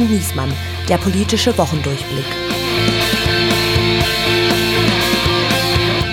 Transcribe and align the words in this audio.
und 0.00 0.10
Niesmann, 0.10 0.52
der 0.88 0.96
politische 0.96 1.56
Wochendurchblick. 1.58 2.24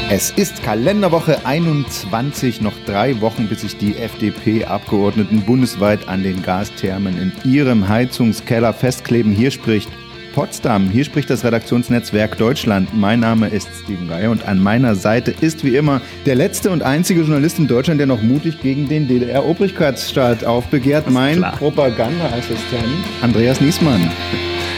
Es 0.09 0.31
ist 0.31 0.63
Kalenderwoche 0.63 1.45
21, 1.45 2.61
noch 2.61 2.73
drei 2.85 3.19
Wochen, 3.21 3.47
bis 3.47 3.61
sich 3.61 3.77
die 3.77 3.97
FDP-Abgeordneten 3.97 5.41
bundesweit 5.41 6.07
an 6.07 6.23
den 6.23 6.41
Gasthermen 6.41 7.17
in 7.17 7.31
ihrem 7.49 7.87
Heizungskeller 7.87 8.73
festkleben. 8.73 9.31
Hier 9.33 9.51
spricht 9.51 9.89
Potsdam. 10.33 10.89
Hier 10.89 11.03
spricht 11.03 11.29
das 11.29 11.43
Redaktionsnetzwerk 11.43 12.37
Deutschland. 12.37 12.89
Mein 12.93 13.19
Name 13.19 13.49
ist 13.49 13.67
Steven 13.83 14.07
Geier 14.07 14.31
und 14.31 14.47
an 14.47 14.61
meiner 14.61 14.95
Seite 14.95 15.31
ist 15.31 15.63
wie 15.63 15.75
immer 15.75 16.01
der 16.25 16.35
letzte 16.35 16.69
und 16.69 16.83
einzige 16.83 17.21
Journalist 17.21 17.59
in 17.59 17.67
Deutschland, 17.67 17.99
der 17.99 18.07
noch 18.07 18.21
mutig 18.21 18.61
gegen 18.61 18.87
den 18.87 19.07
DDR-Obrigkeitsstaat 19.07 20.43
aufbegehrt. 20.43 21.09
Mein 21.09 21.41
Propagandaassistent 21.41 22.83
Andreas 23.21 23.61
Niesmann. 23.61 24.09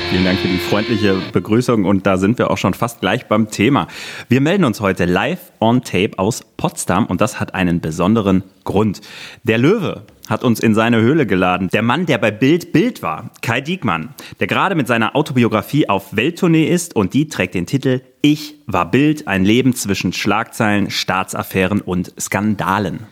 Vielen 0.09 0.26
Dank 0.26 0.40
für 0.40 0.48
die 0.48 0.57
freundliche 0.57 1.17
Begrüßung 1.34 1.85
und 1.85 2.07
da 2.07 2.18
sind 2.18 2.40
wir 2.40 2.49
auch 2.49 2.57
schon 2.57 2.73
fast 2.73 2.99
gleich 2.99 3.27
beim 3.27 3.52
Thema. 3.52 3.88
Wir 4.27 4.41
melden 4.41 4.63
uns 4.63 4.81
heute 4.81 5.05
live 5.05 5.52
on 5.59 5.84
tape 5.84 6.18
aus 6.18 6.41
Potsdam 6.57 7.05
und 7.05 7.21
das 7.21 7.40
hat 7.40 7.54
einen 7.54 7.79
besonderen 7.79 8.43
Grund. 8.63 9.02
Der 9.43 9.59
Löwe 9.59 10.02
hat 10.30 10.44
uns 10.44 10.60
in 10.60 10.76
seine 10.76 11.02
Höhle 11.02 11.26
geladen. 11.26 11.70
Der 11.74 11.82
Mann, 11.82 12.06
der 12.06 12.20
bei 12.20 12.32
Bild 12.32 12.72
Bild 12.72 13.02
war, 13.02 13.32
Kai 13.42 13.62
Diekmann, 13.62 14.10
der 14.40 14.48
gerade 14.48 14.76
mit 14.76 14.88
seiner 14.88 15.16
Autobiografie 15.16 15.90
auf 15.90 16.16
Welttournee 16.16 16.68
ist 16.68 16.96
und 16.96 17.14
die 17.14 17.28
trägt 17.28 17.55
den 17.55 17.66
Titel 17.66 18.02
Ich 18.22 18.55
war 18.68 18.90
Bild, 18.90 19.28
ein 19.28 19.44
Leben 19.44 19.74
zwischen 19.74 20.14
Schlagzeilen, 20.14 20.92
Staatsaffären 20.92 21.82
und 21.82 22.14
Skandalen. 22.20 23.08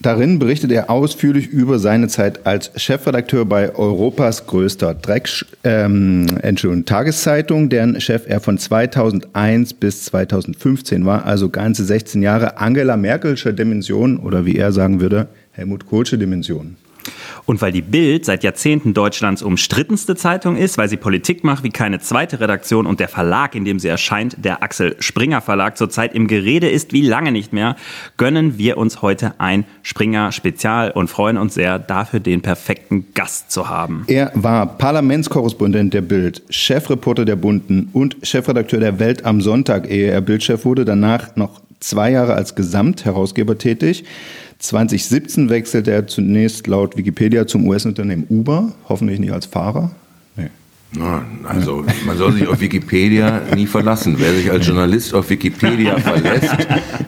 Darin 0.00 0.38
berichtet 0.38 0.72
er 0.72 0.90
ausführlich 0.90 1.48
über 1.48 1.78
seine 1.78 2.08
Zeit 2.08 2.46
als 2.46 2.70
Chefredakteur 2.76 3.46
bei 3.46 3.74
Europas 3.74 4.46
größter 4.46 4.92
Dreck, 4.92 5.28
ähm, 5.64 6.26
Tageszeitung, 6.84 7.70
deren 7.70 7.98
Chef 8.00 8.24
er 8.26 8.40
von 8.40 8.58
2001 8.58 9.72
bis 9.72 10.04
2015 10.04 11.06
war, 11.06 11.24
also 11.24 11.48
ganze 11.48 11.82
16 11.84 12.20
Jahre 12.20 12.58
Angela 12.58 12.98
Merkelsche 12.98 13.54
Dimension 13.54 14.18
oder 14.18 14.44
wie 14.44 14.56
er 14.56 14.70
sagen 14.70 15.00
würde, 15.00 15.28
Helmut 15.56 15.86
Kohlsche 15.86 16.18
Dimension. 16.18 16.76
Und 17.46 17.62
weil 17.62 17.72
die 17.72 17.82
Bild 17.82 18.26
seit 18.26 18.44
Jahrzehnten 18.44 18.92
Deutschlands 18.92 19.42
umstrittenste 19.42 20.16
Zeitung 20.16 20.56
ist, 20.56 20.76
weil 20.76 20.88
sie 20.88 20.98
Politik 20.98 21.44
macht 21.44 21.64
wie 21.64 21.70
keine 21.70 21.98
zweite 22.00 22.40
Redaktion 22.40 22.84
und 22.84 23.00
der 23.00 23.08
Verlag, 23.08 23.54
in 23.54 23.64
dem 23.64 23.78
sie 23.78 23.88
erscheint, 23.88 24.36
der 24.44 24.62
Axel 24.62 24.96
Springer 24.98 25.40
Verlag, 25.40 25.78
zurzeit 25.78 26.14
im 26.14 26.26
Gerede 26.26 26.68
ist 26.68 26.92
wie 26.92 27.00
lange 27.00 27.32
nicht 27.32 27.54
mehr, 27.54 27.76
gönnen 28.18 28.58
wir 28.58 28.76
uns 28.76 29.00
heute 29.00 29.34
ein 29.38 29.64
Springer 29.82 30.30
Spezial 30.32 30.90
und 30.90 31.08
freuen 31.08 31.38
uns 31.38 31.54
sehr, 31.54 31.78
dafür 31.78 32.20
den 32.20 32.42
perfekten 32.42 33.06
Gast 33.14 33.50
zu 33.50 33.70
haben. 33.70 34.04
Er 34.08 34.32
war 34.34 34.76
Parlamentskorrespondent 34.76 35.94
der 35.94 36.02
Bild, 36.02 36.42
Chefreporter 36.50 37.24
der 37.24 37.36
Bunden 37.36 37.88
und 37.94 38.16
Chefredakteur 38.24 38.80
der 38.80 38.98
Welt 38.98 39.24
am 39.24 39.40
Sonntag, 39.40 39.88
ehe 39.88 40.10
er 40.10 40.20
Bildchef 40.20 40.64
wurde, 40.64 40.84
danach 40.84 41.36
noch 41.36 41.60
zwei 41.80 42.10
Jahre 42.10 42.34
als 42.34 42.54
Gesamtherausgeber 42.54 43.58
tätig. 43.58 44.04
2017 44.58 45.48
wechselte 45.48 45.90
er 45.90 46.06
zunächst 46.06 46.66
laut 46.66 46.96
Wikipedia 46.96 47.46
zum 47.46 47.66
US-Unternehmen 47.68 48.26
Uber, 48.28 48.72
hoffentlich 48.88 49.20
nicht 49.20 49.32
als 49.32 49.46
Fahrer. 49.46 49.90
Nee. 50.36 50.48
also 51.44 51.84
man 52.06 52.16
soll 52.16 52.32
sich 52.32 52.46
auf 52.48 52.60
Wikipedia 52.60 53.42
nie 53.54 53.66
verlassen. 53.66 54.16
Wer 54.18 54.32
sich 54.34 54.50
als 54.50 54.66
Journalist 54.66 55.12
auf 55.14 55.28
Wikipedia 55.28 55.98
verlässt, 56.00 56.56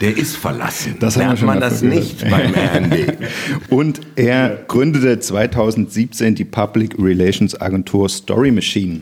der 0.01 0.17
ist 0.17 0.37
verlassen. 0.37 0.97
Das 1.01 1.17
Lernt 1.17 1.43
man 1.43 1.61
das 1.61 1.81
nicht 1.83 2.21
beim 2.29 2.53
RND. 2.55 3.17
Und 3.71 4.01
er 4.17 4.65
gründete 4.69 5.19
2017 5.21 6.35
die 6.35 6.45
Public 6.45 6.97
Relations 6.99 7.59
Agentur 7.61 8.09
Story 8.09 8.51
Machine. 8.51 9.01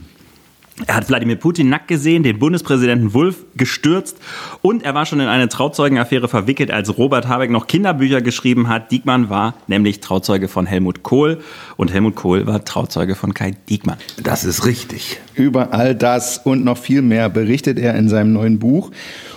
Er 0.84 0.96
hat 0.96 1.08
Wladimir 1.08 1.36
Putin 1.36 1.70
nackt 1.70 1.88
gesehen, 1.88 2.22
den 2.22 2.38
Bundespräsidenten 2.38 3.14
Wulff 3.14 3.46
gestürzt 3.56 4.18
und 4.60 4.82
er 4.82 4.94
war 4.94 5.06
schon 5.06 5.20
in 5.20 5.26
eine 5.26 5.48
Trauzeugenaffäre 5.48 6.28
verwickelt, 6.28 6.70
als 6.70 6.98
Robert 6.98 7.28
Habeck 7.28 7.50
noch 7.50 7.66
Kinderbücher 7.66 8.20
geschrieben 8.20 8.68
hat. 8.68 8.92
Diekmann 8.92 9.30
war 9.30 9.54
nämlich 9.68 10.00
Trauzeuge 10.00 10.48
von 10.48 10.66
Helmut 10.66 11.02
Kohl 11.02 11.40
und 11.78 11.94
Helmut 11.94 12.14
Kohl 12.14 12.46
war 12.46 12.62
Trauzeuge 12.62 13.14
von 13.14 13.32
Kai 13.32 13.52
Diekmann. 13.70 13.96
Das 14.22 14.44
ist 14.44 14.66
richtig. 14.66 15.18
Über 15.34 15.72
all 15.72 15.94
das 15.94 16.36
und 16.44 16.62
noch 16.62 16.76
viel 16.76 17.00
mehr 17.00 17.30
berichtet 17.30 17.78
er 17.78 17.94
in 17.94 18.10
seinem 18.10 18.34
neuen 18.34 18.58
Buch. 18.58 18.90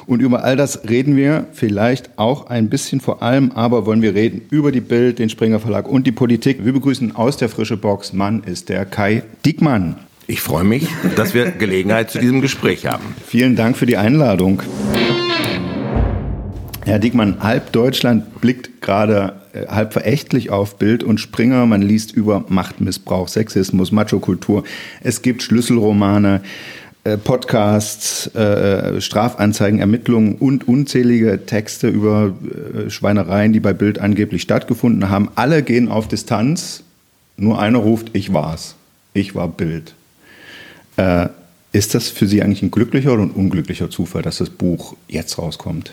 Und 0.07 0.21
über 0.21 0.43
all 0.43 0.57
das 0.57 0.89
reden 0.89 1.15
wir 1.15 1.47
vielleicht 1.53 2.17
auch 2.17 2.47
ein 2.47 2.69
bisschen 2.69 2.99
vor 2.99 3.23
allem, 3.23 3.51
aber 3.51 3.85
wollen 3.85 4.01
wir 4.01 4.13
reden 4.13 4.41
über 4.49 4.73
die 4.73 4.81
Bild, 4.81 5.19
den 5.19 5.29
Springer 5.29 5.61
Verlag 5.61 5.87
und 5.87 6.05
die 6.05 6.11
Politik. 6.11 6.65
Wir 6.65 6.73
begrüßen 6.73 7.15
aus 7.15 7.37
der 7.37 7.47
frische 7.47 7.77
Box, 7.77 8.11
Mann 8.11 8.43
ist 8.43 8.67
der 8.67 8.85
Kai 8.85 9.23
Diekmann. 9.45 10.08
Ich 10.29 10.41
freue 10.41 10.63
mich, 10.63 10.87
dass 11.15 11.33
wir 11.33 11.49
Gelegenheit 11.49 12.11
zu 12.11 12.19
diesem 12.19 12.39
Gespräch 12.39 12.85
haben. 12.85 13.15
Vielen 13.25 13.55
Dank 13.55 13.75
für 13.75 13.87
die 13.87 13.97
Einladung. 13.97 14.61
Herr 16.85 16.99
Dickmann, 16.99 17.37
halb 17.41 17.71
Deutschland 17.71 18.39
blickt 18.39 18.79
gerade 18.79 19.33
äh, 19.53 19.65
halb 19.65 19.91
verächtlich 19.91 20.51
auf 20.51 20.77
Bild 20.77 21.03
und 21.03 21.19
Springer. 21.19 21.65
Man 21.65 21.81
liest 21.81 22.11
über 22.11 22.45
Machtmissbrauch, 22.47 23.27
Sexismus, 23.27 23.91
Machokultur. 23.91 24.65
Es 25.01 25.23
gibt 25.23 25.41
Schlüsselromane, 25.41 26.41
äh, 27.05 27.17
Podcasts, 27.17 28.27
äh, 28.35 29.01
Strafanzeigen, 29.01 29.79
Ermittlungen 29.79 30.35
und 30.35 30.67
unzählige 30.67 31.47
Texte 31.47 31.87
über 31.87 32.35
Schweinereien, 32.87 33.51
die 33.51 33.59
bei 33.59 33.73
Bild 33.73 33.97
angeblich 33.97 34.43
stattgefunden 34.43 35.09
haben. 35.09 35.29
Alle 35.33 35.63
gehen 35.63 35.89
auf 35.89 36.07
Distanz. 36.07 36.83
Nur 37.35 37.59
einer 37.59 37.79
ruft, 37.79 38.11
ich 38.13 38.31
war's. 38.31 38.75
Ich 39.13 39.33
war 39.33 39.47
Bild. 39.47 39.95
Äh, 40.99 41.29
ist 41.71 41.93
das 41.93 42.09
für 42.09 42.25
Sie 42.25 42.41
eigentlich 42.41 42.63
ein 42.63 42.71
glücklicher 42.71 43.13
oder 43.13 43.23
ein 43.23 43.31
unglücklicher 43.31 43.89
Zufall, 43.89 44.23
dass 44.23 44.39
das 44.39 44.49
Buch 44.49 44.95
jetzt 45.07 45.37
rauskommt? 45.37 45.91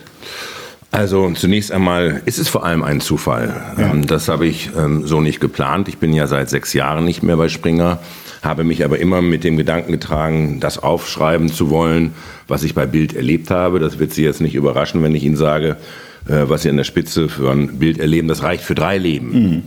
Also 0.91 1.29
zunächst 1.31 1.71
einmal 1.71 2.21
ist 2.25 2.39
es 2.39 2.49
vor 2.49 2.65
allem 2.65 2.83
ein 2.83 2.99
Zufall. 2.99 3.53
Ja. 3.77 3.91
Ähm, 3.91 4.07
das 4.07 4.27
habe 4.27 4.47
ich 4.47 4.71
ähm, 4.75 5.05
so 5.05 5.21
nicht 5.21 5.39
geplant. 5.39 5.87
Ich 5.87 5.97
bin 5.97 6.13
ja 6.13 6.27
seit 6.27 6.49
sechs 6.49 6.73
Jahren 6.73 7.05
nicht 7.05 7.23
mehr 7.23 7.37
bei 7.37 7.49
Springer, 7.49 7.99
habe 8.41 8.63
mich 8.63 8.83
aber 8.83 8.97
immer 8.99 9.21
mit 9.21 9.43
dem 9.43 9.55
Gedanken 9.57 9.91
getragen, 9.91 10.59
das 10.59 10.79
aufschreiben 10.79 11.49
zu 11.49 11.69
wollen, 11.69 12.13
was 12.47 12.63
ich 12.63 12.73
bei 12.73 12.85
Bild 12.85 13.13
erlebt 13.13 13.51
habe. 13.51 13.79
Das 13.79 13.99
wird 13.99 14.13
Sie 14.13 14.23
jetzt 14.23 14.41
nicht 14.41 14.55
überraschen, 14.55 15.03
wenn 15.03 15.13
ich 15.13 15.23
Ihnen 15.23 15.37
sage, 15.37 15.77
äh, 16.27 16.43
was 16.47 16.63
Sie 16.63 16.69
an 16.69 16.77
der 16.77 16.85
Spitze 16.85 17.29
für 17.29 17.51
ein 17.51 17.77
Bild 17.77 17.99
erleben. 17.99 18.27
Das 18.27 18.41
reicht 18.41 18.63
für 18.63 18.75
drei 18.75 18.97
Leben. 18.97 19.31
Mhm. 19.31 19.63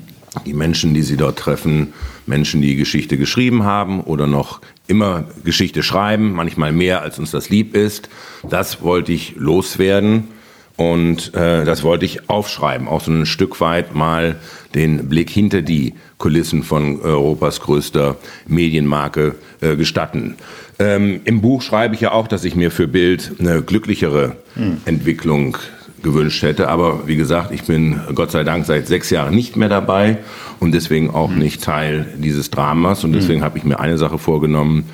Die 0.47 0.55
Menschen, 0.55 0.95
die 0.95 1.03
Sie 1.03 1.17
dort 1.17 1.39
treffen, 1.39 1.93
Menschen, 2.27 2.63
die 2.63 2.77
Geschichte 2.77 3.19
geschrieben 3.19 3.65
haben 3.65 4.01
oder 4.01 4.27
noch 4.27 4.61
immer 4.91 5.25
Geschichte 5.45 5.83
schreiben, 5.83 6.33
manchmal 6.33 6.73
mehr, 6.73 7.03
als 7.03 7.19
uns 7.19 7.31
das 7.31 7.49
lieb 7.49 7.75
ist. 7.75 8.11
Das 8.49 8.83
wollte 8.83 9.13
ich 9.13 9.37
loswerden 9.37 10.29
und 10.77 11.35
äh, 11.35 11.65
das 11.65 11.83
wollte 11.83 12.05
ich 12.05 12.29
aufschreiben, 12.29 12.89
auch 12.89 13.03
so 13.03 13.13
ein 13.13 13.27
Stück 13.27 13.61
weit 13.61 13.95
mal 13.95 14.37
den 14.75 15.09
Blick 15.09 15.31
hinter 15.31 15.63
die 15.63 15.95
Kulissen 16.19 16.63
von 16.63 17.01
Europas 17.01 17.61
größter 17.61 18.17
Medienmarke 18.47 19.35
äh, 19.61 19.77
gestatten. 19.77 20.37
Ähm, 20.79 21.21
Im 21.25 21.43
Buch 21.43 21.61
schreibe 21.61 21.95
ich 21.95 22.01
ja 22.01 22.13
auch, 22.13 22.29
dass 22.29 22.45
ich 22.45 22.57
mir 22.57 22.71
für 22.71 22.89
Bild 22.89 23.33
eine 23.39 23.63
glücklichere 23.63 24.37
hm. 24.55 24.79
Entwicklung 24.87 25.59
gewünscht 26.03 26.43
hätte. 26.43 26.69
Aber 26.69 27.07
wie 27.07 27.17
gesagt, 27.17 27.53
ich 27.53 27.65
bin 27.65 28.01
Gott 28.15 28.31
sei 28.31 28.45
Dank 28.45 28.67
seit 28.67 28.87
sechs 28.87 29.11
Jahren 29.11 29.35
nicht 29.35 29.57
mehr 29.57 29.69
dabei 29.69 30.19
und 30.59 30.73
deswegen 30.73 31.11
auch 31.11 31.31
mhm. 31.31 31.39
nicht 31.39 31.63
Teil 31.63 32.07
dieses 32.17 32.51
Dramas. 32.51 33.05
Und 33.05 33.13
deswegen 33.13 33.41
mhm. 33.41 33.45
habe 33.45 33.59
ich 33.59 33.65
mir 33.65 33.81
eine 33.81 33.99
Sache 33.99 34.19
vorgenommen. 34.19 34.85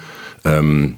Ähm, 0.44 0.96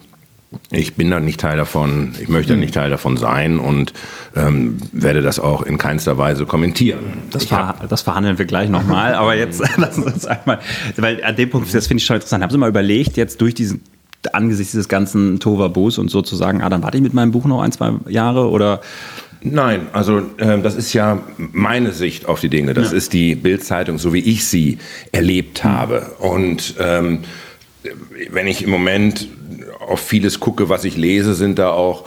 ich 0.70 0.94
bin 0.94 1.10
dann 1.10 1.24
nicht 1.26 1.40
Teil 1.40 1.58
davon, 1.58 2.14
ich 2.20 2.28
möchte 2.28 2.54
mhm. 2.54 2.60
nicht 2.60 2.74
Teil 2.74 2.88
davon 2.88 3.18
sein 3.18 3.58
und 3.58 3.92
ähm, 4.34 4.78
werde 4.92 5.20
das 5.20 5.38
auch 5.38 5.62
in 5.62 5.76
keinster 5.76 6.16
Weise 6.16 6.46
kommentieren. 6.46 7.00
Das, 7.30 7.44
ver 7.44 7.74
das 7.88 8.00
verhandeln 8.00 8.38
wir 8.38 8.46
gleich 8.46 8.70
nochmal, 8.70 9.14
aber 9.14 9.36
jetzt 9.36 9.60
lassen 9.76 10.04
Sie 10.04 10.12
uns 10.12 10.26
einmal, 10.26 10.60
weil 10.96 11.22
an 11.22 11.36
dem 11.36 11.50
Punkt, 11.50 11.72
das 11.74 11.86
finde 11.86 12.00
ich 12.00 12.06
schon 12.06 12.16
interessant, 12.16 12.42
haben 12.42 12.50
Sie 12.50 12.58
mal 12.58 12.68
überlegt, 12.68 13.16
jetzt 13.18 13.40
durch 13.40 13.54
diesen 13.54 13.82
angesichts 14.32 14.72
dieses 14.72 14.88
ganzen 14.88 15.38
Tovabos 15.38 15.98
und 15.98 16.10
sozusagen, 16.10 16.60
ah, 16.62 16.68
dann 16.68 16.82
warte 16.82 16.96
ich 16.96 17.02
mit 17.02 17.14
meinem 17.14 17.30
Buch 17.30 17.44
noch 17.44 17.62
ein, 17.62 17.70
zwei 17.70 17.92
Jahre 18.08 18.50
oder 18.50 18.80
Nein, 19.40 19.86
also 19.92 20.18
äh, 20.38 20.58
das 20.60 20.74
ist 20.74 20.92
ja 20.92 21.22
meine 21.36 21.92
Sicht 21.92 22.26
auf 22.26 22.40
die 22.40 22.48
Dinge. 22.48 22.74
Das 22.74 22.90
ja. 22.90 22.96
ist 22.96 23.12
die 23.12 23.34
Bildzeitung, 23.34 23.98
so 23.98 24.12
wie 24.12 24.20
ich 24.20 24.46
sie 24.46 24.78
erlebt 25.12 25.62
hm. 25.64 25.72
habe. 25.72 26.16
Und 26.18 26.74
ähm, 26.80 27.20
wenn 28.30 28.46
ich 28.46 28.62
im 28.62 28.70
Moment 28.70 29.28
auf 29.86 30.00
vieles 30.00 30.40
gucke, 30.40 30.68
was 30.68 30.84
ich 30.84 30.96
lese, 30.96 31.34
sind 31.34 31.58
da 31.58 31.70
auch 31.70 32.04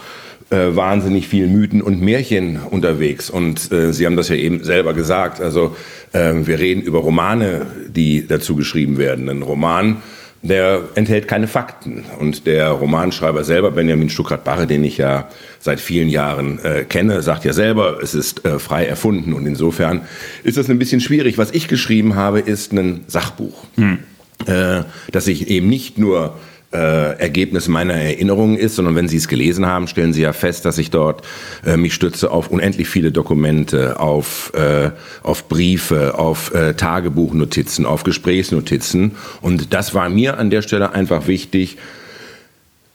äh, 0.50 0.76
wahnsinnig 0.76 1.28
viel 1.28 1.48
Mythen 1.48 1.80
und 1.80 2.02
Märchen 2.02 2.60
unterwegs. 2.70 3.30
Und 3.30 3.72
äh, 3.72 3.92
Sie 3.92 4.04
haben 4.04 4.16
das 4.16 4.28
ja 4.28 4.36
eben 4.36 4.62
selber 4.62 4.92
gesagt. 4.92 5.40
Also 5.40 5.74
äh, 6.12 6.34
wir 6.34 6.58
reden 6.58 6.82
über 6.82 6.98
Romane, 6.98 7.66
die 7.88 8.26
dazu 8.26 8.54
geschrieben 8.54 8.98
werden. 8.98 9.28
Ein 9.30 9.42
Roman 9.42 10.02
der 10.42 10.88
enthält 10.96 11.28
keine 11.28 11.46
Fakten. 11.46 12.04
Und 12.18 12.46
der 12.46 12.70
Romanschreiber 12.70 13.44
selber, 13.44 13.70
Benjamin 13.70 14.10
Stuckrad-Barre, 14.10 14.66
den 14.66 14.82
ich 14.82 14.98
ja 14.98 15.28
seit 15.60 15.80
vielen 15.80 16.08
Jahren 16.08 16.58
äh, 16.64 16.84
kenne, 16.84 17.22
sagt 17.22 17.44
ja 17.44 17.52
selber, 17.52 17.98
es 18.02 18.14
ist 18.14 18.44
äh, 18.44 18.58
frei 18.58 18.84
erfunden. 18.84 19.32
Und 19.32 19.46
insofern 19.46 20.02
ist 20.42 20.56
das 20.56 20.68
ein 20.68 20.78
bisschen 20.78 21.00
schwierig. 21.00 21.38
Was 21.38 21.52
ich 21.52 21.68
geschrieben 21.68 22.16
habe, 22.16 22.40
ist 22.40 22.72
ein 22.72 23.04
Sachbuch. 23.06 23.64
Hm. 23.76 23.98
äh, 24.46 24.82
dass 25.12 25.28
ich 25.28 25.48
eben 25.48 25.68
nicht 25.68 25.98
nur 25.98 26.36
äh, 26.72 27.18
Ergebnis 27.18 27.68
meiner 27.68 27.94
Erinnerungen 27.94 28.56
ist, 28.56 28.76
sondern 28.76 28.94
wenn 28.94 29.08
Sie 29.08 29.16
es 29.16 29.28
gelesen 29.28 29.66
haben, 29.66 29.86
stellen 29.88 30.12
Sie 30.12 30.22
ja 30.22 30.32
fest, 30.32 30.64
dass 30.64 30.78
ich 30.78 30.90
dort 30.90 31.22
äh, 31.64 31.76
mich 31.76 31.94
stütze 31.94 32.30
auf 32.30 32.48
unendlich 32.48 32.88
viele 32.88 33.12
Dokumente, 33.12 34.00
auf, 34.00 34.52
äh, 34.54 34.90
auf 35.22 35.48
Briefe, 35.48 36.18
auf 36.18 36.54
äh, 36.54 36.74
Tagebuchnotizen, 36.74 37.86
auf 37.86 38.04
Gesprächsnotizen. 38.04 39.12
Und 39.40 39.72
das 39.72 39.94
war 39.94 40.08
mir 40.08 40.38
an 40.38 40.50
der 40.50 40.62
Stelle 40.62 40.92
einfach 40.92 41.26
wichtig. 41.26 41.76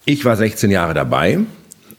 Ich 0.06 0.26
war 0.26 0.38
16 0.38 0.72
Jahre 0.72 0.94
dabei. 0.94 1.40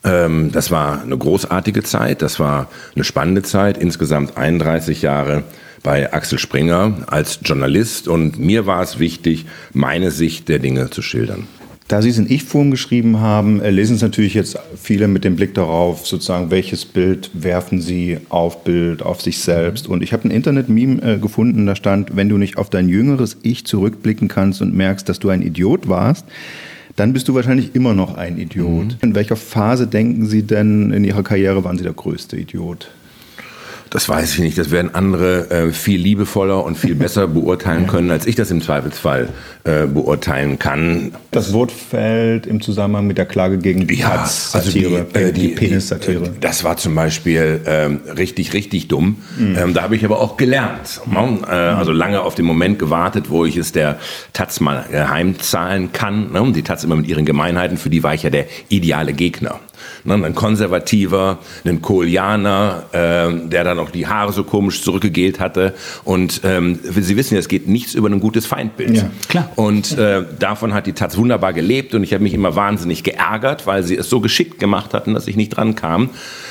Ähm, 0.05 0.51
das 0.53 0.71
war 0.71 1.03
eine 1.03 1.17
großartige 1.17 1.83
Zeit, 1.83 2.23
das 2.23 2.39
war 2.39 2.71
eine 2.95 3.05
spannende 3.05 3.43
Zeit, 3.43 3.79
insgesamt 3.79 4.37
31 4.37 5.03
Jahre 5.03 5.45
bei 5.83 6.13
Axel 6.13 6.39
Springer 6.39 7.05
als 7.07 7.41
Journalist 7.43 8.09
und 8.09 8.39
mir 8.39 8.67
war 8.67 8.83
es 8.83 8.99
wichtig, 8.99 9.47
meine 9.73 10.11
Sicht 10.11 10.49
der 10.49 10.59
Dinge 10.59 10.91
zu 10.91 11.03
schildern. 11.03 11.47
Da 11.89 12.03
Sie 12.03 12.11
es 12.11 12.19
in 12.19 12.31
Ich-Form 12.31 12.71
geschrieben 12.71 13.19
haben, 13.19 13.63
äh, 13.63 13.71
lesen 13.71 13.97
es 13.97 14.03
natürlich 14.03 14.35
jetzt 14.35 14.59
viele 14.77 15.09
mit 15.09 15.25
dem 15.25 15.37
Blick 15.37 15.55
darauf, 15.55 16.07
sozusagen, 16.07 16.51
welches 16.51 16.85
Bild 16.85 17.31
werfen 17.33 17.81
Sie 17.81 18.19
auf 18.29 18.63
Bild, 18.63 19.03
auf 19.03 19.23
sich 19.23 19.39
selbst. 19.39 19.89
Und 19.89 20.03
ich 20.03 20.13
habe 20.13 20.29
ein 20.29 20.31
Internet-Meme 20.31 21.15
äh, 21.15 21.19
gefunden, 21.19 21.65
da 21.65 21.75
stand, 21.75 22.15
wenn 22.15 22.29
du 22.29 22.37
nicht 22.37 22.59
auf 22.59 22.69
dein 22.69 22.91
jüngeres 22.91 23.39
Ich 23.41 23.65
zurückblicken 23.65 24.29
kannst 24.29 24.61
und 24.61 24.75
merkst, 24.75 25.09
dass 25.09 25.19
du 25.19 25.31
ein 25.31 25.41
Idiot 25.41 25.89
warst, 25.89 26.27
dann 26.95 27.15
bist 27.15 27.27
du 27.27 27.35
wahrscheinlich 27.35 27.75
immer 27.75 27.95
noch 27.95 28.19
ein 28.19 28.39
Idiot. 28.39 28.85
Mhm. 28.85 28.97
In 29.01 29.15
welcher 29.15 29.37
Phase 29.37 29.87
denken 29.87 30.27
Sie 30.27 30.43
denn 30.43 30.91
in 30.91 31.05
Ihrer 31.05 31.23
Karriere 31.23 31.65
waren 31.65 31.79
Sie 31.79 31.85
der 31.85 31.95
größte 31.95 32.37
Idiot? 32.37 32.91
Das 33.91 34.09
weiß 34.09 34.35
ich 34.35 34.41
nicht. 34.41 34.59
Das 34.59 34.71
werden 34.71 34.95
andere 34.95 35.51
äh, 35.51 35.73
viel 35.73 36.01
liebevoller 36.01 36.65
und 36.65 36.77
viel 36.77 36.95
besser 36.95 37.27
beurteilen 37.29 37.87
können, 37.87 38.11
als 38.11 38.27
ich 38.27 38.35
das 38.35 38.51
im 38.51 38.61
Zweifelsfall 38.61 39.29
äh, 39.65 39.87
beurteilen 39.87 40.59
kann. 40.59 41.13
Das 41.31 41.53
Wort 41.53 41.73
fällt 41.73 42.47
im 42.47 42.61
Zusammenhang 42.61 43.07
mit 43.07 43.19
der 43.19 43.27
Klage 43.27 43.59
gegen 43.59 43.87
die 43.87 43.97
ja, 43.97 44.27
Satire, 44.27 44.99
also 44.99 45.13
die, 45.13 45.19
äh, 45.19 45.33
die, 45.33 45.41
die 45.41 45.49
Penis-Satire. 45.49 46.25
Äh, 46.25 46.31
das 46.41 46.65
war 46.65 46.77
zum 46.77 46.95
Beispiel 46.95 47.61
ähm, 47.67 48.01
richtig, 48.17 48.53
richtig 48.53 48.89
dumm. 48.89 49.17
Mhm. 49.39 49.57
Ähm, 49.57 49.75
da 49.75 49.83
habe 49.83 49.97
ich 49.97 50.05
aber 50.05 50.21
auch 50.21 50.37
gelernt. 50.37 51.01
Mhm. 51.07 51.45
also 51.45 51.93
lange 51.93 52.21
auf 52.21 52.35
den 52.35 52.45
Moment 52.45 52.79
gewartet, 52.79 53.31
wo 53.31 53.45
ich 53.45 53.57
es 53.57 53.73
der 53.73 53.99
Taz 54.33 54.61
mal 54.61 54.85
heimzahlen 54.93 55.93
kann. 55.93 56.33
Ne? 56.33 56.53
Die 56.53 56.63
Taz 56.63 56.85
immer 56.85 56.97
mit 56.97 57.07
ihren 57.07 57.25
Gemeinheiten, 57.25 57.77
für 57.77 57.91
die 57.91 58.03
war 58.03 58.15
ich 58.15 58.23
ja 58.23 58.31
der 58.31 58.47
ideale 58.69 59.13
Gegner. 59.13 59.61
Ne, 60.05 60.15
ein 60.15 60.35
Konservativer, 60.35 61.39
ein 61.65 61.83
Kohlianer, 61.83 62.85
äh, 62.93 63.49
der 63.49 63.65
dann 63.65 63.79
auch 63.79 63.91
die 63.91 64.07
Haare 64.07 64.33
so 64.33 64.45
komisch 64.45 64.83
zurückgegelt 64.83 65.41
hatte. 65.41 65.75
Und 66.05 66.41
ähm, 66.45 66.79
Sie 66.83 67.17
wissen 67.17 67.35
ja, 67.35 67.41
es 67.41 67.49
geht 67.49 67.69
nichts 67.69 67.95
über 67.95 68.09
ein 68.09 68.21
gutes 68.21 68.47
Feindbild. 68.47 68.97
Ja, 68.97 69.11
klar. 69.29 69.53
Und 69.57 69.97
äh, 69.99 70.25
davon 70.39 70.75
hat 70.75 70.87
die 70.87 70.93
Taz 70.93 71.17
wunderbar 71.17 71.53
gelebt 71.53 71.95
und 71.95 72.03
ich 72.03 72.13
habe 72.13 72.23
mich 72.23 72.35
immer 72.35 72.57
wahnsinnig 72.57 73.03
geärgert, 73.05 73.67
weil 73.67 73.83
sie 73.83 73.97
es 73.97 74.09
so 74.09 74.21
geschickt 74.21 74.59
gemacht 74.59 74.95
hatten, 74.95 75.15
dass 75.15 75.27
ich 75.27 75.37
nicht 75.37 75.51
dran 75.51 75.75
kam, 75.75 76.11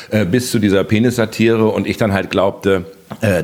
äh, 0.09 0.25
bis 0.25 0.51
zu 0.51 0.59
dieser 0.59 0.83
Penissatire 0.83 1.67
und 1.67 1.87
ich 1.87 1.97
dann 1.97 2.13
halt 2.13 2.29
glaubte, 2.29 2.85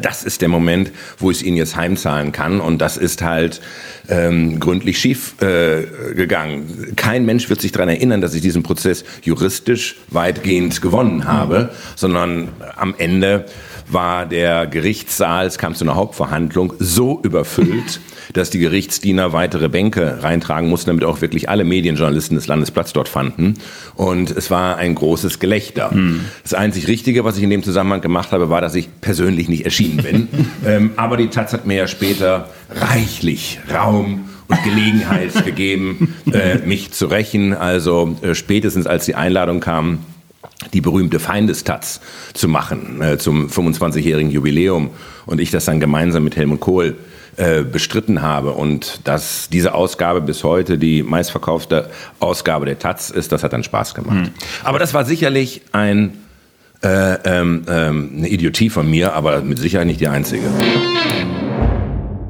das 0.01 0.23
ist 0.23 0.41
der 0.41 0.49
Moment, 0.49 0.91
wo 1.17 1.31
ich 1.31 1.37
es 1.37 1.43
ihnen 1.43 1.57
jetzt 1.57 1.75
heimzahlen 1.75 2.31
kann. 2.31 2.59
Und 2.59 2.79
das 2.81 2.97
ist 2.97 3.21
halt 3.21 3.61
ähm, 4.09 4.59
gründlich 4.59 4.99
schief 4.99 5.41
äh, 5.41 6.13
gegangen. 6.13 6.93
Kein 6.95 7.25
Mensch 7.25 7.49
wird 7.49 7.61
sich 7.61 7.71
daran 7.71 7.89
erinnern, 7.89 8.21
dass 8.21 8.33
ich 8.33 8.41
diesen 8.41 8.63
Prozess 8.63 9.05
juristisch 9.23 9.95
weitgehend 10.09 10.81
gewonnen 10.81 11.25
habe, 11.25 11.69
sondern 11.95 12.49
am 12.75 12.93
Ende 12.97 13.45
war 13.93 14.25
der 14.25 14.67
Gerichtssaal, 14.67 15.45
es 15.45 15.57
kam 15.57 15.75
zu 15.75 15.85
einer 15.85 15.95
Hauptverhandlung, 15.95 16.73
so 16.79 17.19
überfüllt, 17.23 17.99
dass 18.33 18.49
die 18.49 18.59
Gerichtsdiener 18.59 19.33
weitere 19.33 19.69
Bänke 19.69 20.23
reintragen 20.23 20.69
mussten, 20.69 20.89
damit 20.89 21.03
auch 21.03 21.21
wirklich 21.21 21.49
alle 21.49 21.63
Medienjournalisten 21.63 22.35
des 22.35 22.47
Landes 22.47 22.71
Platz 22.71 22.93
dort 22.93 23.07
fanden. 23.07 23.55
Und 23.95 24.31
es 24.31 24.49
war 24.49 24.77
ein 24.77 24.95
großes 24.95 25.39
Gelächter. 25.39 25.91
Hm. 25.91 26.21
Das 26.41 26.53
einzig 26.53 26.87
Richtige, 26.87 27.23
was 27.23 27.37
ich 27.37 27.43
in 27.43 27.49
dem 27.49 27.63
Zusammenhang 27.63 28.01
gemacht 28.01 28.31
habe, 28.31 28.49
war, 28.49 28.61
dass 28.61 28.75
ich 28.75 28.89
persönlich 29.01 29.49
nicht 29.49 29.65
erschienen 29.65 29.97
bin. 29.97 30.27
ähm, 30.65 30.91
aber 30.95 31.17
die 31.17 31.27
Taz 31.27 31.53
hat 31.53 31.65
mir 31.65 31.77
ja 31.77 31.87
später 31.87 32.49
reichlich 32.69 33.59
Raum 33.71 34.29
und 34.47 34.63
Gelegenheit 34.63 35.45
gegeben, 35.45 36.15
äh, 36.31 36.57
mich 36.59 36.91
zu 36.91 37.07
rächen. 37.07 37.53
Also 37.53 38.17
äh, 38.21 38.35
spätestens 38.35 38.87
als 38.87 39.05
die 39.05 39.15
Einladung 39.15 39.59
kam, 39.59 39.99
die 40.73 40.81
berühmte 40.81 41.19
Feindestaz 41.19 42.01
zu 42.33 42.47
machen 42.47 43.01
äh, 43.01 43.17
zum 43.17 43.47
25-jährigen 43.47 44.31
Jubiläum 44.31 44.91
und 45.25 45.39
ich 45.39 45.51
das 45.51 45.65
dann 45.65 45.79
gemeinsam 45.79 46.23
mit 46.23 46.35
Helmut 46.35 46.59
Kohl 46.59 46.97
äh, 47.35 47.63
bestritten 47.63 48.21
habe 48.21 48.51
und 48.51 48.99
dass 49.05 49.49
diese 49.49 49.73
Ausgabe 49.73 50.21
bis 50.21 50.43
heute 50.43 50.77
die 50.77 51.01
meistverkaufte 51.01 51.89
Ausgabe 52.19 52.65
der 52.65 52.77
Taz 52.77 53.09
ist, 53.09 53.31
das 53.31 53.43
hat 53.43 53.53
dann 53.53 53.63
Spaß 53.63 53.95
gemacht. 53.95 54.17
Mhm. 54.17 54.29
Aber 54.63 54.79
das 54.79 54.93
war 54.93 55.03
sicherlich 55.03 55.61
ein, 55.71 56.13
äh, 56.83 57.13
ähm, 57.23 57.63
ähm, 57.67 58.11
eine 58.17 58.27
Idiotie 58.27 58.69
von 58.69 58.89
mir, 58.89 59.13
aber 59.13 59.41
mit 59.41 59.57
Sicherheit 59.57 59.87
nicht 59.87 59.99
die 59.99 60.09
einzige. 60.09 60.43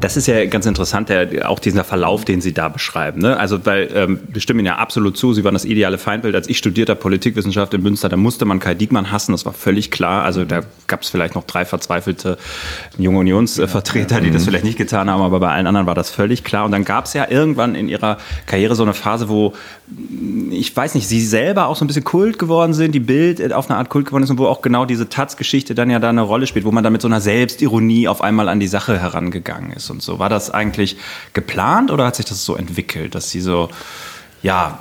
Das 0.04 0.18
ist 0.18 0.28
ja 0.28 0.46
ganz 0.48 0.66
interessant, 0.66 1.08
der, 1.08 1.50
auch 1.50 1.60
dieser 1.60 1.86
Verlauf, 1.86 2.26
den 2.26 2.42
Sie 2.42 2.54
da 2.54 2.68
beschreiben. 2.68 3.22
Ne? 3.22 3.40
Also, 3.40 3.66
weil 3.66 3.90
ähm, 3.96 4.20
wir 4.28 4.42
stimmen 4.42 4.60
Ihnen 4.60 4.66
ja 4.66 4.76
absolut 4.76 5.16
zu, 5.16 5.34
Sie 5.34 5.46
waren 5.46 5.54
das 5.54 5.64
ideale 5.64 5.98
Feindbild. 5.98 6.36
Als 6.36 6.50
ich 6.50 6.58
studierte 6.58 6.94
Politikwissenschaft 6.98 7.74
in 7.74 7.82
Münster, 7.82 8.10
da 8.10 8.18
musste 8.18 8.44
man 8.44 8.60
Kai 8.60 8.74
Diekmann 8.74 9.12
hassen, 9.12 9.32
das 9.32 9.46
war 9.46 9.54
völlig 9.54 9.92
klar. 9.92 10.26
Also 10.26 10.44
da 10.44 10.60
gab 10.88 11.04
es 11.04 11.10
vielleicht 11.10 11.36
noch 11.36 11.46
drei 11.46 11.64
verzweifelte 11.64 12.38
junge 12.98 13.20
Unionsvertreter, 13.20 14.20
die 14.20 14.30
das 14.30 14.42
mhm. 14.42 14.48
vielleicht 14.48 14.66
nicht 14.66 14.78
getan 14.78 15.10
haben, 15.10 15.22
aber 15.22 15.40
bei 15.40 15.52
allen 15.52 15.68
anderen 15.68 15.88
war 15.88 15.96
das 15.96 16.10
völlig 16.10 16.44
klar. 16.44 16.66
Und 16.66 16.74
dann 16.74 16.84
gab 16.84 17.06
es 17.06 17.14
ja 17.14 17.30
irgendwann 17.30 17.74
in 17.74 17.88
Ihrer 17.88 18.18
Karriere 18.46 18.76
so 18.76 18.84
eine 18.84 18.94
Phase, 18.94 19.30
wo 19.30 19.54
ich 20.52 20.76
weiß 20.76 20.96
nicht, 20.96 21.08
Sie 21.08 21.22
selber 21.22 21.68
auch 21.68 21.78
so 21.78 21.86
ein 21.86 21.88
bisschen 21.88 22.04
Kult 22.04 22.40
geworden 22.40 22.74
sind, 22.74 22.94
die 22.94 23.00
Bild 23.00 23.54
auf 23.54 23.70
eine 23.70 23.78
Art 23.78 23.90
Kult 23.90 24.08
geworden 24.08 24.24
ist 24.24 24.30
und 24.30 24.38
wo 24.38 24.48
auch 24.48 24.62
genau 24.62 24.86
diese 24.86 25.08
Taz-Geschichte 25.08 25.76
dann 25.76 25.90
ja 25.90 26.00
da 26.00 26.10
eine 26.10 26.22
Rolle 26.22 26.48
spielt, 26.48 26.66
wo 26.66 26.72
man 26.72 26.84
dann 26.84 26.94
mit 26.94 27.02
so 27.02 27.08
einer 27.08 27.22
Selbstironie 27.22 28.08
auf 28.10 28.22
einmal 28.22 28.50
an 28.50 28.60
die 28.60 28.68
Sache 28.68 29.00
herangegangen 29.00 29.72
ist 29.72 29.90
und 29.94 30.04
so. 30.04 30.20
War 30.20 30.30
das 30.30 30.52
eigentlich 30.52 30.98
geplant 31.32 31.92
oder 31.92 32.06
hat 32.06 32.18
sich 32.18 32.26
das 32.26 32.44
so 32.44 32.56
entwickelt, 32.56 33.16
dass 33.16 33.30
sie 33.30 33.40
so, 33.40 33.70
ja, 34.42 34.80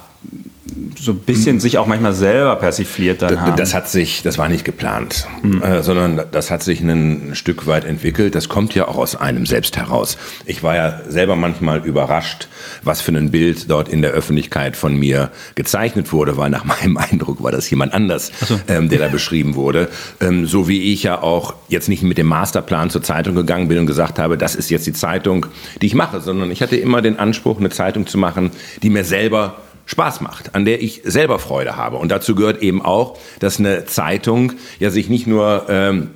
so 0.99 1.13
ein 1.13 1.19
bisschen 1.19 1.59
sich 1.59 1.79
auch 1.79 1.87
manchmal 1.87 2.13
selber 2.13 2.55
persifliert 2.57 3.21
dann 3.21 3.41
haben. 3.41 3.57
Das 3.57 3.75
hat 3.75 3.89
sich, 3.89 4.23
das 4.23 4.39
war 4.39 4.49
nicht 4.49 4.65
geplant, 4.65 5.27
mhm. 5.43 5.61
äh, 5.61 5.83
sondern 5.83 6.23
das 6.31 6.51
hat 6.53 6.63
sich 6.63 6.81
ein 6.81 7.35
Stück 7.35 7.67
weit 7.67 7.85
entwickelt. 7.85 8.35
Das 8.37 8.49
kommt 8.49 8.75
ja 8.75 8.87
auch 8.87 8.97
aus 8.97 9.17
einem 9.17 9.45
selbst 9.45 9.77
heraus. 9.77 10.17
Ich 10.47 10.63
war 10.63 10.77
ja 10.77 11.01
selber 11.09 11.35
manchmal 11.35 11.85
überrascht, 11.85 12.47
was 12.85 13.01
für 13.01 13.11
ein 13.11 13.33
Bild 13.33 13.71
dort 13.71 13.89
in 13.89 14.03
der 14.03 14.13
Öffentlichkeit 14.13 14.77
von 14.77 14.97
mir 14.97 15.31
gezeichnet 15.57 16.13
wurde, 16.13 16.37
weil 16.37 16.51
nach 16.51 16.65
meinem 16.83 16.97
Eindruck 16.97 17.43
war 17.43 17.51
das 17.51 17.69
jemand 17.69 17.93
anders, 17.93 18.31
so. 18.47 18.59
ähm, 18.69 18.89
der 18.89 19.01
da 19.01 19.09
beschrieben 19.09 19.57
wurde. 19.57 19.89
Ähm, 20.21 20.47
so 20.47 20.69
wie 20.69 20.93
ich 20.93 21.03
ja 21.03 21.21
auch 21.23 21.55
jetzt 21.69 21.89
nicht 21.89 22.05
mit 22.05 22.19
dem 22.19 22.29
Masterplan 22.29 22.89
zur 22.89 23.03
Zeitung 23.03 23.35
gegangen 23.35 23.67
bin 23.67 23.79
und 23.79 23.87
gesagt 23.87 24.21
habe, 24.21 24.39
das 24.39 24.55
ist 24.55 24.71
jetzt 24.71 24.87
die 24.87 24.93
Zeitung, 24.93 25.47
die 25.81 25.87
ich 25.87 25.95
mache, 25.95 26.21
sondern 26.21 26.53
ich 26.53 26.63
hatte 26.63 26.77
immer 26.77 27.03
den 27.03 27.19
Anspruch, 27.19 27.59
eine 27.59 27.71
Zeitung 27.71 28.07
zu 28.07 28.17
machen, 28.17 28.53
die 28.83 28.91
mir 28.91 29.05
selber 29.05 29.57
Spaß 29.87 30.21
macht, 30.21 30.55
an 30.55 30.65
der 30.65 30.83
ich 30.83 31.03
selber 31.05 31.39
Freude 31.39 31.77
habe. 31.77 31.97
Und 31.97 32.11
dazu 32.11 32.35
gehört 32.35 32.63
eben 32.63 32.83
auch, 32.83 33.19
dass 33.41 33.59
eine 33.59 33.85
Zeitung 33.85 34.53
ja 34.79 34.91
sich 34.91 35.09
nicht 35.09 35.27
nur 35.27 35.67
ähm, 35.69 36.11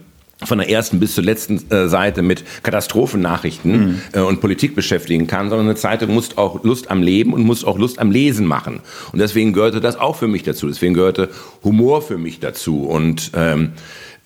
von 0.45 0.59
der 0.59 0.69
ersten 0.69 1.01
bis 1.01 1.15
zur 1.15 1.25
letzten 1.25 1.71
äh, 1.71 1.89
Seite 1.89 2.23
mit 2.23 2.45
Katastrophennachrichten 2.63 3.73
mhm. 3.73 4.01
äh, 4.13 4.21
und 4.21 4.41
Politik 4.41 4.75
beschäftigen 4.75 5.27
kann, 5.27 5.49
sondern 5.49 5.67
eine 5.67 5.77
Zeitung 5.77 6.13
muss 6.13 6.37
auch 6.37 6.63
Lust 6.63 6.91
am 6.91 7.03
Leben 7.03 7.33
und 7.33 7.43
muss 7.43 7.65
auch 7.65 7.79
Lust 7.79 7.99
am 7.99 8.11
Lesen 8.11 8.47
machen. 8.47 8.81
Und 9.13 9.19
deswegen 9.19 9.55
gehörte 9.55 9.81
das 9.81 9.99
auch 9.99 10.17
für 10.17 10.29
mich 10.29 10.43
dazu. 10.43 10.69
Deswegen 10.69 10.95
gehörte 10.95 11.31
Humor 11.65 12.03
für 12.03 12.19
mich 12.19 12.39
dazu. 12.39 12.85
Und 12.85 13.31
ähm, 13.35 13.73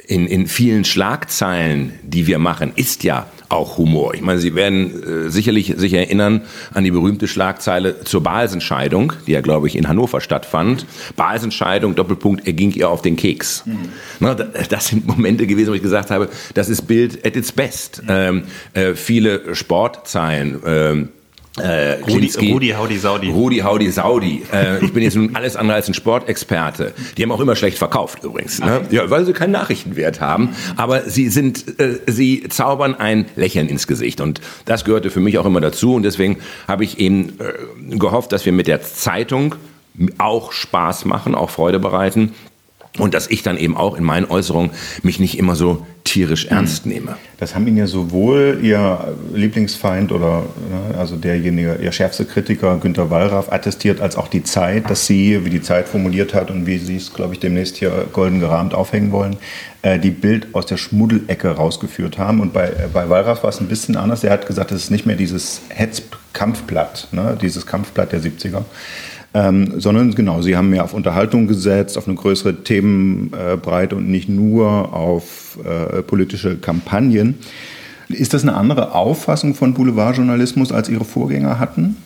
in, 0.07 0.27
in 0.27 0.47
vielen 0.47 0.85
Schlagzeilen, 0.85 1.93
die 2.03 2.27
wir 2.27 2.39
machen, 2.39 2.73
ist 2.77 3.05
ja 3.05 3.27
auch 3.49 3.79
Humor. 3.79 4.15
Ich 4.15 4.21
meine, 4.21 4.39
Sie 4.39 4.55
werden 4.55 5.27
äh, 5.27 5.31
sicherlich 5.31 5.75
sich 5.77 5.93
erinnern 5.93 6.43
an 6.73 6.85
die 6.85 6.91
berühmte 6.91 7.27
Schlagzeile 7.27 8.05
zur 8.05 8.23
Balsenscheidung, 8.23 9.13
die 9.27 9.33
ja, 9.33 9.41
glaube 9.41 9.67
ich, 9.67 9.77
in 9.77 9.89
Hannover 9.89 10.21
stattfand. 10.21 10.87
Balsenscheidung, 11.17 11.95
Doppelpunkt, 11.95 12.47
er 12.47 12.53
ging 12.53 12.71
ihr 12.73 12.89
auf 12.89 13.03
den 13.03 13.17
Keks. 13.17 13.65
Mhm. 13.67 13.79
Na, 14.21 14.35
das 14.35 14.89
sind 14.89 15.07
Momente 15.07 15.47
gewesen, 15.47 15.71
wo 15.71 15.75
ich 15.75 15.83
gesagt 15.83 16.11
habe, 16.11 16.29
das 16.55 16.69
ist 16.69 16.83
Bild 16.83 17.27
at 17.27 17.37
its 17.37 17.51
best. 17.53 18.03
Ähm, 18.09 18.45
äh, 18.73 18.95
viele 18.95 19.55
Sportzeilen, 19.55 20.61
ähm, 20.65 21.09
äh, 21.61 22.01
Rudi, 22.03 22.53
Rudi 22.53 22.69
Haudi 22.71 22.99
Saudi. 22.99 23.31
Rudi 23.31 23.59
Haudi 23.59 23.91
Saudi. 23.91 24.43
Äh, 24.53 24.85
ich 24.85 24.93
bin 24.93 25.03
jetzt 25.03 25.17
nun 25.17 25.35
alles 25.35 25.57
andere 25.57 25.77
als 25.77 25.89
ein 25.89 25.95
Sportexperte. 25.95 26.93
Die 27.17 27.23
haben 27.23 27.33
auch 27.33 27.41
immer 27.41 27.57
schlecht 27.57 27.79
verkauft 27.79 28.25
übrigens. 28.25 28.61
Ne? 28.61 28.83
Ja, 28.91 29.09
weil 29.11 29.25
sie 29.25 29.33
keinen 29.33 29.53
Nachrichtenwert 29.53 30.21
haben. 30.21 30.51
Aber 30.77 31.03
sie 31.03 31.29
sind, 31.29 31.81
äh, 31.81 32.01
sie 32.07 32.45
zaubern 32.49 32.95
ein 32.95 33.27
Lächeln 33.37 33.69
ins 33.69 33.87
Gesicht. 33.87 34.21
Und 34.21 34.41
das 34.65 34.85
gehörte 34.85 35.11
für 35.11 35.21
mich 35.21 35.39
auch 35.39 35.47
immer 35.47 35.61
dazu. 35.61 35.95
Und 35.95 36.03
deswegen 36.03 36.39
habe 36.67 36.85
ich 36.85 36.99
eben 36.99 37.35
äh, 37.39 37.97
gehofft, 37.97 38.33
dass 38.33 38.45
wir 38.45 38.53
mit 38.53 38.67
der 38.67 38.83
Zeitung 38.83 39.55
auch 40.19 40.53
Spaß 40.53 41.05
machen, 41.05 41.35
auch 41.35 41.51
Freude 41.51 41.79
bereiten 41.79 42.33
Und 42.99 43.15
dass 43.15 43.29
ich 43.29 43.43
dann 43.43 43.57
eben 43.57 43.77
auch 43.77 43.97
in 43.97 44.03
meinen 44.03 44.27
Äußerungen 44.27 44.73
mich 45.03 45.21
nicht 45.21 45.39
immer 45.39 45.55
so 45.55 45.87
tierisch 46.03 46.47
ernst 46.47 46.87
nehme. 46.87 47.17
Das 47.39 47.55
haben 47.55 47.67
Ihnen 47.69 47.77
ja 47.77 47.87
sowohl 47.87 48.59
Ihr 48.63 49.15
Lieblingsfeind 49.33 50.11
oder 50.11 50.41
ne, 50.69 50.99
also 50.99 51.15
derjenige, 51.15 51.79
Ihr 51.81 51.93
schärfster 51.93 52.25
Kritiker 52.25 52.79
Günter 52.79 53.09
Wallraff 53.09 53.53
attestiert, 53.53 54.01
als 54.01 54.17
auch 54.17 54.27
die 54.27 54.43
Zeit, 54.43 54.91
dass 54.91 55.07
Sie, 55.07 55.45
wie 55.45 55.51
die 55.51 55.63
Zeit 55.63 55.89
formuliert 55.89 56.35
hat 56.35 56.51
und 56.51 56.67
wie 56.67 56.79
Sie 56.79 56.97
es, 56.97 57.13
glaube 57.15 57.35
ich, 57.35 57.41
demnächst 57.41 57.77
hier 57.77 58.09
golden 58.13 58.41
gerahmt 58.41 58.75
aufhängen 58.75 59.13
wollen, 59.13 59.37
äh, 59.83 60.01
die 60.01 60.11
Bild 60.11 60.49
aus 60.55 60.67
der 60.67 60.77
Schmuddelecke 60.77 61.51
rausgeführt 61.51 62.19
haben. 62.19 62.41
Und 62.41 62.53
bei, 62.53 62.67
äh, 62.67 62.89
bei 62.93 63.09
Wallraff 63.09 63.45
war 63.45 63.51
es 63.51 63.61
ein 63.61 63.69
bisschen 63.69 63.97
anders. 63.97 64.25
Er 64.25 64.33
hat 64.33 64.47
gesagt, 64.47 64.73
es 64.73 64.85
ist 64.85 64.91
nicht 64.91 65.07
mehr 65.07 65.17
dieses 65.17 65.61
Hetzkampfblatt, 65.69 67.09
ne, 67.13 67.39
dieses 67.41 67.67
Kampfblatt 67.67 68.11
der 68.11 68.21
70er, 68.21 68.65
ähm, 69.33 69.81
sondern 69.81 70.15
genau, 70.15 70.43
sie 70.43 70.57
haben 70.57 70.71
mehr 70.71 70.85
auf 70.85 70.95
Unterhaltung 70.95 71.47
gesetzt, 71.47 71.97
auf 71.97 72.09
eine 72.09 72.17
größere 72.17 72.63
Themenbreite 72.65 73.97
und 73.97 74.09
nicht 74.09 74.29
nur 74.29 74.93
auf 74.93 75.59
äh, 75.65 76.03
politische 76.03 76.57
Kampagnen. 76.57 77.37
Ist 78.09 78.35
das 78.35 78.43
eine 78.43 78.55
andere 78.55 78.95
Auffassung 78.95 79.55
von 79.55 79.75
Boulevardjournalismus, 79.75 80.73
als 80.73 80.89
Ihre 80.89 81.05
Vorgänger 81.05 81.61
hatten? 81.61 81.97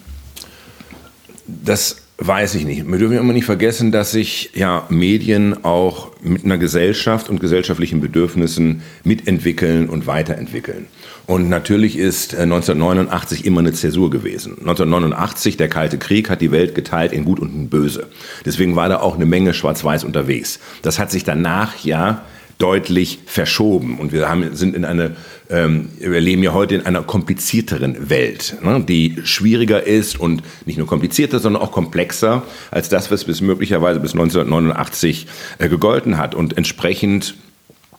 Das 1.47 2.04
weiß 2.19 2.55
ich 2.55 2.65
nicht. 2.65 2.87
Wir 2.87 2.99
dürfen 2.99 3.17
immer 3.17 3.33
nicht 3.33 3.45
vergessen, 3.45 3.91
dass 3.91 4.13
sich 4.13 4.51
ja 4.55 4.87
Medien 4.89 5.65
auch 5.65 6.13
mit 6.23 6.45
einer 6.45 6.59
Gesellschaft 6.59 7.29
und 7.29 7.41
gesellschaftlichen 7.41 8.01
Bedürfnissen 8.01 8.83
mitentwickeln 9.03 9.89
und 9.89 10.07
weiterentwickeln. 10.07 10.87
Und 11.27 11.49
natürlich 11.49 11.97
ist 11.97 12.35
1989 12.35 13.45
äh, 13.45 13.49
immer 13.49 13.61
eine 13.61 13.73
Zäsur 13.73 14.11
gewesen. 14.11 14.53
1989, 14.59 15.57
der 15.57 15.69
Kalte 15.69 15.99
Krieg, 15.99 16.31
hat 16.31 16.41
die 16.41 16.53
Welt 16.53 16.75
geteilt 16.75 17.13
in 17.13 17.25
Gut 17.25 17.41
und 17.41 17.55
in 17.55 17.69
Böse. 17.69 18.09
Deswegen 18.45 18.77
war 18.77 18.89
da 18.89 19.01
auch 19.01 19.17
eine 19.17 19.27
Menge 19.27 19.55
Schwarz-Weiß 19.55 20.05
unterwegs. 20.05 20.61
Das 20.83 20.99
hat 20.99 21.11
sich 21.11 21.25
danach 21.25 21.83
ja 21.85 22.25
deutlich 22.65 23.19
verschoben. 23.27 23.99
Und 23.99 24.11
wir 24.13 24.27
haben, 24.27 24.57
sind 24.57 24.75
in 24.75 24.87
eine, 24.87 25.17
ähm, 25.51 25.91
wir 25.99 26.23
leben 26.23 26.43
ja 26.43 26.55
heute 26.55 26.75
in 26.75 26.87
einer 26.87 27.03
komplizierteren 27.03 28.09
Welt, 28.09 28.57
ne, 28.63 28.83
die 28.83 29.19
schwieriger 29.25 29.83
ist 29.83 30.19
und 30.19 30.43
nicht 30.65 30.79
nur 30.79 30.87
komplizierter, 30.87 31.41
sondern 31.41 31.63
auch 31.63 31.73
komplexer 31.73 32.43
als 32.71 32.89
das, 32.89 33.11
was 33.11 33.25
bis 33.25 33.43
möglicherweise 33.43 34.01
bis 34.01 34.13
1989 34.13 35.27
äh, 35.59 35.69
gegolten 35.69 36.17
hat. 36.17 36.35
Und 36.35 36.57
entsprechend 36.57 37.35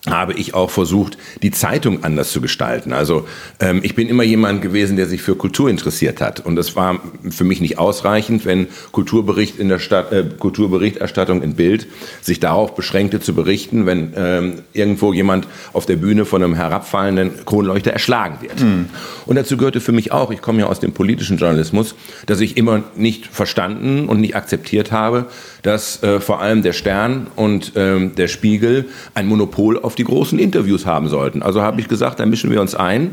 habe 0.07 0.33
ich 0.33 0.53
auch 0.53 0.69
versucht, 0.69 1.17
die 1.41 1.51
Zeitung 1.51 2.03
anders 2.03 2.31
zu 2.31 2.41
gestalten. 2.41 2.93
Also 2.93 3.27
ähm, 3.59 3.81
ich 3.83 3.95
bin 3.95 4.07
immer 4.07 4.23
jemand 4.23 4.61
gewesen, 4.61 4.97
der 4.97 5.07
sich 5.07 5.21
für 5.21 5.35
Kultur 5.35 5.69
interessiert 5.69 6.21
hat. 6.21 6.45
Und 6.45 6.57
es 6.57 6.75
war 6.75 6.99
für 7.29 7.43
mich 7.43 7.61
nicht 7.61 7.77
ausreichend, 7.77 8.45
wenn 8.45 8.67
Kulturbericht 8.91 9.59
in 9.59 9.69
der 9.69 9.79
Stadt, 9.79 10.11
äh, 10.11 10.25
Kulturberichterstattung 10.37 11.41
in 11.41 11.55
Bild 11.55 11.87
sich 12.21 12.39
darauf 12.39 12.75
beschränkte 12.75 13.19
zu 13.19 13.33
berichten, 13.33 13.85
wenn 13.85 14.13
ähm, 14.15 14.53
irgendwo 14.73 15.13
jemand 15.13 15.47
auf 15.73 15.85
der 15.85 15.95
Bühne 15.95 16.25
von 16.25 16.43
einem 16.43 16.55
herabfallenden 16.55 17.45
Kronleuchter 17.45 17.91
erschlagen 17.91 18.37
wird. 18.41 18.61
Mhm. 18.61 18.89
Und 19.25 19.35
dazu 19.35 19.57
gehörte 19.57 19.81
für 19.81 19.91
mich 19.91 20.11
auch, 20.11 20.31
ich 20.31 20.41
komme 20.41 20.61
ja 20.61 20.67
aus 20.67 20.79
dem 20.79 20.93
politischen 20.93 21.37
Journalismus, 21.37 21.95
dass 22.25 22.41
ich 22.41 22.57
immer 22.57 22.83
nicht 22.95 23.27
verstanden 23.27 24.07
und 24.07 24.19
nicht 24.21 24.35
akzeptiert 24.35 24.91
habe, 24.91 25.27
dass 25.63 26.03
äh, 26.03 26.19
vor 26.19 26.41
allem 26.41 26.61
der 26.61 26.73
Stern 26.73 27.27
und 27.35 27.73
ähm, 27.75 28.13
der 28.15 28.27
Spiegel 28.27 28.85
ein 29.13 29.27
Monopol 29.27 29.79
auf 29.79 29.94
die 29.95 30.03
großen 30.03 30.39
Interviews 30.39 30.85
haben 30.85 31.07
sollten. 31.07 31.41
Also 31.41 31.61
habe 31.61 31.81
ich 31.81 31.87
gesagt, 31.87 32.19
da 32.19 32.25
mischen 32.25 32.51
wir 32.51 32.61
uns 32.61 32.75
ein. 32.75 33.11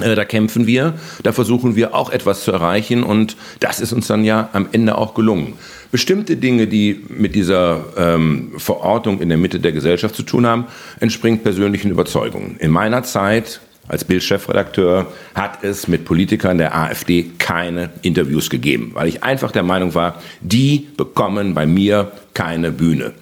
Äh, 0.00 0.14
da 0.14 0.24
kämpfen 0.26 0.66
wir, 0.66 0.94
da 1.22 1.32
versuchen 1.32 1.74
wir 1.74 1.94
auch 1.94 2.10
etwas 2.10 2.44
zu 2.44 2.52
erreichen 2.52 3.02
und 3.02 3.36
das 3.60 3.80
ist 3.80 3.94
uns 3.94 4.06
dann 4.06 4.24
ja 4.24 4.50
am 4.52 4.68
Ende 4.72 4.98
auch 4.98 5.14
gelungen. 5.14 5.54
Bestimmte 5.90 6.36
Dinge, 6.36 6.66
die 6.66 7.02
mit 7.08 7.34
dieser 7.34 7.84
ähm, 7.96 8.52
Verortung 8.58 9.20
in 9.20 9.30
der 9.30 9.38
Mitte 9.38 9.58
der 9.58 9.72
Gesellschaft 9.72 10.14
zu 10.14 10.22
tun 10.22 10.46
haben, 10.46 10.66
entspringen 11.00 11.42
persönlichen 11.42 11.90
Überzeugungen. 11.90 12.56
In 12.58 12.72
meiner 12.72 13.04
Zeit 13.04 13.60
als 13.88 14.04
Bildchefredakteur 14.04 15.06
hat 15.34 15.62
es 15.62 15.88
mit 15.88 16.04
Politikern 16.04 16.58
der 16.58 16.76
AfD 16.76 17.30
keine 17.38 17.90
Interviews 18.02 18.50
gegeben, 18.50 18.90
weil 18.94 19.08
ich 19.08 19.22
einfach 19.22 19.52
der 19.52 19.62
Meinung 19.62 19.94
war, 19.94 20.20
die 20.40 20.88
bekommen 20.96 21.54
bei 21.54 21.66
mir 21.66 22.12
keine 22.34 22.72
Bühne. 22.72 23.14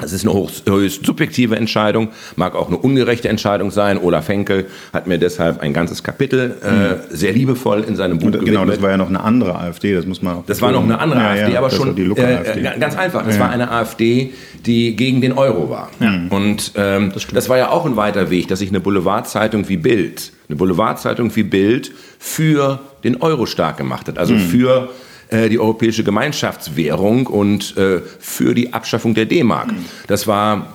Das 0.00 0.12
ist 0.12 0.26
eine 0.26 0.48
höchst 0.66 1.04
subjektive 1.04 1.56
Entscheidung, 1.56 2.08
mag 2.36 2.54
auch 2.54 2.68
eine 2.68 2.76
ungerechte 2.76 3.28
Entscheidung 3.28 3.72
sein. 3.72 3.98
Olaf 3.98 4.28
Henkel 4.28 4.66
hat 4.92 5.08
mir 5.08 5.18
deshalb 5.18 5.60
ein 5.60 5.72
ganzes 5.72 6.04
Kapitel 6.04 6.56
äh, 6.62 6.70
mhm. 6.70 6.96
sehr 7.10 7.32
liebevoll 7.32 7.82
in 7.82 7.96
seinem 7.96 8.18
Buch 8.18 8.26
Und, 8.26 8.44
Genau, 8.44 8.64
das 8.64 8.80
war 8.80 8.90
ja 8.90 8.96
noch 8.96 9.08
eine 9.08 9.20
andere 9.20 9.56
AfD, 9.56 9.94
das 9.94 10.06
muss 10.06 10.22
man 10.22 10.36
auch 10.36 10.46
Das 10.46 10.62
war 10.62 10.70
noch 10.70 10.84
eine 10.84 11.00
andere 11.00 11.20
ja, 11.20 11.30
AfD, 11.30 11.52
ja, 11.52 11.58
aber 11.58 11.70
schon 11.70 11.96
äh, 11.96 12.22
AfD. 12.22 12.62
ganz 12.78 12.96
einfach. 12.96 13.24
Das 13.24 13.36
ja. 13.36 13.40
war 13.40 13.50
eine 13.50 13.70
AfD, 13.70 14.32
die 14.64 14.94
gegen 14.94 15.20
den 15.20 15.32
Euro 15.32 15.68
war. 15.68 15.90
Und 16.30 16.72
ähm, 16.76 17.10
das, 17.12 17.26
das, 17.26 17.48
war 17.48 17.58
ja 17.58 17.70
auch 17.70 17.84
ein 17.84 17.96
weiter 17.96 18.30
Weg, 18.30 18.48
dass 18.48 18.60
sich 18.60 18.68
eine 18.68 18.80
Boulevardzeitung 18.80 19.68
wie 19.68 19.76
Bild, 19.76 20.32
eine 20.48 20.56
Boulevardzeitung 20.56 21.34
wie 21.34 21.42
Bild 21.42 21.92
für 22.18 22.80
den 23.02 23.20
Euro 23.20 23.46
stark 23.46 23.76
gemacht 23.78 24.06
hat. 24.08 24.18
Also 24.18 24.34
mhm. 24.34 24.40
für 24.40 24.90
äh, 25.30 25.48
die 25.48 25.58
europäische 25.58 26.04
Gemeinschaftswährung 26.04 27.26
und 27.26 27.76
äh, 27.76 28.00
für 28.18 28.54
die 28.54 28.72
Abschaffung 28.72 29.14
der 29.14 29.26
D-Mark. 29.26 29.70
Das 30.06 30.26
war 30.26 30.72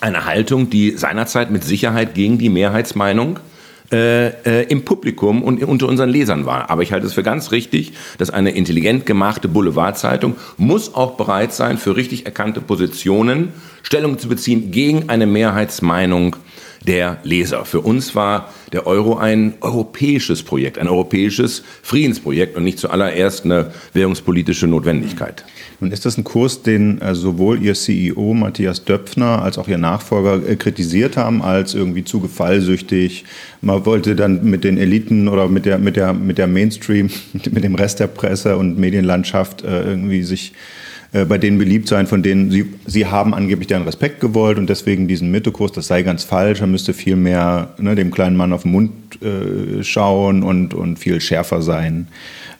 eine 0.00 0.24
Haltung, 0.24 0.70
die 0.70 0.96
seinerzeit 0.96 1.50
mit 1.50 1.64
Sicherheit 1.64 2.14
gegen 2.14 2.38
die 2.38 2.48
Mehrheitsmeinung 2.48 3.38
äh, 3.92 4.28
äh, 4.28 4.62
im 4.70 4.84
Publikum 4.84 5.42
und 5.42 5.62
unter 5.62 5.86
unseren 5.86 6.08
Lesern 6.08 6.46
war. 6.46 6.70
Aber 6.70 6.82
ich 6.82 6.92
halte 6.92 7.06
es 7.06 7.12
für 7.12 7.22
ganz 7.22 7.52
richtig, 7.52 7.92
dass 8.18 8.30
eine 8.30 8.50
intelligent 8.50 9.06
gemachte 9.06 9.46
Boulevardzeitung 9.46 10.36
muss 10.56 10.94
auch 10.94 11.18
bereit 11.18 11.52
sein, 11.52 11.78
für 11.78 11.94
richtig 11.94 12.26
erkannte 12.26 12.60
Positionen 12.60 13.52
Stellung 13.82 14.18
zu 14.18 14.26
beziehen 14.28 14.70
gegen 14.70 15.10
eine 15.10 15.26
Mehrheitsmeinung 15.26 16.34
der 16.86 17.18
Leser. 17.22 17.64
Für 17.64 17.80
uns 17.80 18.14
war 18.14 18.52
der 18.72 18.86
Euro 18.86 19.16
ein 19.16 19.54
europäisches 19.60 20.42
Projekt, 20.42 20.78
ein 20.78 20.88
europäisches 20.88 21.62
Friedensprojekt 21.82 22.56
und 22.56 22.64
nicht 22.64 22.78
zuallererst 22.78 23.44
eine 23.44 23.72
währungspolitische 23.92 24.66
Notwendigkeit. 24.66 25.44
Nun 25.80 25.92
ist 25.92 26.04
das 26.04 26.16
ein 26.18 26.24
Kurs, 26.24 26.62
den 26.62 27.00
äh, 27.00 27.14
sowohl 27.14 27.62
Ihr 27.62 27.74
CEO 27.74 28.34
Matthias 28.34 28.84
Döpfner 28.84 29.42
als 29.42 29.58
auch 29.58 29.68
Ihr 29.68 29.78
Nachfolger 29.78 30.46
äh, 30.46 30.56
kritisiert 30.56 31.16
haben, 31.16 31.42
als 31.42 31.74
irgendwie 31.74 32.04
zu 32.04 32.20
gefallsüchtig. 32.20 33.24
Man 33.60 33.84
wollte 33.86 34.14
dann 34.14 34.44
mit 34.44 34.64
den 34.64 34.78
Eliten 34.78 35.28
oder 35.28 35.48
mit 35.48 35.66
der, 35.66 35.78
mit 35.78 35.96
der, 35.96 36.12
mit 36.12 36.38
der 36.38 36.46
Mainstream, 36.46 37.10
mit 37.32 37.64
dem 37.64 37.74
Rest 37.74 38.00
der 38.00 38.06
Presse 38.06 38.56
und 38.56 38.78
Medienlandschaft 38.78 39.62
äh, 39.62 39.84
irgendwie 39.84 40.22
sich 40.22 40.52
äh, 41.14 41.24
bei 41.24 41.38
denen 41.38 41.58
beliebt 41.58 41.86
sein, 41.86 42.08
von 42.08 42.22
denen 42.22 42.50
sie, 42.50 42.74
sie 42.86 43.06
haben 43.06 43.34
angeblich 43.34 43.68
deren 43.68 43.84
Respekt 43.84 44.20
gewollt 44.20 44.58
und 44.58 44.68
deswegen 44.68 45.06
diesen 45.06 45.30
Mittekurs, 45.30 45.70
das 45.70 45.86
sei 45.86 46.02
ganz 46.02 46.24
falsch, 46.24 46.60
er 46.60 46.66
müsste 46.66 46.92
viel 46.92 47.14
mehr 47.14 47.72
ne, 47.78 47.94
dem 47.94 48.10
kleinen 48.10 48.36
Mann 48.36 48.52
auf 48.52 48.62
den 48.62 48.72
Mund 48.72 48.90
äh, 49.22 49.84
schauen 49.84 50.42
und, 50.42 50.74
und 50.74 50.98
viel 50.98 51.20
schärfer 51.20 51.62
sein. 51.62 52.08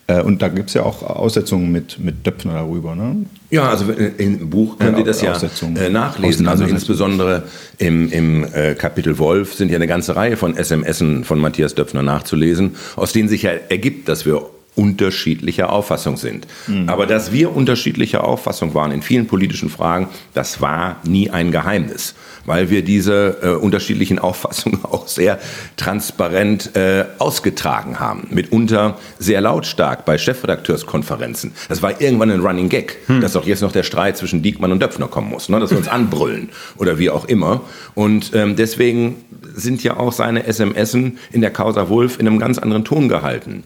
Äh, 0.06 0.22
und 0.22 0.40
da 0.40 0.48
gibt 0.48 0.68
es 0.68 0.74
ja 0.74 0.84
auch 0.84 1.02
Aussetzungen 1.02 1.72
mit, 1.72 1.98
mit 1.98 2.24
Döpfner 2.24 2.54
darüber. 2.54 2.94
Ne? 2.94 3.26
Ja, 3.50 3.70
also 3.70 3.90
im 3.90 4.50
Buch 4.50 4.78
könnt 4.78 4.98
ihr 4.98 5.04
das 5.04 5.20
ja 5.20 5.32
äh, 5.34 5.88
nachlesen. 5.88 6.46
Also 6.46 6.64
insbesondere 6.64 7.44
im, 7.78 8.12
im 8.12 8.44
äh, 8.52 8.74
Kapitel 8.74 9.18
Wolf 9.18 9.54
sind 9.54 9.70
ja 9.70 9.76
eine 9.76 9.86
ganze 9.86 10.14
Reihe 10.14 10.36
von 10.36 10.54
SMSen 10.56 11.24
von 11.24 11.40
Matthias 11.40 11.74
Döpfner 11.74 12.02
nachzulesen, 12.02 12.76
aus 12.94 13.12
denen 13.12 13.28
sich 13.28 13.42
ja 13.42 13.50
ergibt, 13.68 14.08
dass 14.08 14.26
wir 14.26 14.42
unterschiedlicher 14.76 15.70
Auffassung 15.70 16.16
sind. 16.16 16.46
Mhm. 16.66 16.88
Aber 16.88 17.06
dass 17.06 17.32
wir 17.32 17.54
unterschiedlicher 17.54 18.24
Auffassung 18.24 18.74
waren 18.74 18.90
in 18.90 19.02
vielen 19.02 19.26
politischen 19.26 19.68
Fragen, 19.68 20.08
das 20.32 20.60
war 20.60 20.96
nie 21.04 21.30
ein 21.30 21.52
Geheimnis, 21.52 22.14
weil 22.44 22.70
wir 22.70 22.82
diese 22.82 23.38
äh, 23.42 23.48
unterschiedlichen 23.50 24.18
Auffassungen 24.24 24.84
auch 24.84 25.06
sehr 25.06 25.38
transparent 25.76 26.74
äh, 26.76 27.04
ausgetragen 27.18 28.00
haben, 28.00 28.28
mitunter 28.30 28.98
sehr 29.18 29.40
lautstark 29.40 30.04
bei 30.04 30.18
Chefredakteurskonferenzen. 30.18 31.52
Das 31.68 31.82
war 31.82 32.00
irgendwann 32.00 32.30
ein 32.30 32.40
Running 32.40 32.68
Gag, 32.68 32.96
mhm. 33.08 33.20
dass 33.20 33.36
auch 33.36 33.46
jetzt 33.46 33.62
noch 33.62 33.72
der 33.72 33.84
Streit 33.84 34.16
zwischen 34.16 34.42
Diekmann 34.42 34.72
und 34.72 34.82
Döpfner 34.82 35.08
kommen 35.08 35.30
muss, 35.30 35.48
ne? 35.48 35.60
dass 35.60 35.70
wir 35.70 35.78
uns 35.78 35.88
anbrüllen 35.94 36.50
oder 36.76 36.98
wie 36.98 37.10
auch 37.10 37.26
immer. 37.26 37.60
Und 37.94 38.32
ähm, 38.34 38.56
deswegen 38.56 39.16
sind 39.54 39.84
ja 39.84 39.96
auch 39.96 40.12
seine 40.12 40.52
SMSen 40.52 41.18
in 41.32 41.40
der 41.40 41.50
Causa 41.50 41.88
Wolf 41.88 42.18
in 42.18 42.26
einem 42.26 42.38
ganz 42.38 42.58
anderen 42.58 42.84
Ton 42.84 43.08
gehalten. 43.08 43.62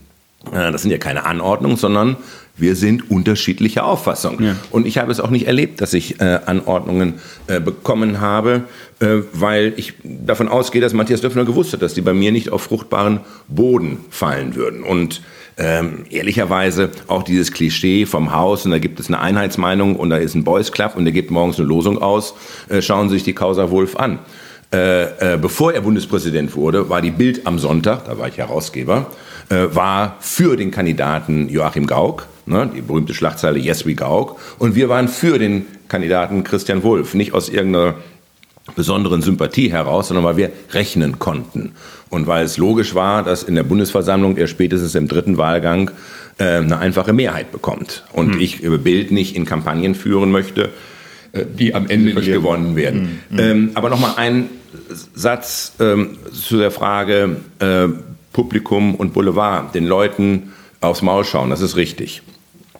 Äh, 0.46 0.72
das 0.72 0.82
sind 0.82 0.90
ja 0.90 0.98
keine 0.98 1.24
Anordnungen, 1.24 1.76
sondern 1.76 2.16
wir 2.58 2.74
sind 2.74 3.10
unterschiedlicher 3.10 3.84
Auffassung. 3.86 4.42
Ja. 4.42 4.56
Und 4.70 4.86
ich 4.86 4.98
habe 4.98 5.12
es 5.12 5.20
auch 5.20 5.30
nicht 5.30 5.46
erlebt, 5.46 5.80
dass 5.80 5.94
ich 5.94 6.20
äh, 6.20 6.40
Anordnungen 6.44 7.14
äh, 7.46 7.60
bekommen 7.60 8.20
habe, 8.20 8.64
äh, 8.98 9.18
weil 9.32 9.74
ich 9.76 9.94
davon 10.02 10.48
ausgehe, 10.48 10.80
dass 10.80 10.92
Matthias 10.92 11.20
Döpfner 11.20 11.44
gewusst 11.44 11.72
hat, 11.72 11.82
dass 11.82 11.94
die 11.94 12.00
bei 12.00 12.14
mir 12.14 12.32
nicht 12.32 12.50
auf 12.50 12.62
fruchtbaren 12.62 13.20
Boden 13.46 13.98
fallen 14.10 14.56
würden. 14.56 14.82
Und 14.82 15.22
ähm, 15.56 16.04
ehrlicherweise 16.10 16.90
auch 17.08 17.22
dieses 17.22 17.52
Klischee 17.52 18.06
vom 18.06 18.32
Haus 18.32 18.64
und 18.64 18.70
da 18.70 18.78
gibt 18.78 19.00
es 19.00 19.08
eine 19.08 19.20
Einheitsmeinung 19.20 19.96
und 19.96 20.10
da 20.10 20.16
ist 20.16 20.34
ein 20.34 20.44
Boys 20.44 20.70
Club 20.70 20.94
und 20.96 21.04
der 21.04 21.12
gibt 21.12 21.32
morgens 21.32 21.58
eine 21.58 21.66
Losung 21.66 22.00
aus, 22.00 22.34
äh, 22.68 22.80
schauen 22.80 23.08
Sie 23.08 23.16
sich 23.16 23.24
die 23.24 23.34
Causa 23.34 23.70
Wolf 23.70 23.96
an. 23.96 24.20
Äh, 24.70 25.38
bevor 25.40 25.72
er 25.72 25.80
Bundespräsident 25.80 26.54
wurde, 26.54 26.90
war 26.90 27.00
die 27.00 27.10
Bild 27.10 27.46
am 27.46 27.58
Sonntag, 27.58 28.04
da 28.04 28.18
war 28.18 28.28
ich 28.28 28.36
Herausgeber, 28.36 29.06
äh, 29.48 29.74
war 29.74 30.16
für 30.20 30.56
den 30.56 30.70
Kandidaten 30.70 31.48
Joachim 31.48 31.86
Gauck, 31.86 32.26
ne, 32.44 32.70
die 32.74 32.82
berühmte 32.82 33.14
Schlagzeile 33.14 33.58
Yes 33.58 33.86
we 33.86 33.94
Gauck, 33.94 34.38
und 34.58 34.74
wir 34.74 34.90
waren 34.90 35.08
für 35.08 35.38
den 35.38 35.64
Kandidaten 35.88 36.44
Christian 36.44 36.82
Wulff. 36.82 37.14
Nicht 37.14 37.32
aus 37.32 37.48
irgendeiner 37.48 37.94
besonderen 38.76 39.22
Sympathie 39.22 39.70
heraus, 39.70 40.08
sondern 40.08 40.24
weil 40.24 40.36
wir 40.36 40.50
rechnen 40.72 41.18
konnten. 41.18 41.72
Und 42.10 42.26
weil 42.26 42.44
es 42.44 42.58
logisch 42.58 42.94
war, 42.94 43.22
dass 43.22 43.42
in 43.42 43.54
der 43.54 43.62
Bundesversammlung 43.62 44.36
er 44.36 44.46
spätestens 44.46 44.94
im 44.94 45.08
dritten 45.08 45.38
Wahlgang 45.38 45.90
äh, 46.38 46.44
eine 46.44 46.78
einfache 46.78 47.14
Mehrheit 47.14 47.52
bekommt. 47.52 48.04
Und 48.12 48.34
hm. 48.34 48.40
ich 48.40 48.60
Bild 48.60 49.10
nicht 49.10 49.34
in 49.36 49.46
Kampagnen 49.46 49.94
führen 49.94 50.30
möchte, 50.30 50.70
äh, 51.32 51.44
die 51.46 51.74
am 51.74 51.88
Ende 51.88 52.14
nicht 52.14 52.30
gewonnen 52.30 52.76
werden. 52.76 53.20
Hm. 53.30 53.38
Hm. 53.38 53.50
Ähm, 53.50 53.70
aber 53.74 53.88
nochmal 53.88 54.12
ein 54.16 54.50
Satz 55.14 55.74
ähm, 55.80 56.18
zu 56.32 56.58
der 56.58 56.70
Frage 56.70 57.36
äh, 57.58 57.88
Publikum 58.32 58.94
und 58.94 59.12
Boulevard, 59.12 59.74
den 59.74 59.86
Leuten 59.86 60.52
aufs 60.80 61.02
Maul 61.02 61.24
schauen, 61.24 61.50
das 61.50 61.60
ist 61.60 61.76
richtig. 61.76 62.22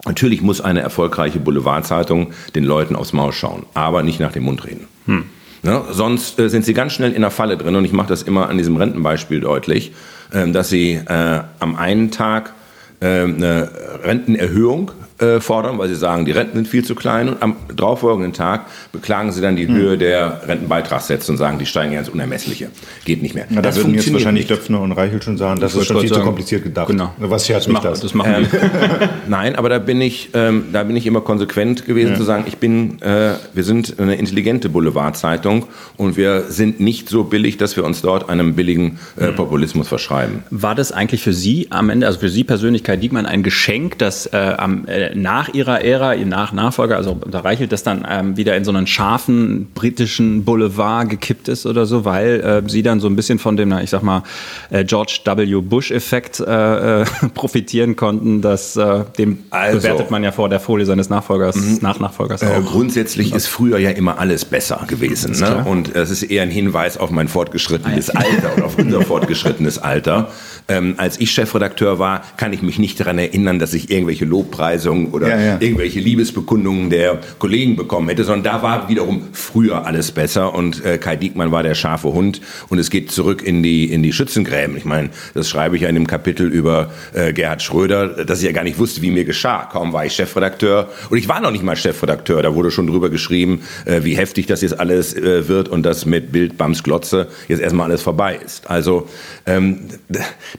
Natürlich 0.05 0.41
muss 0.41 0.61
eine 0.61 0.81
erfolgreiche 0.81 1.39
Boulevardzeitung 1.39 2.31
den 2.55 2.63
Leuten 2.63 2.95
aufs 2.95 3.11
Maul 3.11 3.33
schauen, 3.33 3.65
aber 3.73 4.01
nicht 4.01 4.19
nach 4.19 4.31
dem 4.31 4.43
Mund 4.43 4.65
reden. 4.65 4.87
Hm. 5.05 5.25
Ne? 5.61 5.83
Sonst 5.91 6.39
äh, 6.39 6.49
sind 6.49 6.63
sie 6.63 6.73
ganz 6.73 6.93
schnell 6.93 7.11
in 7.11 7.21
der 7.21 7.31
Falle 7.31 7.57
drin 7.57 7.75
und 7.75 7.83
ich 7.83 7.91
mache 7.91 8.07
das 8.07 8.23
immer 8.23 8.49
an 8.49 8.57
diesem 8.57 8.77
Rentenbeispiel 8.77 9.41
deutlich, 9.41 9.91
äh, 10.31 10.49
dass 10.51 10.69
sie 10.69 10.93
äh, 10.93 11.41
am 11.59 11.75
einen 11.75 12.11
Tag 12.11 12.53
äh, 13.01 13.23
eine 13.23 13.69
Rentenerhöhung 14.03 14.91
äh, 15.19 15.39
fordern, 15.39 15.77
weil 15.77 15.89
sie 15.89 15.95
sagen, 15.95 16.25
die 16.25 16.31
Renten 16.31 16.55
sind 16.55 16.67
viel 16.67 16.83
zu 16.83 16.95
klein 16.95 17.29
und 17.29 17.41
am 17.41 17.55
darauffolgenden 17.75 18.33
Tag 18.33 18.65
beklagen 18.91 19.31
sie 19.31 19.41
dann 19.41 19.55
die 19.55 19.67
hm. 19.67 19.75
Höhe 19.75 19.97
der 19.97 20.41
Rentenbeitragssätze 20.47 21.31
und 21.31 21.37
sagen, 21.37 21.59
die 21.59 21.65
steigen 21.65 21.93
ja 21.93 21.99
ins 21.99 22.09
Unermessliche. 22.09 22.69
Geht 23.05 23.21
nicht 23.21 23.35
mehr. 23.35 23.45
Na, 23.49 23.61
das 23.61 23.75
da 23.75 23.81
würden 23.81 23.95
jetzt 23.95 24.11
wahrscheinlich 24.11 24.49
nicht. 24.49 24.57
Döpfner 24.57 24.81
und 24.81 24.91
Reichel 24.91 25.21
schon 25.21 25.37
sagen, 25.37 25.59
das, 25.59 25.73
das 25.73 25.81
ist 25.81 25.87
schon 25.87 25.99
viel 25.99 26.09
sagen, 26.09 26.21
zu 26.21 26.25
kompliziert 26.25 26.63
gedacht. 26.63 26.87
Genau. 26.87 27.13
Was 27.17 27.45
scherzt 27.45 27.67
mich 27.67 27.79
das? 27.79 27.99
Das 27.99 28.13
machen 28.13 28.33
ähm, 28.35 28.47
Nein, 29.27 29.55
aber 29.55 29.69
da 29.69 29.79
bin 29.79 30.01
ich, 30.01 30.29
ähm, 30.33 30.65
da 30.71 30.83
bin 30.83 30.95
ich 30.95 31.05
immer 31.05 31.21
konsequent 31.21 31.85
gewesen 31.85 32.11
ja. 32.11 32.17
zu 32.17 32.23
sagen, 32.23 32.45
ich 32.47 32.57
bin, 32.57 33.01
äh, 33.01 33.33
wir 33.53 33.63
sind 33.63 33.99
eine 33.99 34.15
intelligente 34.15 34.69
Boulevardzeitung 34.69 35.67
und 35.97 36.17
wir 36.17 36.43
sind 36.49 36.79
nicht 36.79 37.09
so 37.09 37.23
billig, 37.23 37.57
dass 37.57 37.75
wir 37.75 37.83
uns 37.83 38.01
dort 38.01 38.29
einem 38.29 38.55
billigen 38.55 38.99
äh, 39.17 39.27
hm. 39.27 39.35
Populismus 39.35 39.87
verschreiben. 39.87 40.43
War 40.49 40.75
das 40.75 40.91
eigentlich 40.91 41.21
für 41.21 41.33
Sie 41.33 41.67
am 41.69 41.89
Ende, 41.89 42.07
also 42.07 42.19
für 42.19 42.29
Sie 42.29 42.43
Persönlichkeit 42.43 43.03
Diekmann, 43.03 43.25
ein 43.25 43.43
Geschenk, 43.43 43.97
dass 43.99 44.25
äh, 44.27 44.37
am, 44.57 44.87
äh, 44.87 45.08
nach 45.13 45.49
Ihrer 45.53 45.83
Ära, 45.83 46.15
Ihr 46.15 46.25
nach 46.25 46.53
Nachfolger, 46.53 46.97
also 46.97 47.17
unter 47.19 47.43
Reichelt, 47.43 47.71
das 47.71 47.83
dann 47.83 48.05
ähm, 48.09 48.37
wieder 48.37 48.55
in 48.55 48.63
so 48.63 48.71
einen 48.71 48.87
scharfen 48.87 49.67
britischen 49.73 50.45
Boulevard 50.45 51.09
gekippt 51.09 51.47
ist 51.47 51.65
oder 51.65 51.85
so, 51.85 52.05
weil 52.05 52.41
äh, 52.41 52.69
Sie 52.69 52.83
dann 52.83 52.99
so 52.99 53.07
ein 53.07 53.15
bisschen 53.15 53.39
von 53.39 53.57
dem, 53.57 53.71
ich 53.79 53.89
sag 53.89 54.03
mal, 54.03 54.23
äh, 54.69 54.83
George 54.83 55.19
W. 55.25 55.61
Bush-Effekt 55.61 56.39
äh, 56.39 57.01
äh, 57.01 57.05
profitieren 57.33 57.95
konnten, 57.95 58.41
dass 58.41 58.79
dem 59.17 59.39
also, 59.49 59.77
bewertet 59.77 60.11
man 60.11 60.23
ja 60.23 60.31
vor 60.31 60.49
der 60.49 60.59
Folie 60.59 60.85
seines 60.85 61.09
Nachfolgers, 61.09 61.55
mhm. 61.55 61.79
Nachnachfolgers 61.81 62.43
auch. 62.43 62.65
grundsätzlich 62.65 63.33
ist 63.33 63.47
früher 63.47 63.77
ja 63.77 63.91
immer 63.91 64.19
alles 64.19 64.45
besser 64.45 64.83
gewesen. 64.87 65.39
Ne? 65.39 65.65
Und 65.65 65.95
es 65.95 66.09
ist 66.09 66.23
eher 66.23 66.43
ein 66.43 66.51
Hinweis 66.51 66.97
auf 66.97 67.09
mein 67.09 67.27
fortgeschrittenes 67.27 68.09
Alter 68.09 68.53
oder 68.55 68.65
auf 68.65 68.77
unser 68.77 69.01
fortgeschrittenes 69.09 69.79
Alter. 69.79 70.29
Ähm, 70.69 70.95
als 70.97 71.19
ich 71.19 71.31
Chefredakteur 71.31 71.99
war, 71.99 72.23
kann 72.37 72.53
ich 72.53 72.61
mich 72.61 72.79
nicht 72.79 72.99
daran 72.99 73.17
erinnern, 73.17 73.59
dass 73.59 73.73
ich 73.73 73.89
irgendwelche 73.89 74.25
Lobpreisungen 74.25 75.07
oder 75.07 75.29
ja, 75.29 75.39
ja. 75.39 75.57
irgendwelche 75.59 75.99
Liebesbekundungen 75.99 76.89
der 76.89 77.19
Kollegen 77.39 77.75
bekommen 77.75 78.07
hätte, 78.09 78.23
sondern 78.23 78.43
da 78.43 78.61
war 78.61 78.89
wiederum 78.89 79.29
früher 79.33 79.85
alles 79.85 80.11
besser 80.11 80.53
und 80.53 80.85
äh, 80.85 80.97
Kai 80.97 81.15
Diekmann 81.15 81.51
war 81.51 81.63
der 81.63 81.75
scharfe 81.75 82.13
Hund 82.13 82.41
und 82.69 82.79
es 82.79 82.89
geht 82.89 83.11
zurück 83.11 83.41
in 83.43 83.63
die, 83.63 83.91
in 83.91 84.03
die 84.03 84.13
Schützengräben. 84.13 84.77
Ich 84.77 84.85
meine, 84.85 85.09
das 85.33 85.49
schreibe 85.49 85.75
ich 85.75 85.81
ja 85.81 85.89
in 85.89 85.95
dem 85.95 86.07
Kapitel 86.07 86.47
über 86.47 86.91
äh, 87.13 87.33
Gerhard 87.33 87.61
Schröder, 87.61 88.25
dass 88.25 88.39
ich 88.39 88.45
ja 88.45 88.51
gar 88.51 88.63
nicht 88.63 88.77
wusste, 88.77 89.01
wie 89.01 89.11
mir 89.11 89.25
geschah. 89.25 89.67
Kaum 89.71 89.93
war 89.93 90.05
ich 90.05 90.13
Chefredakteur 90.13 90.89
und 91.09 91.17
ich 91.17 91.27
war 91.27 91.41
noch 91.41 91.51
nicht 91.51 91.63
mal 91.63 91.75
Chefredakteur, 91.75 92.43
da 92.43 92.53
wurde 92.53 92.71
schon 92.71 92.87
drüber 92.87 93.09
geschrieben, 93.09 93.61
äh, 93.85 94.03
wie 94.03 94.15
heftig 94.15 94.45
das 94.45 94.61
jetzt 94.61 94.79
alles 94.79 95.15
äh, 95.15 95.47
wird 95.47 95.69
und 95.69 95.83
dass 95.83 96.05
mit 96.05 96.31
Bild, 96.31 96.57
Bams, 96.57 96.83
Glotze 96.83 97.27
jetzt 97.47 97.61
erstmal 97.61 97.87
alles 97.87 98.01
vorbei 98.01 98.39
ist. 98.43 98.69
Also 98.69 99.07
ähm, 99.45 99.87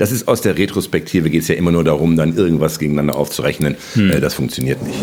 das 0.00 0.12
ist 0.12 0.28
aus 0.28 0.40
der 0.40 0.56
Retrospektive 0.56 1.28
geht 1.28 1.42
es 1.42 1.48
ja 1.48 1.56
immer 1.56 1.72
nur 1.72 1.84
darum, 1.84 2.16
dann 2.16 2.34
irgendwas 2.34 2.78
gegeneinander 2.78 3.16
aufzurechnen. 3.16 3.76
Hm. 3.92 4.10
Äh, 4.10 4.20
das 4.20 4.32
funktioniert 4.32 4.82
nicht. 4.82 4.98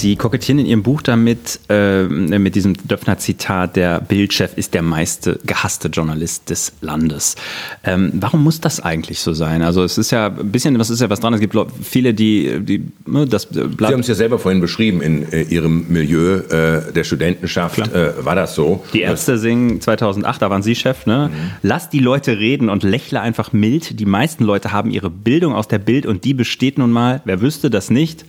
Sie 0.00 0.16
kokettieren 0.16 0.58
in 0.58 0.64
Ihrem 0.64 0.82
Buch 0.82 1.02
damit, 1.02 1.60
äh, 1.68 2.04
mit 2.04 2.54
diesem 2.54 2.72
Döpfner-Zitat, 2.72 3.76
der 3.76 4.00
Bildchef 4.00 4.56
ist 4.56 4.72
der 4.72 4.80
meiste 4.80 5.38
gehasste 5.44 5.88
Journalist 5.88 6.48
des 6.48 6.72
Landes. 6.80 7.36
Ähm, 7.84 8.10
warum 8.14 8.42
muss 8.42 8.62
das 8.62 8.80
eigentlich 8.80 9.20
so 9.20 9.34
sein? 9.34 9.60
Also 9.60 9.84
es 9.84 9.98
ist 9.98 10.10
ja 10.10 10.28
ein 10.28 10.50
bisschen, 10.50 10.78
was 10.78 10.88
ist 10.88 11.02
ja 11.02 11.10
was 11.10 11.20
dran, 11.20 11.34
es 11.34 11.40
gibt 11.40 11.54
viele, 11.82 12.14
die, 12.14 12.60
die 12.60 12.90
ne, 13.06 13.26
das 13.26 13.44
Blatt 13.44 13.90
Sie 13.90 13.92
haben 13.92 14.00
es 14.00 14.08
ja 14.08 14.14
selber 14.14 14.38
vorhin 14.38 14.62
beschrieben, 14.62 15.02
in 15.02 15.30
äh, 15.34 15.42
Ihrem 15.42 15.84
Milieu 15.88 16.36
äh, 16.36 16.92
der 16.92 17.04
Studentenschaft 17.04 17.78
äh, 17.78 18.24
war 18.24 18.34
das 18.34 18.54
so. 18.54 18.82
Die 18.94 19.02
Ärzte 19.02 19.36
singen 19.36 19.82
2008, 19.82 20.40
da 20.40 20.48
waren 20.48 20.62
Sie 20.62 20.76
Chef, 20.76 21.04
ne? 21.04 21.30
Mhm. 21.30 21.50
Lass 21.60 21.90
die 21.90 21.98
Leute 21.98 22.38
reden 22.38 22.70
und 22.70 22.84
lächle 22.84 23.20
einfach 23.20 23.52
mild. 23.52 24.00
Die 24.00 24.06
meisten 24.06 24.44
Leute 24.44 24.72
haben 24.72 24.90
ihre 24.90 25.10
Bildung 25.10 25.52
aus 25.52 25.68
der 25.68 25.78
Bild 25.78 26.06
und 26.06 26.24
die 26.24 26.32
besteht 26.32 26.78
nun 26.78 26.90
mal, 26.90 27.20
wer 27.26 27.42
wüsste 27.42 27.68
das 27.68 27.90
nicht, 27.90 28.24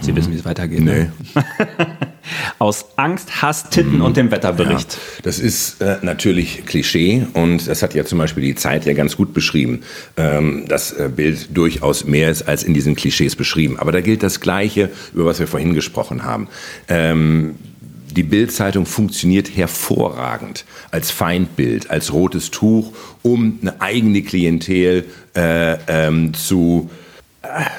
Sie 0.00 0.14
wissen, 0.14 0.32
wie 0.32 0.36
es 0.36 0.44
weitergeht. 0.44 0.80
Nee. 0.80 0.92
Ne? 0.92 1.12
Aus 2.58 2.86
Angst, 2.96 3.42
Hass, 3.42 3.70
Titten 3.70 4.00
und 4.00 4.16
dem 4.16 4.30
Wetterbericht. 4.30 4.94
Ja, 4.94 5.22
das 5.22 5.38
ist 5.38 5.80
äh, 5.80 5.98
natürlich 6.02 6.66
Klischee 6.66 7.26
und 7.34 7.68
das 7.68 7.82
hat 7.82 7.94
ja 7.94 8.04
zum 8.04 8.18
Beispiel 8.18 8.42
die 8.42 8.54
Zeit 8.54 8.84
ja 8.84 8.94
ganz 8.94 9.16
gut 9.16 9.32
beschrieben, 9.32 9.82
ähm, 10.16 10.64
dass 10.68 10.92
äh, 10.92 11.08
Bild 11.14 11.56
durchaus 11.56 12.04
mehr 12.04 12.30
ist 12.30 12.42
als 12.42 12.62
in 12.62 12.74
diesen 12.74 12.96
Klischees 12.96 13.36
beschrieben. 13.36 13.78
Aber 13.78 13.92
da 13.92 14.00
gilt 14.00 14.22
das 14.22 14.40
Gleiche, 14.40 14.90
über 15.14 15.24
was 15.24 15.38
wir 15.38 15.46
vorhin 15.46 15.74
gesprochen 15.74 16.24
haben. 16.24 16.48
Ähm, 16.88 17.54
die 18.16 18.22
Bildzeitung 18.22 18.86
funktioniert 18.86 19.54
hervorragend 19.54 20.64
als 20.90 21.10
Feindbild, 21.10 21.90
als 21.90 22.12
rotes 22.12 22.50
Tuch, 22.50 22.92
um 23.22 23.58
eine 23.60 23.80
eigene 23.80 24.22
Klientel 24.22 25.04
äh, 25.36 25.76
ähm, 25.86 26.32
zu 26.32 26.88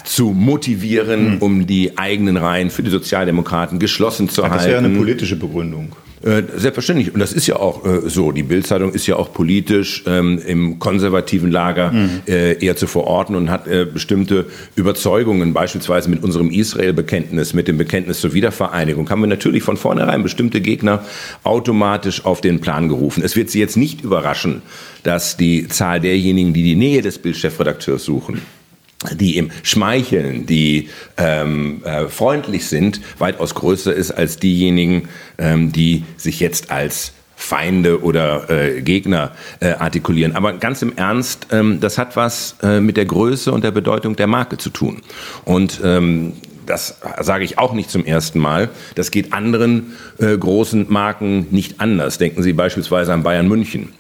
zu 0.04 0.32
motivieren, 0.32 1.36
mhm. 1.36 1.38
um 1.40 1.68
die 1.68 1.98
eigenen 1.98 2.38
Reihen 2.38 2.70
für 2.70 2.84
die 2.84 2.90
Sozialdemokraten 2.90 3.80
geschlossen 3.80 4.30
zu 4.30 4.44
Hat 4.44 4.52
halten. 4.52 4.64
Das 4.64 4.68
ist 4.68 4.72
ja 4.72 4.78
eine 4.80 4.98
politische 4.98 5.36
Begründung. 5.36 5.96
Äh, 6.24 6.44
selbstverständlich. 6.56 7.14
Und 7.14 7.20
das 7.20 7.32
ist 7.32 7.46
ja 7.46 7.58
auch 7.58 7.86
äh, 7.86 8.10
so. 8.10 8.32
Die 8.32 8.42
Bildzeitung 8.42 8.92
ist 8.92 9.06
ja 9.06 9.18
auch 9.18 9.34
politisch 9.34 10.04
ähm, 10.08 10.42
im 10.46 10.80
konservativen 10.80 11.52
Lager 11.52 11.92
mhm. 11.92 12.22
äh, 12.28 12.54
eher 12.54 12.76
zu 12.76 12.88
verorten 12.88 13.36
und 13.36 13.52
hat 13.52 13.68
äh, 13.68 13.86
bestimmte 13.86 14.48
Überzeugungen, 14.76 15.54
beispielsweise 15.54 16.10
mit 16.10 16.24
unserem 16.24 16.50
Israel-Bekenntnis, 16.50 17.54
mit 17.54 17.68
dem 17.68 17.78
Bekenntnis 17.78 18.20
zur 18.20 18.34
Wiedervereinigung, 18.34 19.08
haben 19.12 19.22
wir 19.22 19.28
natürlich 19.28 19.62
von 19.62 19.78
vornherein 19.78 20.24
bestimmte 20.24 20.60
Gegner 20.60 21.06
automatisch 21.44 22.26
auf 22.26 22.42
den 22.42 22.62
Plan 22.62 22.90
gerufen. 22.90 23.22
Es 23.24 23.36
wird 23.36 23.52
Sie 23.52 23.60
jetzt 23.60 23.78
nicht 23.78 24.02
überraschen, 24.02 24.64
dass 25.04 25.38
die 25.38 25.68
Zahl 25.68 26.00
derjenigen, 26.00 26.52
die 26.52 26.64
die 26.64 26.76
Nähe 26.76 27.04
des 27.04 27.20
Bildchefredakteurs 27.20 28.04
suchen, 28.04 28.42
die 29.14 29.38
ihm 29.38 29.52
schmeicheln, 29.64 30.46
die 30.46 30.90
ähm, 31.18 31.84
äh, 31.84 32.08
freundlich 32.08 32.68
sind, 32.68 33.02
weitaus 33.20 33.54
größer 33.54 33.94
ist 33.94 34.12
als 34.12 34.38
diejenigen, 34.38 35.10
ähm, 35.38 35.72
die 35.72 36.04
sich 36.18 36.40
jetzt 36.40 36.72
als 36.72 37.14
Feinde 37.36 38.02
oder 38.02 38.50
äh, 38.50 38.82
Gegner 38.82 39.32
äh, 39.60 39.74
artikulieren. 39.74 40.36
Aber 40.36 40.54
ganz 40.54 40.82
im 40.82 40.98
Ernst, 40.98 41.48
ähm, 41.52 41.80
das 41.80 42.00
hat 42.00 42.16
was 42.16 42.56
äh, 42.64 42.80
mit 42.80 42.98
der 42.98 43.06
Größe 43.06 43.52
und 43.52 43.64
der 43.64 43.70
Bedeutung 43.70 44.16
der 44.16 44.26
Marke 44.26 44.58
zu 44.58 44.72
tun. 44.72 45.04
Und 45.46 45.80
ähm, 45.84 46.34
das 46.66 47.00
sage 47.22 47.46
ich 47.46 47.60
auch 47.60 47.74
nicht 47.74 47.92
zum 47.92 48.06
ersten 48.06 48.40
Mal. 48.40 48.70
Das 48.96 49.12
geht 49.12 49.34
anderen 49.34 49.94
äh, 50.18 50.36
großen 50.36 50.88
Marken 50.90 51.48
nicht 51.52 51.80
anders. 51.80 52.18
Denken 52.18 52.42
Sie 52.42 52.54
beispielsweise 52.54 53.14
an 53.14 53.22
Bayern 53.22 53.48
München. 53.48 53.94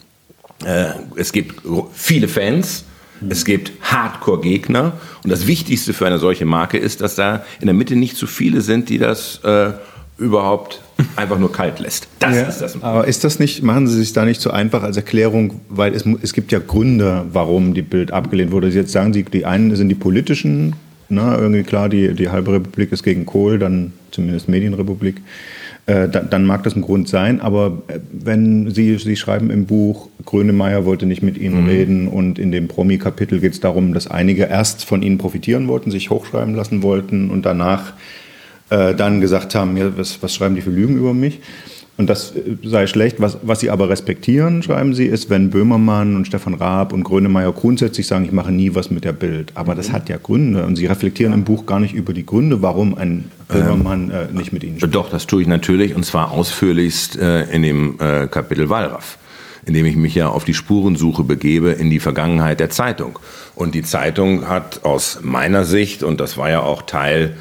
Äh, 0.65 0.87
es 1.15 1.31
gibt 1.31 1.61
viele 1.93 2.27
Fans, 2.27 2.85
es 3.29 3.45
gibt 3.45 3.71
Hardcore-Gegner 3.81 4.93
und 5.23 5.29
das 5.29 5.47
Wichtigste 5.47 5.93
für 5.93 6.05
eine 6.05 6.19
solche 6.19 6.45
Marke 6.45 6.77
ist, 6.77 7.01
dass 7.01 7.15
da 7.15 7.43
in 7.59 7.67
der 7.67 7.73
Mitte 7.73 7.95
nicht 7.95 8.17
zu 8.17 8.27
viele 8.27 8.61
sind, 8.61 8.89
die 8.89 8.97
das 8.97 9.41
äh, 9.43 9.71
überhaupt 10.17 10.81
einfach 11.15 11.37
nur 11.37 11.51
kalt 11.51 11.79
lässt. 11.79 12.07
Das 12.19 12.35
ja, 12.35 12.41
ist 12.43 12.61
das. 12.61 12.81
Aber 12.81 13.07
ist 13.07 13.23
das 13.23 13.39
nicht, 13.39 13.63
machen 13.63 13.87
Sie 13.87 13.97
sich 13.97 14.13
da 14.13 14.25
nicht 14.25 14.41
so 14.41 14.51
einfach 14.51 14.83
als 14.83 14.97
Erklärung, 14.97 15.61
weil 15.69 15.93
es, 15.93 16.05
es 16.21 16.33
gibt 16.33 16.51
ja 16.51 16.59
Gründe, 16.59 17.25
warum 17.31 17.73
die 17.73 17.81
Bild 17.81 18.11
abgelehnt 18.11 18.51
wurde. 18.51 18.69
Jetzt 18.69 18.91
sagen 18.91 19.13
Sie, 19.13 19.23
die 19.23 19.45
einen 19.45 19.75
sind 19.75 19.89
die 19.89 19.95
politischen, 19.95 20.75
na, 21.09 21.31
ne, 21.31 21.37
irgendwie 21.37 21.63
klar, 21.63 21.87
die, 21.87 22.13
die 22.13 22.29
halbe 22.29 22.51
Republik 22.53 22.91
ist 22.91 23.03
gegen 23.03 23.25
Kohl, 23.25 23.59
dann 23.59 23.93
zumindest 24.11 24.49
Medienrepublik. 24.49 25.21
Äh, 25.87 26.09
dann, 26.09 26.29
dann, 26.29 26.45
mag 26.45 26.63
das 26.63 26.75
ein 26.75 26.81
Grund 26.81 27.07
sein. 27.07 27.39
Aber 27.39 27.81
äh, 27.87 27.99
wenn 28.11 28.69
Sie, 28.71 28.97
Sie 28.97 29.15
schreiben 29.15 29.49
im 29.49 29.65
Buch, 29.67 30.09
Grönemeyer 30.25 30.83
wollte 30.83 31.05
nicht 31.05 31.23
mit 31.23 31.37
Ihnen 31.37 31.61
mhm. 31.61 31.69
reden 31.69 32.07
und 32.09 32.39
in 32.39 32.51
dem 32.51 32.67
Promi-Kapitel 32.67 33.39
geht 33.39 33.53
es 33.53 33.61
darum, 33.61 33.93
dass 33.93 34.11
einige 34.11 34.43
erst 34.43 34.83
von 34.83 35.01
Ihnen 35.01 35.17
profitieren 35.17 35.69
wollten, 35.69 35.89
sich 35.89 36.09
hochschreiben 36.09 36.55
lassen 36.55 36.83
wollten 36.83 37.29
und 37.29 37.45
danach 37.45 37.93
äh, 38.69 38.95
dann 38.95 39.21
gesagt 39.21 39.55
haben, 39.55 39.77
ja, 39.77 39.97
was, 39.97 40.21
was 40.21 40.35
schreiben 40.35 40.55
die 40.55 40.61
für 40.61 40.71
Lügen 40.71 40.97
über 40.97 41.13
mich? 41.13 41.39
Und 41.97 42.07
das 42.09 42.35
äh, 42.35 42.55
sei 42.63 42.87
schlecht. 42.87 43.19
Was, 43.19 43.39
was 43.41 43.59
Sie 43.59 43.69
aber 43.69 43.89
respektieren, 43.89 44.63
schreiben 44.63 44.93
Sie, 44.93 45.05
ist, 45.05 45.29
wenn 45.29 45.49
Böhmermann 45.49 46.15
und 46.15 46.25
Stefan 46.25 46.53
Raab 46.53 46.93
und 46.93 47.03
Grönemeyer 47.03 47.51
grundsätzlich 47.51 48.07
sagen, 48.07 48.25
ich 48.25 48.31
mache 48.31 48.51
nie 48.51 48.75
was 48.75 48.91
mit 48.91 49.03
der 49.03 49.13
Bild. 49.13 49.51
Aber 49.55 49.75
das 49.75 49.91
hat 49.91 50.07
ja 50.07 50.17
Gründe. 50.17 50.65
Und 50.65 50.75
Sie 50.75 50.85
reflektieren 50.85 51.33
im 51.33 51.43
Buch 51.43 51.65
gar 51.65 51.79
nicht 51.79 51.93
über 51.93 52.13
die 52.13 52.25
Gründe, 52.25 52.61
warum 52.61 52.97
ein 52.97 53.25
Böhmermann 53.47 54.11
äh, 54.11 54.27
nicht 54.31 54.53
mit 54.53 54.63
Ihnen 54.63 54.77
spricht. 54.77 54.95
Doch, 54.95 55.09
das 55.09 55.25
tue 55.25 55.41
ich 55.41 55.47
natürlich 55.47 55.95
und 55.95 56.05
zwar 56.05 56.31
ausführlichst 56.31 57.17
äh, 57.17 57.43
in 57.51 57.63
dem 57.63 57.99
äh, 57.99 58.27
Kapitel 58.27 58.69
Wallraff 58.69 59.17
indem 59.65 59.85
ich 59.85 59.97
mich 59.97 60.15
ja 60.15 60.29
auf 60.29 60.45
die 60.45 60.53
Spurensuche 60.53 61.25
begebe 61.25 61.71
in 61.71 61.89
die 61.89 61.99
Vergangenheit 61.99 62.61
der 62.61 62.69
Zeitung. 62.69 63.19
Und 63.53 63.75
die 63.75 63.83
Zeitung 63.83 64.47
hat 64.47 64.85
aus 64.85 65.19
meiner 65.21 65.65
Sicht, 65.65 66.03
und 66.03 66.21
das 66.21 66.37
war 66.37 66.49
ja 66.49 66.61
auch 66.61 66.83
Teil 66.83 67.35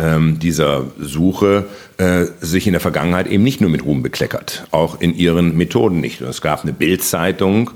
ähm, 0.00 0.38
dieser 0.38 0.86
Suche 0.98 1.66
äh, 1.98 2.26
sich 2.40 2.66
in 2.66 2.72
der 2.72 2.80
Vergangenheit 2.80 3.26
eben 3.26 3.44
nicht 3.44 3.60
nur 3.60 3.70
mit 3.70 3.84
Ruhm 3.84 4.02
bekleckert, 4.02 4.66
auch 4.70 5.00
in 5.00 5.14
ihren 5.14 5.56
Methoden 5.56 6.00
nicht. 6.00 6.20
es 6.20 6.40
gab 6.40 6.62
eine 6.62 6.72
Bildzeitung 6.72 7.70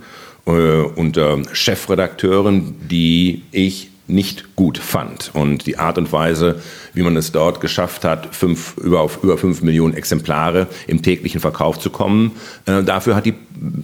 äh, 0.46 0.50
unter 0.50 1.42
Chefredakteuren, 1.52 2.74
die 2.88 3.42
ich 3.52 3.90
nicht 4.06 4.54
gut 4.54 4.78
fand. 4.78 5.30
Und 5.34 5.66
die 5.66 5.78
Art 5.78 5.96
und 5.96 6.12
Weise, 6.12 6.60
wie 6.92 7.02
man 7.02 7.16
es 7.16 7.32
dort 7.32 7.60
geschafft 7.60 8.04
hat, 8.04 8.34
fünf, 8.34 8.76
über, 8.76 9.00
auf 9.00 9.22
über 9.22 9.38
fünf 9.38 9.62
Millionen 9.62 9.94
Exemplare 9.94 10.66
im 10.86 11.02
täglichen 11.02 11.40
Verkauf 11.40 11.78
zu 11.78 11.90
kommen, 11.90 12.32
äh, 12.66 12.82
dafür 12.82 13.16
hat 13.16 13.26
die 13.26 13.34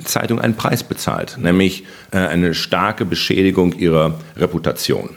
Zeitung 0.04 0.40
einen 0.40 0.56
Preis 0.56 0.82
bezahlt, 0.82 1.38
nämlich 1.40 1.84
äh, 2.10 2.18
eine 2.18 2.54
starke 2.54 3.04
Beschädigung 3.04 3.72
ihrer 3.72 4.18
Reputation. 4.36 5.10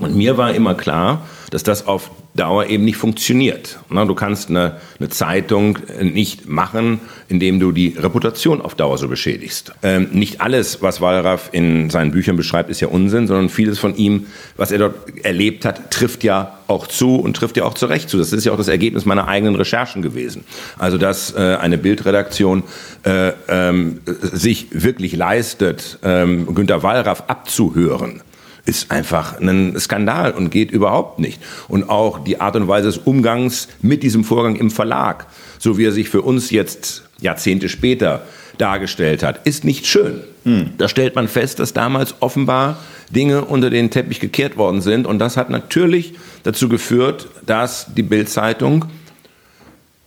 Und 0.00 0.14
mir 0.14 0.36
war 0.36 0.54
immer 0.54 0.74
klar, 0.74 1.26
dass 1.50 1.62
das 1.62 1.86
auf 1.86 2.10
Dauer 2.36 2.66
eben 2.66 2.84
nicht 2.84 2.98
funktioniert. 2.98 3.78
Du 3.88 4.14
kannst 4.14 4.50
eine, 4.50 4.76
eine, 4.98 5.08
Zeitung 5.08 5.78
nicht 6.02 6.46
machen, 6.46 7.00
indem 7.28 7.60
du 7.60 7.72
die 7.72 7.96
Reputation 7.96 8.60
auf 8.60 8.74
Dauer 8.74 8.98
so 8.98 9.08
beschädigst. 9.08 9.72
Ähm, 9.82 10.08
nicht 10.12 10.40
alles, 10.42 10.82
was 10.82 11.00
Wallraff 11.00 11.48
in 11.52 11.88
seinen 11.88 12.10
Büchern 12.10 12.36
beschreibt, 12.36 12.68
ist 12.68 12.80
ja 12.80 12.88
Unsinn, 12.88 13.26
sondern 13.26 13.48
vieles 13.48 13.78
von 13.78 13.96
ihm, 13.96 14.26
was 14.56 14.70
er 14.70 14.78
dort 14.78 15.24
erlebt 15.24 15.64
hat, 15.64 15.90
trifft 15.90 16.24
ja 16.24 16.58
auch 16.68 16.86
zu 16.86 17.16
und 17.16 17.36
trifft 17.36 17.56
ja 17.56 17.64
auch 17.64 17.74
zu 17.74 17.86
Recht 17.86 18.10
zu. 18.10 18.18
Das 18.18 18.32
ist 18.32 18.44
ja 18.44 18.52
auch 18.52 18.58
das 18.58 18.68
Ergebnis 18.68 19.06
meiner 19.06 19.28
eigenen 19.28 19.54
Recherchen 19.54 20.02
gewesen. 20.02 20.44
Also, 20.78 20.98
dass 20.98 21.34
äh, 21.34 21.56
eine 21.60 21.78
Bildredaktion 21.78 22.64
äh, 23.04 23.32
ähm, 23.48 24.00
sich 24.04 24.68
wirklich 24.72 25.16
leistet, 25.16 25.98
ähm, 26.02 26.54
Günter 26.54 26.82
Wallraff 26.82 27.24
abzuhören, 27.28 28.20
ist 28.66 28.90
einfach 28.90 29.40
ein 29.40 29.78
Skandal 29.78 30.32
und 30.32 30.50
geht 30.50 30.70
überhaupt 30.70 31.18
nicht. 31.18 31.40
Und 31.68 31.88
auch 31.88 32.18
die 32.22 32.40
Art 32.40 32.56
und 32.56 32.68
Weise 32.68 32.86
des 32.86 32.98
Umgangs 32.98 33.68
mit 33.80 34.02
diesem 34.02 34.24
Vorgang 34.24 34.56
im 34.56 34.70
Verlag, 34.70 35.26
so 35.58 35.78
wie 35.78 35.86
er 35.86 35.92
sich 35.92 36.08
für 36.08 36.22
uns 36.22 36.50
jetzt 36.50 37.04
Jahrzehnte 37.20 37.68
später 37.68 38.26
dargestellt 38.58 39.22
hat, 39.22 39.46
ist 39.46 39.64
nicht 39.64 39.86
schön. 39.86 40.20
Hm. 40.44 40.70
Da 40.78 40.88
stellt 40.88 41.14
man 41.14 41.28
fest, 41.28 41.58
dass 41.58 41.72
damals 41.72 42.16
offenbar 42.20 42.78
Dinge 43.10 43.44
unter 43.44 43.70
den 43.70 43.90
Teppich 43.90 44.20
gekehrt 44.20 44.56
worden 44.56 44.80
sind. 44.80 45.06
Und 45.06 45.18
das 45.18 45.36
hat 45.36 45.50
natürlich 45.50 46.14
dazu 46.42 46.68
geführt, 46.68 47.28
dass 47.44 47.86
die 47.94 48.02
Bildzeitung 48.02 48.86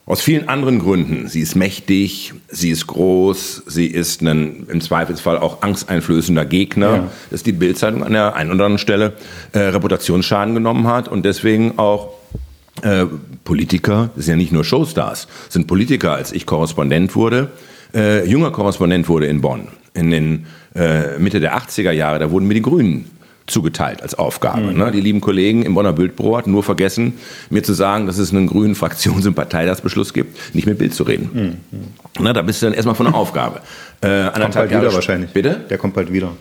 aus 0.09 0.21
vielen 0.21 0.49
anderen 0.49 0.79
Gründen. 0.79 1.27
Sie 1.27 1.39
ist 1.39 1.55
mächtig, 1.55 2.33
sie 2.47 2.71
ist 2.71 2.87
groß, 2.87 3.63
sie 3.67 3.85
ist 3.85 4.23
ein 4.23 4.65
im 4.67 4.81
Zweifelsfall 4.81 5.37
auch 5.37 5.61
angsteinflößender 5.61 6.45
Gegner, 6.45 6.95
ja. 6.95 7.11
dass 7.29 7.43
die 7.43 7.51
Bildzeitung 7.51 8.03
an 8.03 8.13
der 8.13 8.35
einen 8.35 8.49
oder 8.49 8.65
anderen 8.65 8.79
Stelle 8.79 9.13
äh, 9.51 9.59
Reputationsschaden 9.59 10.55
genommen 10.55 10.87
hat 10.87 11.07
und 11.07 11.25
deswegen 11.25 11.77
auch 11.77 12.15
äh, 12.81 13.05
Politiker, 13.43 14.09
das 14.15 14.25
sind 14.25 14.33
ja 14.33 14.37
nicht 14.37 14.51
nur 14.51 14.63
Showstars, 14.63 15.27
sind 15.47 15.67
Politiker, 15.67 16.13
als 16.13 16.31
ich 16.31 16.47
Korrespondent 16.47 17.15
wurde, 17.15 17.51
äh, 17.93 18.27
junger 18.27 18.49
Korrespondent 18.49 19.07
wurde 19.09 19.27
in 19.27 19.41
Bonn 19.41 19.67
in 19.93 20.09
den 20.09 20.47
äh, 20.73 21.19
Mitte 21.19 21.39
der 21.39 21.55
80er 21.55 21.91
Jahre, 21.91 22.17
da 22.17 22.31
wurden 22.31 22.47
mir 22.47 22.55
die 22.55 22.63
Grünen 22.63 23.11
zugeteilt 23.49 24.01
als 24.01 24.15
Aufgabe. 24.15 24.61
Mhm. 24.61 24.77
Ne? 24.77 24.91
Die 24.91 25.01
lieben 25.01 25.21
Kollegen 25.21 25.63
im 25.63 25.75
Bonner 25.75 25.93
Bildbüro 25.93 26.37
hatten 26.37 26.51
nur 26.51 26.63
vergessen, 26.63 27.13
mir 27.49 27.63
zu 27.63 27.73
sagen, 27.73 28.05
dass 28.05 28.17
es 28.17 28.31
einen 28.31 28.47
grünen 28.47 28.75
Fraktions- 28.75 29.27
und 29.27 29.35
Parteitagsbeschluss 29.35 30.13
gibt, 30.13 30.55
nicht 30.55 30.67
mit 30.67 30.77
Bild 30.77 30.93
zu 30.93 31.03
reden. 31.03 31.29
Mhm. 31.71 31.79
Na, 32.19 32.33
da 32.33 32.41
bist 32.41 32.61
du 32.61 32.67
dann 32.67 32.73
erstmal 32.73 32.95
von 32.95 33.07
der 33.07 33.15
Aufgabe. 33.15 33.61
Äh, 34.01 34.29
kommt 34.31 34.53
bald 34.53 34.69
wieder 34.69 34.93
wahrscheinlich. 34.93 35.31
Bitte? 35.31 35.65
Der 35.69 35.77
kommt 35.77 35.93
bald 35.93 36.11
wieder. 36.11 36.31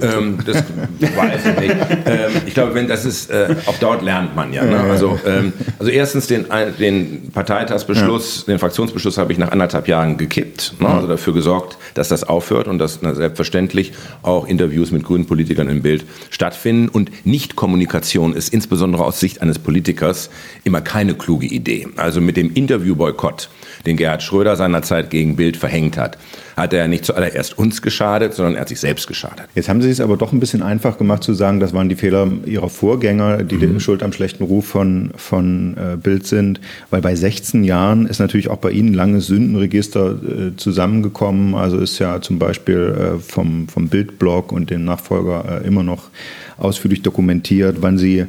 Ähm, 0.00 0.38
das 0.44 0.56
weiß 0.56 1.40
ich 1.46 1.60
nicht. 1.60 1.76
Ähm, 2.06 2.30
ich 2.46 2.54
glaube, 2.54 2.74
wenn 2.74 2.88
das 2.88 3.04
ist, 3.04 3.30
äh, 3.30 3.54
auf 3.66 3.78
dort 3.78 4.02
lernt 4.02 4.36
man 4.36 4.52
ja. 4.52 4.64
Ne? 4.64 4.78
Also, 4.80 5.18
ähm, 5.26 5.52
also 5.78 5.90
erstens 5.90 6.26
den, 6.26 6.46
den 6.78 7.30
Parteitagsbeschluss, 7.32 8.44
ja. 8.46 8.52
den 8.52 8.58
Fraktionsbeschluss 8.58 9.18
habe 9.18 9.32
ich 9.32 9.38
nach 9.38 9.52
anderthalb 9.52 9.88
Jahren 9.88 10.16
gekippt. 10.16 10.74
Ne? 10.80 10.88
Also 10.88 11.06
dafür 11.06 11.32
gesorgt, 11.34 11.78
dass 11.94 12.08
das 12.08 12.24
aufhört 12.24 12.68
und 12.68 12.78
dass 12.78 13.00
na, 13.02 13.14
selbstverständlich 13.14 13.92
auch 14.22 14.46
Interviews 14.46 14.90
mit 14.90 15.04
grünen 15.04 15.26
Politikern 15.26 15.68
im 15.68 15.82
Bild 15.82 16.04
stattfinden. 16.30 16.88
Und 16.88 17.26
Nichtkommunikation 17.26 18.34
ist 18.34 18.52
insbesondere 18.52 19.04
aus 19.04 19.20
Sicht 19.20 19.42
eines 19.42 19.58
Politikers 19.58 20.30
immer 20.64 20.80
keine 20.80 21.14
kluge 21.14 21.46
Idee. 21.46 21.88
Also 21.96 22.20
mit 22.20 22.36
dem 22.36 22.52
Interviewboykott, 22.52 23.48
den 23.86 23.96
Gerhard 23.96 24.22
Schröder 24.22 24.56
seinerzeit 24.56 25.10
gegen 25.10 25.36
Bild 25.36 25.56
verhängt 25.56 25.96
hat, 25.96 26.18
hat 26.56 26.72
er 26.72 26.88
nicht 26.88 27.04
zuallererst 27.04 27.56
uns 27.56 27.82
geschadet, 27.82 28.34
sondern 28.34 28.54
er 28.54 28.62
hat 28.62 28.68
sich 28.68 28.80
selbst 28.80 29.06
geschadet. 29.06 29.46
Jetzt 29.54 29.68
haben 29.68 29.80
Sie 29.80 29.90
es 29.90 30.00
aber 30.00 30.16
doch 30.16 30.32
ein 30.32 30.40
bisschen 30.40 30.62
einfach 30.62 30.98
gemacht 30.98 31.22
zu 31.22 31.34
sagen, 31.34 31.60
das 31.60 31.72
waren 31.72 31.88
die 31.88 31.94
Fehler 31.94 32.28
Ihrer 32.44 32.68
Vorgänger, 32.68 33.44
die 33.44 33.56
mhm. 33.56 33.80
Schuld 33.80 34.02
am 34.02 34.12
schlechten 34.12 34.44
Ruf 34.44 34.66
von, 34.66 35.12
von 35.16 35.76
äh, 35.76 35.96
Bild 35.96 36.26
sind. 36.26 36.60
Weil 36.90 37.00
bei 37.00 37.14
16 37.14 37.64
Jahren 37.64 38.06
ist 38.06 38.18
natürlich 38.18 38.48
auch 38.48 38.58
bei 38.58 38.70
Ihnen 38.70 38.94
langes 38.94 39.26
Sündenregister 39.26 40.10
äh, 40.10 40.56
zusammengekommen. 40.56 41.54
Also 41.54 41.78
ist 41.78 41.98
ja 41.98 42.20
zum 42.20 42.38
Beispiel 42.38 43.16
äh, 43.16 43.18
vom, 43.18 43.68
vom 43.68 43.88
Bildblog 43.88 44.52
und 44.52 44.70
dem 44.70 44.84
Nachfolger 44.84 45.62
äh, 45.62 45.66
immer 45.66 45.82
noch 45.82 46.08
ausführlich 46.56 47.02
dokumentiert, 47.02 47.76
wann 47.80 47.98
Sie 47.98 48.26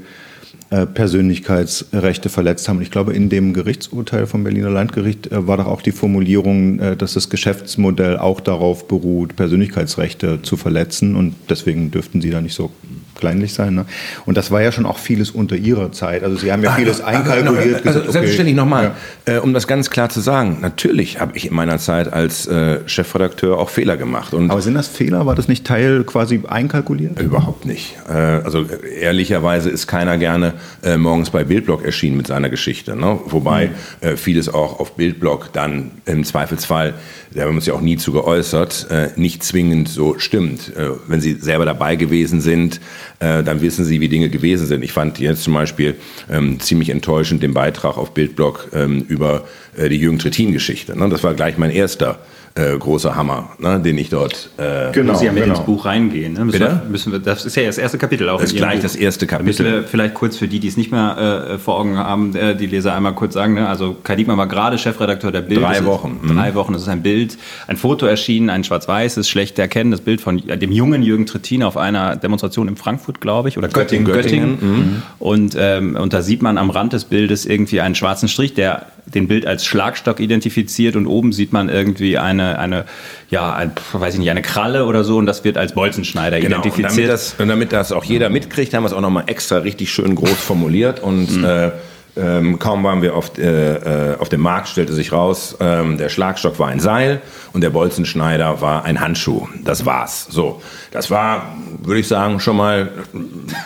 Persönlichkeitsrechte 0.86 2.30
verletzt 2.30 2.70
haben. 2.70 2.82
Ich 2.82 2.92
glaube, 2.92 3.14
in 3.14 3.30
dem 3.30 3.54
Gerichtsurteil 3.54 4.28
vom 4.28 4.44
Berliner 4.44 4.70
Landgericht 4.70 5.32
äh, 5.32 5.48
war 5.48 5.58
doch 5.58 5.66
auch 5.66 5.82
die 5.82 5.92
Formulierung, 5.92 6.80
äh, 6.80 6.96
dass 6.96 7.14
das 7.14 7.30
Geschäftsmodell 7.30 8.18
auch 8.18 8.40
darauf 8.40 8.88
beruht, 8.88 9.36
Persönlichkeitsrechte 9.36 10.42
zu 10.44 10.58
verletzen 10.58 11.16
und 11.16 11.36
deswegen 11.50 11.92
dürften 11.92 12.22
Sie 12.22 12.30
da 12.30 12.42
nicht 12.42 12.54
so 12.54 12.72
kleinlich 13.20 13.54
sein. 13.54 13.76
Ne? 13.76 13.86
Und 14.26 14.38
das 14.38 14.52
war 14.52 14.62
ja 14.62 14.72
schon 14.72 14.86
auch 14.86 14.98
vieles 14.98 15.32
unter 15.32 15.56
Ihrer 15.56 15.92
Zeit. 15.92 16.24
Also 16.24 16.38
Sie 16.38 16.52
haben 16.52 16.64
ja 16.64 16.72
vieles 16.72 17.02
einkalkuliert. 17.02 17.86
Also, 17.86 18.00
also 18.00 18.12
selbstverständlich 18.12 18.56
okay. 18.56 18.66
nochmal, 18.66 18.92
ja. 19.28 19.36
äh, 19.36 19.40
um 19.40 19.54
das 19.54 19.68
ganz 19.68 19.90
klar 19.90 20.10
zu 20.10 20.22
sagen. 20.22 20.58
Natürlich 20.62 21.20
habe 21.20 21.36
ich 21.36 21.48
in 21.48 21.54
meiner 21.54 21.78
Zeit 21.78 22.12
als 22.12 22.48
äh, 22.48 22.80
Chefredakteur 22.88 23.58
auch 23.58 23.70
Fehler 23.70 23.98
gemacht. 23.98 24.34
Und 24.34 24.50
Aber 24.50 24.62
sind 24.62 24.76
das 24.76 24.88
Fehler? 24.88 25.26
War 25.26 25.36
das 25.36 25.48
nicht 25.48 25.66
Teil 25.66 26.04
quasi 26.04 26.42
einkalkuliert? 26.48 27.20
Überhaupt 27.20 27.66
nicht. 27.66 27.98
Äh, 28.10 28.14
also 28.14 28.66
ehrlicherweise 29.00 29.70
ist 29.70 29.88
keiner 29.88 30.18
gerne 30.18 30.54
äh, 30.84 30.98
morgens 30.98 31.30
bei 31.30 31.44
Bildblog 31.44 31.84
erschienen 31.84 32.18
mit 32.18 32.28
seiner 32.28 32.50
Geschichte. 32.50 32.96
Ne? 32.96 33.20
Wobei 33.26 33.68
mhm. 33.68 34.18
Vieles 34.18 34.50
auch 34.50 34.80
auf 34.80 34.96
Bildblog 34.96 35.52
dann 35.54 35.92
im 36.06 36.24
Zweifelsfall, 36.24 36.94
da 37.32 37.42
haben 37.42 37.50
wir 37.52 37.56
uns 37.56 37.66
ja 37.66 37.74
auch 37.74 37.82
nie 37.82 37.98
zu 37.98 38.12
geäußert, 38.12 38.88
äh, 38.90 39.10
nicht 39.16 39.44
zwingend 39.44 39.90
so 39.90 40.18
stimmt. 40.18 40.72
wenn 41.08 41.22
Sie 41.22 41.34
selber 41.34 41.66
dabei 41.66 41.96
gewesen 41.96 42.42
sind, 42.42 42.80
äh, 43.20 43.44
dann 43.44 43.62
wissen 43.62 43.86
Sie, 43.86 44.02
wie 44.02 44.10
Dinge 44.10 44.30
gewesen 44.30 44.66
sind. 44.66 44.84
Ich 44.84 44.94
fand 44.94 45.20
jetzt 45.20 45.44
zum 45.44 45.54
Beispiel 45.54 45.96
ähm, 46.30 46.60
ziemlich 46.60 46.90
enttäuschend 46.90 47.44
den 47.44 47.54
Beitrag 47.54 47.98
auf 47.98 48.14
Bildblog 48.14 48.70
ähm, 48.74 49.06
über 49.08 49.46
äh, 49.78 49.90
die 49.90 49.98
Jürgen 49.98 50.20
Trittin-Geschichte. 50.20 50.98
Ne? 50.98 51.10
Das 51.10 51.24
war 51.24 51.34
gleich 51.34 51.58
mein 51.58 51.72
erster 51.72 52.20
äh, 52.56 52.78
großer 52.78 53.16
Hammer, 53.16 53.50
ne, 53.60 53.80
den 53.80 53.98
ich 53.98 54.10
dort. 54.10 54.50
Äh, 54.58 54.92
genau, 54.92 55.14
muss 55.14 55.22
ja 55.22 55.32
mit 55.32 55.44
genau. 55.44 55.56
ins 55.56 55.66
Buch 55.66 55.86
reingehen. 55.86 56.34
Ne? 56.34 56.46
Müssen 56.46 56.60
wir, 56.60 56.84
müssen 56.90 57.12
wir, 57.12 57.20
das 57.20 57.46
ist 57.46 57.56
ja 57.56 57.64
das 57.64 57.78
erste 57.78 57.98
Kapitel 57.98 58.30
auch. 58.30 58.40
Das 58.40 58.52
ist 58.52 58.58
gleich 58.58 58.76
Buch. 58.76 58.84
das 58.84 58.96
erste 58.96 59.28
Kapitel. 59.28 59.46
Müssen 59.46 59.66
wir 59.66 59.84
vielleicht 59.84 60.14
kurz 60.14 60.38
für 60.38 60.48
die, 60.48 60.60
die 60.60 60.68
es 60.68 60.78
nicht 60.78 60.92
mehr 60.92 61.50
äh, 61.52 61.58
vor 61.58 61.80
Augen 61.80 61.98
haben, 61.98 62.36
äh, 62.36 62.56
die 62.56 62.66
Leser 62.66 62.96
einmal 62.96 63.14
kurz 63.14 63.34
sagen. 63.34 63.54
Ne? 63.54 63.68
Also 63.68 63.96
Kai 64.04 64.16
Diekmann 64.16 64.38
war 64.38 64.48
gerade 64.48 64.78
Chefredakteur 64.78 65.32
der 65.32 65.42
Bild. 65.42 65.62
Drei 65.62 65.86
Wochen. 65.86 66.20
Mhm. 66.22 66.36
Drei 66.36 66.56
Wochen. 66.56 66.74
Das 66.74 66.82
ist 66.82 66.90
ein 66.90 67.04
Bild, 67.04 67.38
ein 67.68 67.78
Foto 67.78 68.06
erschienen, 68.06 68.50
ein 68.50 68.64
schwarz-weißes, 68.64 69.30
schlecht 69.30 69.60
erkennendes 69.60 70.02
Bild 70.02 70.22
von 70.22 70.38
dem 70.38 70.72
jungen 70.72 71.04
Jürgen 71.04 71.26
Trittin 71.26 71.64
auf 71.64 71.78
einer 71.78 72.16
Demonstration 72.16 72.68
in 72.68 72.76
Frankfurt, 72.76 73.22
glaube 73.22 73.50
ich, 73.50 73.58
oder 73.58 73.68
Göttingen. 73.68 74.06
Göttingen. 74.06 74.60
Göttingen. 74.60 74.80
Mhm. 74.80 75.02
Und, 75.20 75.56
ähm, 75.58 75.96
und 75.96 76.14
da 76.14 76.22
sieht 76.22 76.42
man 76.42 76.58
am 76.58 76.70
Rand 76.70 76.94
des 76.94 77.06
Bildes 77.06 77.46
irgendwie 77.46 77.82
einen 77.82 77.96
schwarzen 77.96 78.28
Strich, 78.28 78.54
der 78.54 78.88
den 79.14 79.28
Bild 79.28 79.46
als 79.46 79.66
Schlagstock 79.66 80.20
identifiziert 80.20 80.96
und 80.96 81.08
oben 81.08 81.32
sieht 81.32 81.54
man 81.54 81.70
irgendwie 81.70 82.18
eine, 82.18 82.60
eine 82.60 82.86
ja, 83.30 83.54
ein, 83.54 83.72
weiß 83.94 84.16
ich 84.16 84.20
nicht, 84.20 84.30
eine 84.30 84.42
Kralle 84.42 84.86
oder 84.86 85.04
so 85.04 85.18
und 85.18 85.26
das 85.26 85.44
wird 85.44 85.58
als 85.58 85.74
Bolzenschneider 85.74 86.40
genau, 86.40 86.60
identifiziert. 86.60 86.92
Und 86.92 86.98
damit, 86.98 87.10
das, 87.10 87.36
und 87.38 87.48
damit 87.48 87.74
das 87.74 87.92
auch 87.92 88.04
jeder 88.04 88.30
mitkriegt, 88.30 88.74
haben 88.74 88.84
wir 88.84 88.88
es 88.88 88.94
auch 88.94 89.02
nochmal 89.02 89.24
extra 89.28 89.58
richtig 89.60 89.92
schön 89.92 90.16
groß 90.16 90.32
formuliert 90.32 91.00
und 91.02 91.38
mhm. 91.38 91.46
äh, 91.46 91.72
ähm, 92.20 92.60
kaum 92.60 92.84
waren 92.84 93.02
wir 93.02 93.16
auf, 93.16 93.38
äh, 93.38 94.12
äh, 94.12 94.18
auf 94.18 94.30
dem 94.30 94.42
Markt, 94.42 94.68
stellte 94.68 94.94
sich 94.94 95.12
raus, 95.12 95.56
ähm, 95.60 95.98
der 95.98 96.10
Schlagstock 96.10 96.60
war 96.60 96.68
ein 96.68 96.80
Seil 96.80 97.22
und 97.54 97.62
der 97.62 97.70
Bolzenschneider 97.70 98.62
war 98.62 98.84
ein 98.84 99.00
Handschuh. 99.00 99.48
Das 99.64 99.86
war's. 99.86 100.28
So, 100.30 100.62
das 100.92 101.10
war, 101.10 101.56
würde 101.82 102.00
ich 102.00 102.08
sagen, 102.08 102.40
schon 102.40 102.58
mal 102.58 102.92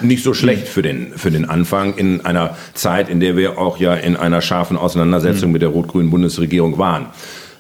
nicht 0.01 0.23
so 0.23 0.33
schlecht 0.33 0.67
für 0.67 0.81
den, 0.81 1.13
für 1.15 1.31
den 1.31 1.49
Anfang 1.49 1.95
in 1.95 2.25
einer 2.25 2.55
Zeit, 2.73 3.09
in 3.09 3.19
der 3.19 3.35
wir 3.35 3.57
auch 3.57 3.77
ja 3.77 3.95
in 3.95 4.15
einer 4.15 4.41
scharfen 4.41 4.77
Auseinandersetzung 4.77 5.49
mhm. 5.49 5.53
mit 5.53 5.61
der 5.61 5.69
rot-grünen 5.69 6.09
Bundesregierung 6.09 6.77
waren. 6.77 7.07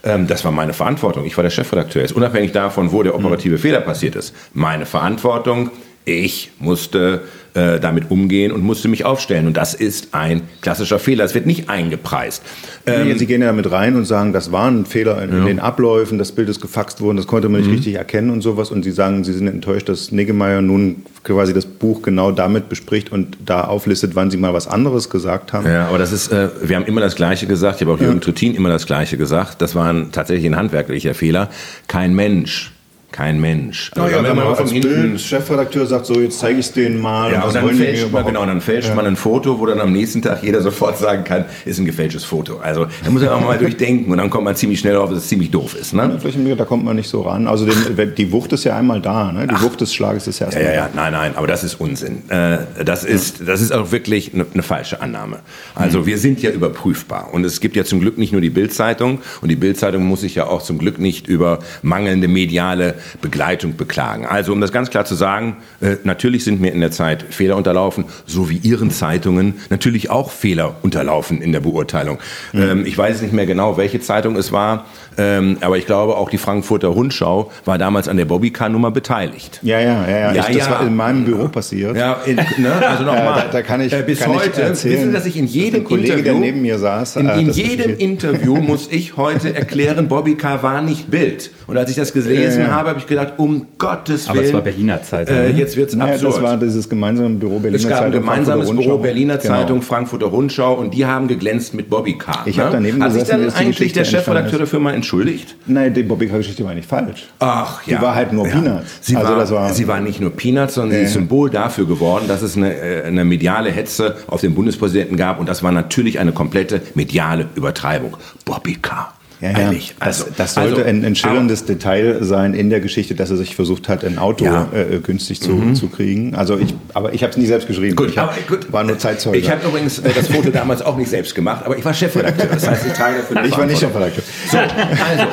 Ähm, 0.03 0.27
das 0.27 0.43
war 0.43 0.51
meine 0.51 0.73
Verantwortung. 0.73 1.25
Ich 1.25 1.37
war 1.37 1.43
der 1.43 1.51
Chefredakteur. 1.51 2.01
Jetzt 2.01 2.15
unabhängig 2.15 2.51
davon, 2.51 2.91
wo 2.91 3.03
der 3.03 3.15
operative 3.15 3.55
mhm. 3.55 3.59
Fehler 3.59 3.81
passiert 3.81 4.15
ist. 4.15 4.35
Meine 4.53 4.85
Verantwortung. 4.85 5.71
Ich 6.05 6.51
musste 6.59 7.21
äh, 7.53 7.79
damit 7.79 8.09
umgehen 8.09 8.51
und 8.51 8.63
musste 8.63 8.87
mich 8.87 9.05
aufstellen. 9.05 9.45
Und 9.45 9.55
das 9.55 9.75
ist 9.75 10.09
ein 10.13 10.41
klassischer 10.61 10.97
Fehler. 10.97 11.23
Es 11.23 11.35
wird 11.35 11.45
nicht 11.45 11.69
eingepreist. 11.69 12.41
Ähm, 12.87 13.15
Sie 13.17 13.27
gehen 13.27 13.41
ja 13.41 13.47
damit 13.47 13.71
rein 13.71 13.95
und 13.95 14.05
sagen, 14.05 14.33
das 14.33 14.51
war 14.51 14.69
ein 14.69 14.85
Fehler 14.85 15.21
in, 15.21 15.31
ja. 15.31 15.37
in, 15.37 15.45
den 15.45 15.59
Abläufen, 15.59 16.17
das 16.17 16.31
Bild 16.31 16.49
ist 16.49 16.61
gefaxt 16.61 16.99
worden, 16.99 17.17
das 17.17 17.27
konnte 17.27 17.49
man 17.49 17.61
nicht 17.61 17.69
mhm. 17.69 17.75
richtig 17.75 17.93
erkennen 17.93 18.31
und 18.31 18.41
sowas. 18.41 18.71
Und 18.71 18.83
Sie 18.83 18.91
sagen, 18.91 19.23
Sie 19.23 19.33
sind 19.33 19.47
enttäuscht, 19.47 19.87
dass 19.87 20.11
Niggemeier 20.11 20.61
nun 20.61 21.05
quasi 21.23 21.53
das 21.53 21.65
Buch 21.65 22.01
genau 22.01 22.31
damit 22.31 22.69
bespricht 22.69 23.11
und 23.11 23.37
da 23.45 23.65
auflistet, 23.65 24.15
wann 24.15 24.31
Sie 24.31 24.37
mal 24.37 24.53
was 24.53 24.67
anderes 24.67 25.09
gesagt 25.09 25.53
haben. 25.53 25.67
Ja, 25.67 25.87
aber 25.89 25.99
das 25.99 26.11
ist, 26.11 26.31
äh, 26.31 26.49
wir 26.63 26.75
haben 26.75 26.85
immer 26.85 27.01
das 27.01 27.15
Gleiche 27.15 27.45
gesagt. 27.45 27.75
Ich 27.75 27.81
habe 27.87 27.93
auch 27.93 28.01
Jürgen 28.01 28.15
ja. 28.15 28.21
Trittin 28.21 28.55
immer 28.55 28.69
das 28.69 28.87
Gleiche 28.87 29.15
gesagt. 29.17 29.61
Das 29.61 29.75
war 29.75 29.93
ein, 29.93 30.11
tatsächlich 30.11 30.47
ein 30.47 30.57
handwerklicher 30.57 31.13
Fehler. 31.13 31.49
Kein 31.87 32.15
Mensch 32.15 32.73
kein 33.13 33.39
Mensch. 33.39 33.91
Also 33.95 34.07
naja, 34.07 34.23
wenn 34.27 34.35
man 34.35 34.47
als 34.47 34.71
Bild 34.71 35.21
Chefredakteur 35.21 35.85
sagt, 35.85 36.07
so 36.07 36.19
jetzt 36.19 36.39
zeige 36.39 36.59
ich 36.59 36.65
es 36.65 36.73
denen 36.73 36.99
mal. 36.99 37.31
Ja, 37.31 37.43
und, 37.43 37.55
dann 37.55 37.69
fälscht 37.69 38.11
man, 38.11 38.25
genau, 38.25 38.45
dann 38.45 38.59
fälscht 38.59 38.89
ja. 38.89 38.95
man 38.95 39.05
ein 39.05 39.15
Foto, 39.15 39.59
wo 39.59 39.65
dann 39.67 39.79
am 39.79 39.93
nächsten 39.93 40.21
Tag 40.21 40.43
jeder 40.43 40.61
sofort 40.61 40.97
sagen 40.97 41.23
kann, 41.23 41.45
ist 41.63 41.79
ein 41.79 41.85
gefälschtes 41.85 42.25
Foto. 42.25 42.57
Also 42.57 42.87
da 43.03 43.11
muss 43.11 43.21
man 43.21 43.31
auch 43.31 43.41
mal 43.41 43.57
durchdenken 43.59 44.11
und 44.11 44.17
dann 44.17 44.29
kommt 44.29 44.45
man 44.45 44.55
ziemlich 44.55 44.79
schnell 44.79 44.97
auf, 44.97 45.09
dass 45.09 45.19
es 45.19 45.27
ziemlich 45.27 45.51
doof 45.51 45.75
ist. 45.79 45.93
Ne? 45.93 46.19
Ja, 46.45 46.55
da 46.55 46.65
kommt 46.65 46.83
man 46.83 46.95
nicht 46.95 47.07
so 47.07 47.21
ran. 47.21 47.47
Also 47.47 47.65
den, 47.65 48.15
die 48.15 48.31
Wucht 48.31 48.51
ist 48.51 48.63
ja 48.63 48.75
einmal 48.75 48.99
da, 48.99 49.31
ne? 49.31 49.45
die 49.47 49.55
Ach. 49.55 49.61
Wucht 49.61 49.79
des 49.79 49.93
Schlages 49.93 50.27
ist 50.27 50.39
ja 50.39 50.47
erstmal. 50.47 50.65
Ja, 50.65 50.71
ja, 50.71 50.75
ja, 50.75 50.89
nein, 50.93 51.13
nein, 51.13 51.33
aber 51.35 51.45
das 51.45 51.63
ist 51.63 51.75
Unsinn. 51.75 52.23
Äh, 52.29 52.57
das, 52.83 53.03
ist, 53.03 53.47
das 53.47 53.61
ist 53.61 53.71
auch 53.71 53.91
wirklich 53.91 54.33
eine, 54.33 54.45
eine 54.51 54.63
falsche 54.63 55.01
Annahme. 55.01 55.39
Also 55.75 55.99
mhm. 55.99 56.05
wir 56.07 56.17
sind 56.17 56.41
ja 56.41 56.49
überprüfbar 56.49 57.31
und 57.31 57.45
es 57.45 57.59
gibt 57.59 57.75
ja 57.75 57.83
zum 57.83 57.99
Glück 57.99 58.17
nicht 58.17 58.31
nur 58.31 58.41
die 58.41 58.49
Bildzeitung 58.49 59.19
und 59.41 59.49
die 59.49 59.55
Bildzeitung 59.55 60.03
muss 60.03 60.21
sich 60.21 60.33
ja 60.33 60.47
auch 60.47 60.63
zum 60.63 60.79
Glück 60.79 60.97
nicht 60.97 61.27
über 61.27 61.59
mangelnde 61.83 62.27
mediale 62.27 62.95
Begleitung 63.21 63.75
beklagen. 63.75 64.25
Also 64.25 64.53
um 64.53 64.61
das 64.61 64.71
ganz 64.71 64.89
klar 64.89 65.05
zu 65.05 65.15
sagen, 65.15 65.57
äh, 65.81 65.97
natürlich 66.03 66.43
sind 66.43 66.61
mir 66.61 66.71
in 66.71 66.81
der 66.81 66.91
Zeit 66.91 67.25
Fehler 67.29 67.57
unterlaufen, 67.57 68.05
so 68.25 68.49
wie 68.49 68.57
Ihren 68.57 68.91
Zeitungen 68.91 69.55
natürlich 69.69 70.09
auch 70.09 70.31
Fehler 70.31 70.75
unterlaufen 70.81 71.41
in 71.41 71.51
der 71.51 71.59
Beurteilung. 71.59 72.19
Mhm. 72.51 72.61
Ähm, 72.61 72.85
ich 72.85 72.97
weiß 72.97 73.21
nicht 73.21 73.33
mehr 73.33 73.45
genau, 73.45 73.77
welche 73.77 73.99
Zeitung 73.99 74.35
es 74.35 74.51
war, 74.51 74.85
ähm, 75.17 75.57
aber 75.61 75.77
ich 75.77 75.85
glaube 75.85 76.17
auch 76.17 76.29
die 76.29 76.37
Frankfurter 76.37 76.87
Rundschau 76.87 77.51
war 77.65 77.77
damals 77.77 78.07
an 78.07 78.17
der 78.17 78.25
Bobbycar-Nummer 78.25 78.91
beteiligt. 78.91 79.59
Ja, 79.61 79.79
ja, 79.79 80.07
ja, 80.07 80.09
ja. 80.09 80.33
ja, 80.33 80.49
ich, 80.49 80.57
das 80.57 80.67
ja. 80.67 80.71
war 80.71 80.87
in 80.87 80.95
meinem 80.95 81.25
Büro 81.25 81.47
passiert. 81.47 81.95
Ja, 81.95 82.21
in, 82.25 82.35
ne? 82.35 82.73
also 82.87 83.03
nochmal. 83.05 83.43
da, 83.45 83.47
da, 83.51 83.61
kann 83.61 83.81
ich 83.81 83.93
äh, 83.93 84.03
bis 84.03 84.19
kann 84.19 84.33
heute. 84.33 84.49
Ich 84.49 84.57
erzählen, 84.57 84.95
wissen 84.95 85.07
Sie, 85.07 85.13
dass 85.13 85.25
ich 85.25 85.37
in 85.37 85.47
jedem 85.47 85.83
Kollege, 85.83 86.13
Interview, 86.13 86.23
der 86.23 86.33
neben 86.35 86.61
mir 86.61 86.79
saß, 86.79 87.17
in, 87.17 87.27
äh, 87.27 87.39
in 87.39 87.51
jedem 87.51 87.97
Interview 87.97 88.55
muss 88.57 88.87
ich 88.91 89.17
heute 89.17 89.55
erklären, 89.55 90.07
Bobbycar 90.07 90.63
war 90.63 90.81
nicht 90.81 91.11
Bild. 91.11 91.51
Und 91.67 91.77
als 91.77 91.89
ich 91.89 91.95
das 91.95 92.13
gelesen 92.13 92.71
habe, 92.71 92.92
habe 92.93 93.01
ich 93.01 93.07
gedacht, 93.07 93.33
um 93.37 93.67
Gottes 93.77 94.27
Willen. 94.27 94.37
Aber 94.37 94.47
es 94.47 94.53
war 94.53 94.61
Berliner 94.61 95.01
Zeitung. 95.01 95.35
Äh, 95.35 95.51
jetzt 95.51 95.75
wird 95.75 95.89
es 95.89 95.95
naja, 95.95 96.13
absurd. 96.13 96.35
Das 96.35 96.41
war 96.43 96.57
dieses 96.57 96.87
gemeinsame 96.87 97.35
Büro 97.35 97.59
Berliner 97.59 97.79
Zeitung. 97.79 97.91
Es 97.91 97.99
gab 97.99 98.05
ein 98.05 98.11
gemeinsames 98.11 98.69
Büro 98.69 98.97
Berliner 98.97 99.37
genau. 99.37 99.55
Zeitung, 99.55 99.81
Frankfurter 99.81 100.27
Rundschau 100.27 100.73
und 100.73 100.93
die 100.93 101.05
haben 101.05 101.27
geglänzt 101.27 101.73
mit 101.73 101.89
Bobbycar. 101.89 102.43
Ich 102.45 102.57
ne? 102.57 102.63
habe 102.63 102.73
daneben 102.73 103.03
Hat 103.03 103.13
sich 103.13 103.23
dann 103.23 103.49
eigentlich 103.51 103.93
der 103.93 104.05
Chefredakteur 104.05 104.59
dafür 104.59 104.79
mal 104.79 104.93
entschuldigt? 104.93 105.55
Nein, 105.65 105.93
die 105.93 106.03
Bobbycar-Geschichte 106.03 106.63
war 106.63 106.73
nicht 106.73 106.87
falsch. 106.87 107.27
Ach 107.39 107.85
ja. 107.87 107.97
Die 107.97 108.03
war 108.03 108.15
halt 108.15 108.31
nur 108.31 108.47
ja. 108.47 108.53
Peanuts. 108.53 108.99
Sie, 109.01 109.15
also 109.15 109.35
war, 109.35 109.49
war, 109.49 109.73
sie 109.73 109.87
war 109.87 109.99
nicht 109.99 110.21
nur 110.21 110.31
Peanuts, 110.31 110.75
sondern 110.75 110.99
sie 110.99 111.05
ist 111.05 111.13
Symbol 111.13 111.49
dafür 111.49 111.87
geworden, 111.87 112.25
dass 112.27 112.41
es 112.41 112.55
eine, 112.55 112.73
äh, 112.75 113.03
eine 113.03 113.25
mediale 113.25 113.71
Hetze 113.71 114.17
auf 114.27 114.41
den 114.41 114.53
Bundespräsidenten 114.53 115.17
gab 115.17 115.39
und 115.39 115.49
das 115.49 115.63
war 115.63 115.71
natürlich 115.71 116.19
eine 116.19 116.31
komplette 116.31 116.81
mediale 116.93 117.47
Übertreibung. 117.55 118.17
Bobbycar. 118.45 119.13
Ja, 119.41 119.51
ja. 119.51 119.59
Ehrlich. 119.59 119.95
Also, 119.99 120.25
das, 120.25 120.35
das 120.35 120.53
sollte 120.55 120.77
also, 120.77 120.89
ein, 120.89 121.05
ein 121.05 121.15
schillerndes 121.15 121.65
Detail 121.65 122.23
sein 122.23 122.53
in 122.53 122.69
der 122.69 122.79
Geschichte, 122.79 123.15
dass 123.15 123.29
er 123.29 123.37
sich 123.37 123.55
versucht 123.55 123.89
hat, 123.89 124.05
ein 124.05 124.17
Auto 124.17 124.45
ja. 124.45 124.69
äh, 124.73 124.99
günstig 124.99 125.41
zu, 125.41 125.51
mhm. 125.51 125.75
zu 125.75 125.89
kriegen. 125.89 126.35
Also 126.35 126.57
ich, 126.57 126.73
aber 126.93 127.13
ich 127.13 127.23
habe 127.23 127.31
es 127.31 127.37
nie 127.37 127.45
selbst 127.45 127.67
geschrieben. 127.67 127.95
Gut, 127.95 128.09
ich 128.09 128.17
hab, 128.17 128.47
gut. 128.47 128.71
war 128.71 128.83
nur 128.83 128.97
Zeitzeuge. 128.97 129.37
Ich 129.37 129.49
habe 129.49 129.67
übrigens 129.67 129.99
äh, 129.99 130.11
das 130.13 130.27
Foto 130.27 130.49
damals 130.49 130.81
auch 130.81 130.97
nicht 130.97 131.09
selbst 131.09 131.35
gemacht, 131.35 131.65
aber 131.65 131.77
ich 131.77 131.83
war 131.83 131.93
Chefredakteur. 131.93 132.47
Das 132.47 132.67
heißt, 132.67 132.85
ich 132.85 132.93
trage 132.93 133.17
dafür 133.17 133.43
Ich 133.45 133.57
war 133.57 133.65
nicht 133.65 133.79
Chefredakteur. 133.79 134.23
So, 134.49 134.57
also, 134.57 135.27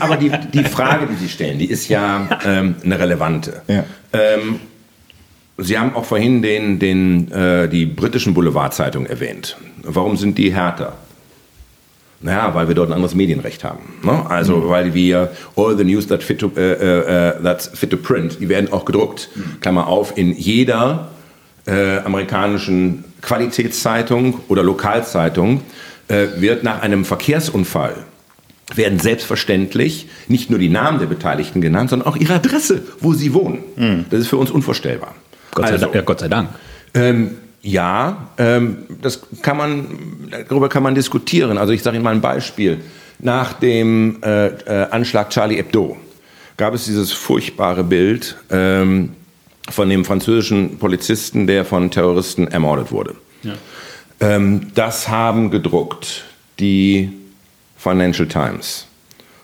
aber 0.00 0.16
die, 0.16 0.30
die 0.52 0.64
Frage, 0.64 1.06
die 1.06 1.16
Sie 1.16 1.28
stellen, 1.28 1.58
die 1.58 1.70
ist 1.70 1.88
ja 1.88 2.28
ähm, 2.44 2.76
eine 2.84 2.98
relevante. 2.98 3.62
Ja. 3.68 3.84
Ähm, 4.12 4.60
Sie 5.58 5.78
haben 5.78 5.94
auch 5.94 6.04
vorhin 6.04 6.42
den, 6.42 6.78
den, 6.78 7.32
äh, 7.32 7.68
die 7.68 7.86
britischen 7.86 8.34
Boulevardzeitungen 8.34 9.08
erwähnt. 9.08 9.56
Warum 9.82 10.16
sind 10.16 10.36
die 10.36 10.52
härter? 10.52 10.94
Naja, 12.20 12.54
weil 12.54 12.68
wir 12.68 12.74
dort 12.74 12.88
ein 12.88 12.94
anderes 12.94 13.14
Medienrecht 13.14 13.62
haben. 13.62 13.80
Ne? 14.02 14.24
Also, 14.28 14.56
mhm. 14.56 14.68
weil 14.68 14.94
wir 14.94 15.30
all 15.54 15.76
the 15.76 15.84
news 15.84 16.06
that 16.06 16.22
fit 16.22 16.38
to, 16.38 16.50
äh, 16.56 16.72
äh, 16.72 17.28
äh, 17.28 17.42
that's 17.42 17.68
fit 17.68 17.90
to 17.90 17.96
print, 17.96 18.38
die 18.40 18.48
werden 18.48 18.72
auch 18.72 18.84
gedruckt. 18.84 19.28
Mhm. 19.34 19.60
Klammer 19.60 19.86
auf, 19.86 20.16
in 20.16 20.32
jeder 20.32 21.08
äh, 21.66 21.98
amerikanischen 21.98 23.04
Qualitätszeitung 23.20 24.40
oder 24.48 24.62
Lokalzeitung 24.62 25.62
äh, 26.08 26.26
wird 26.38 26.62
nach 26.62 26.82
einem 26.82 27.04
Verkehrsunfall 27.04 27.96
werden 28.74 28.98
selbstverständlich 28.98 30.08
nicht 30.26 30.50
nur 30.50 30.58
die 30.58 30.68
Namen 30.68 30.98
der 30.98 31.06
Beteiligten 31.06 31.60
genannt, 31.60 31.90
sondern 31.90 32.08
auch 32.08 32.16
ihre 32.16 32.34
Adresse, 32.34 32.82
wo 33.00 33.12
sie 33.12 33.32
wohnen. 33.32 33.62
Mhm. 33.76 34.06
Das 34.10 34.20
ist 34.20 34.28
für 34.28 34.38
uns 34.38 34.50
unvorstellbar. 34.50 35.14
Gott 35.54 35.66
sei, 35.66 35.72
also, 35.72 35.90
ja, 35.92 36.00
Gott 36.00 36.20
sei 36.20 36.28
Dank. 36.28 36.48
Ähm, 36.94 37.36
ja, 37.66 38.28
ähm, 38.38 38.78
das 39.02 39.20
kann 39.42 39.56
man, 39.56 40.30
darüber 40.48 40.68
kann 40.68 40.84
man 40.84 40.94
diskutieren. 40.94 41.58
Also 41.58 41.72
ich 41.72 41.82
sage 41.82 41.96
Ihnen 41.96 42.04
mal 42.04 42.14
ein 42.14 42.20
Beispiel. 42.20 42.78
Nach 43.18 43.54
dem 43.54 44.22
äh, 44.22 44.46
äh, 44.46 44.90
Anschlag 44.90 45.30
Charlie 45.30 45.56
Hebdo 45.56 45.96
gab 46.56 46.74
es 46.74 46.84
dieses 46.84 47.12
furchtbare 47.12 47.82
Bild 47.82 48.36
ähm, 48.50 49.14
von 49.68 49.88
dem 49.88 50.04
französischen 50.04 50.78
Polizisten, 50.78 51.48
der 51.48 51.64
von 51.64 51.90
Terroristen 51.90 52.46
ermordet 52.46 52.92
wurde. 52.92 53.16
Ja. 53.42 53.54
Ähm, 54.20 54.70
das 54.76 55.08
haben 55.08 55.50
gedruckt 55.50 56.24
die 56.60 57.10
Financial 57.76 58.28
Times, 58.28 58.86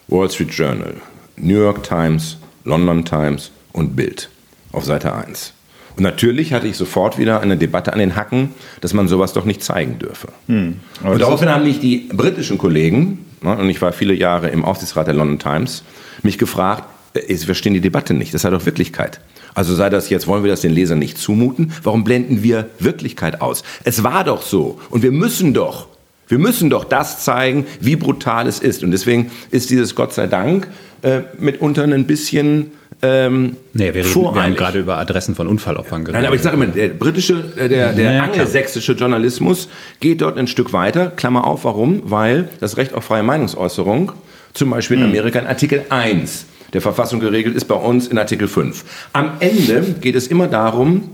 Wall 0.06 0.30
Street 0.30 0.52
Journal, 0.52 0.94
New 1.37 1.61
York 1.61 1.82
Times, 1.82 2.38
London 2.64 3.04
Times 3.04 3.50
und 3.72 3.96
Bild 3.96 4.30
auf 4.70 4.85
Seite 4.85 5.12
1. 5.12 5.54
Und 5.96 6.02
natürlich 6.02 6.52
hatte 6.52 6.66
ich 6.66 6.76
sofort 6.76 7.18
wieder 7.18 7.40
eine 7.40 7.57
Debatte 7.57 7.92
an 7.92 7.98
den 7.98 8.16
Hacken, 8.16 8.50
dass 8.81 8.94
man 8.94 9.09
sowas 9.09 9.33
doch 9.33 9.44
nicht 9.44 9.62
zeigen 9.62 9.98
dürfe. 9.98 10.28
Hm. 10.46 10.81
Und 11.02 11.20
daraufhin 11.20 11.48
haben 11.48 11.64
mich 11.64 11.81
die 11.81 12.09
britischen 12.12 12.59
Kollegen, 12.59 13.26
ne, 13.42 13.57
und 13.57 13.68
ich 13.68 13.81
war 13.83 13.92
viele 13.92 14.14
Jahre 14.14 14.48
im 14.48 14.64
Aufsichtsrat 14.64 15.07
der 15.07 15.14
London 15.14 15.38
Times, 15.38 15.85
mich 16.22 16.38
gefragt, 16.38 16.85
äh, 17.14 17.35
Sie 17.35 17.46
verstehen 17.46 17.74
die 17.74 17.81
Debatte 17.81 18.14
nicht, 18.14 18.33
das 18.33 18.42
sei 18.42 18.50
doch 18.50 18.64
Wirklichkeit. 18.66 19.20
Also 19.55 19.74
sei 19.74 19.90
das 19.90 20.09
jetzt, 20.09 20.26
wollen 20.26 20.44
wir 20.44 20.50
das 20.50 20.62
den 20.62 20.72
Lesern 20.72 20.98
nicht 20.98 21.18
zumuten? 21.18 21.72
Warum 21.83 22.05
blenden 22.05 22.42
wir 22.42 22.70
Wirklichkeit 22.78 23.42
aus? 23.42 23.64
Es 23.85 24.02
war 24.02 24.24
doch 24.24 24.42
so 24.42 24.81
und 24.90 25.02
wir 25.02 25.12
müssen 25.12 25.52
doch, 25.52 25.88
wir 26.28 26.38
müssen 26.38 26.70
doch 26.70 26.85
das 26.85 27.22
zeigen, 27.22 27.66
wie 27.81 27.96
brutal 27.96 28.46
es 28.46 28.61
ist. 28.61 28.83
Und 28.83 28.92
deswegen 28.92 29.31
ist 29.50 29.68
dieses 29.68 29.94
Gott 29.94 30.14
sei 30.14 30.26
Dank 30.26 30.68
äh, 31.02 31.20
mitunter 31.38 31.83
ein 31.83 32.07
bisschen 32.07 32.70
ähm, 33.04 33.56
nee, 33.72 33.92
wir, 33.94 34.04
reden, 34.04 34.14
wir 34.14 34.42
haben 34.42 34.54
gerade 34.54 34.78
über 34.78 34.98
Adressen 34.98 35.34
von 35.34 35.48
Unfallopfern 35.48 36.04
geredet. 36.04 36.20
Nein, 36.20 36.26
aber 36.26 36.36
ich 36.36 36.42
sage 36.42 36.54
immer, 36.54 36.66
der 36.66 36.88
britische, 36.88 37.52
äh, 37.56 37.68
der, 37.68 37.92
der 37.92 38.12
ja, 38.12 38.22
angelsächsische 38.22 38.92
Journalismus 38.92 39.68
geht 39.98 40.20
dort 40.20 40.38
ein 40.38 40.46
Stück 40.46 40.72
weiter. 40.72 41.10
Klammer 41.10 41.44
auf, 41.46 41.64
warum? 41.64 42.02
Weil 42.04 42.48
das 42.60 42.76
Recht 42.76 42.94
auf 42.94 43.04
freie 43.04 43.24
Meinungsäußerung 43.24 44.12
zum 44.54 44.70
Beispiel 44.70 44.98
in 44.98 45.04
hm. 45.04 45.10
Amerika 45.10 45.40
in 45.40 45.46
Artikel 45.46 45.84
1 45.88 46.46
der 46.72 46.80
Verfassung 46.80 47.20
geregelt 47.20 47.56
ist, 47.56 47.64
bei 47.64 47.74
uns 47.74 48.06
in 48.06 48.18
Artikel 48.18 48.48
5. 48.48 48.84
Am 49.12 49.32
Ende 49.40 49.96
geht 50.00 50.14
es 50.14 50.26
immer 50.28 50.46
darum, 50.46 51.10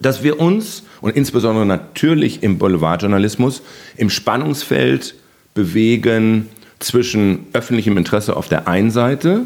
dass 0.00 0.22
wir 0.22 0.40
uns 0.40 0.84
und 1.00 1.16
insbesondere 1.16 1.66
natürlich 1.66 2.42
im 2.42 2.58
Boulevardjournalismus 2.58 3.62
im 3.96 4.10
Spannungsfeld 4.10 5.14
bewegen 5.54 6.48
zwischen 6.80 7.46
öffentlichem 7.52 7.96
Interesse 7.96 8.36
auf 8.36 8.48
der 8.48 8.68
einen 8.68 8.90
Seite 8.90 9.42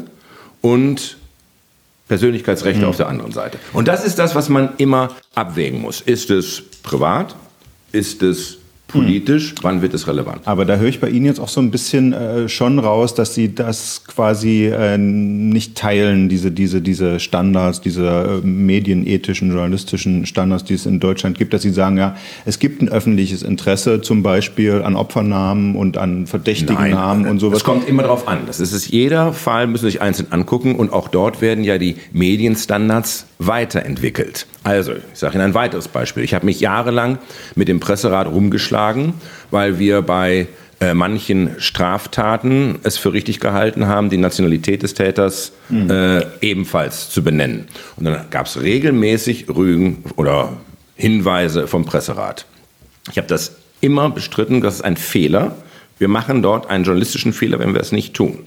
und 0.61 1.18
Persönlichkeitsrechte 2.09 2.81
mhm. 2.81 2.89
auf 2.89 2.97
der 2.97 3.07
anderen 3.07 3.31
Seite. 3.31 3.57
Und 3.71 3.87
das 3.87 4.03
ist 4.03 4.19
das, 4.19 4.35
was 4.35 4.49
man 4.49 4.73
immer 4.77 5.15
abwägen 5.35 5.79
muss. 5.79 6.01
Ist 6.01 6.29
es 6.29 6.61
privat? 6.83 7.35
Ist 7.93 8.21
es 8.21 8.58
politisch, 8.89 9.55
wann 9.61 9.81
wird 9.81 9.93
es 9.93 10.07
relevant? 10.07 10.41
Aber 10.45 10.65
da 10.65 10.75
höre 10.75 10.89
ich 10.89 10.99
bei 10.99 11.09
Ihnen 11.09 11.25
jetzt 11.25 11.39
auch 11.39 11.47
so 11.47 11.61
ein 11.61 11.71
bisschen 11.71 12.11
äh, 12.11 12.49
schon 12.49 12.79
raus, 12.79 13.15
dass 13.15 13.33
Sie 13.33 13.55
das 13.55 14.03
quasi 14.05 14.65
äh, 14.65 14.97
nicht 14.97 15.75
teilen, 15.75 16.27
diese, 16.27 16.51
diese, 16.51 16.81
diese 16.81 17.19
Standards, 17.19 17.79
diese 17.79 18.41
äh, 18.43 18.45
medienethischen, 18.45 19.51
journalistischen 19.51 20.25
Standards, 20.25 20.65
die 20.65 20.73
es 20.73 20.85
in 20.85 20.99
Deutschland 20.99 21.37
gibt, 21.37 21.53
dass 21.53 21.61
Sie 21.61 21.71
sagen, 21.71 21.97
ja, 21.97 22.15
es 22.45 22.59
gibt 22.59 22.81
ein 22.81 22.89
öffentliches 22.89 23.43
Interesse 23.43 24.01
zum 24.01 24.23
Beispiel 24.23 24.81
an 24.81 24.95
Opfernamen 24.95 25.75
und 25.75 25.97
an 25.97 26.27
verdächtigen 26.27 26.75
Nein, 26.75 26.91
Namen 26.91 27.27
und 27.27 27.39
sowas. 27.39 27.59
Es 27.59 27.63
kommt 27.63 27.87
immer 27.87 28.03
darauf 28.03 28.27
an. 28.27 28.39
Das 28.47 28.59
ist 28.59 28.73
es, 28.73 28.89
jeder 28.89 29.33
Fall 29.33 29.67
müssen 29.67 29.85
Sie 29.85 29.91
sich 29.91 30.01
einzeln 30.01 30.31
angucken 30.31 30.75
und 30.75 30.91
auch 30.91 31.07
dort 31.07 31.41
werden 31.41 31.63
ja 31.63 31.77
die 31.77 31.95
Medienstandards 32.11 33.27
weiterentwickelt. 33.39 34.47
Also, 34.63 34.91
ich 34.91 35.01
sage 35.13 35.35
Ihnen 35.35 35.45
ein 35.45 35.53
weiteres 35.53 35.87
Beispiel. 35.87 36.23
Ich 36.23 36.33
habe 36.33 36.45
mich 36.45 36.59
jahrelang 36.59 37.19
mit 37.55 37.69
dem 37.69 37.79
Presserat 37.79 38.27
rumgeschlagen, 38.27 38.78
weil 39.51 39.79
wir 39.79 40.01
bei 40.01 40.47
äh, 40.81 40.93
manchen 40.93 41.59
Straftaten 41.59 42.79
es 42.83 42.97
für 42.97 43.11
richtig 43.11 43.39
gehalten 43.39 43.87
haben, 43.87 44.09
die 44.09 44.17
Nationalität 44.17 44.81
des 44.81 44.93
Täters 44.93 45.51
mhm. 45.67 45.89
äh, 45.89 46.25
ebenfalls 46.41 47.09
zu 47.09 47.21
benennen. 47.21 47.67
Und 47.97 48.05
dann 48.05 48.25
gab 48.29 48.45
es 48.45 48.61
regelmäßig 48.61 49.49
Rügen 49.49 50.03
oder 50.15 50.53
Hinweise 50.95 51.67
vom 51.67 51.85
Presserat. 51.85 52.45
Ich 53.11 53.17
habe 53.17 53.27
das 53.27 53.57
immer 53.81 54.09
bestritten, 54.09 54.61
das 54.61 54.75
ist 54.75 54.81
ein 54.81 54.97
Fehler. 54.97 55.55
Wir 55.99 56.07
machen 56.07 56.41
dort 56.41 56.69
einen 56.69 56.85
journalistischen 56.85 57.33
Fehler, 57.33 57.59
wenn 57.59 57.73
wir 57.73 57.81
es 57.81 57.91
nicht 57.91 58.13
tun. 58.13 58.39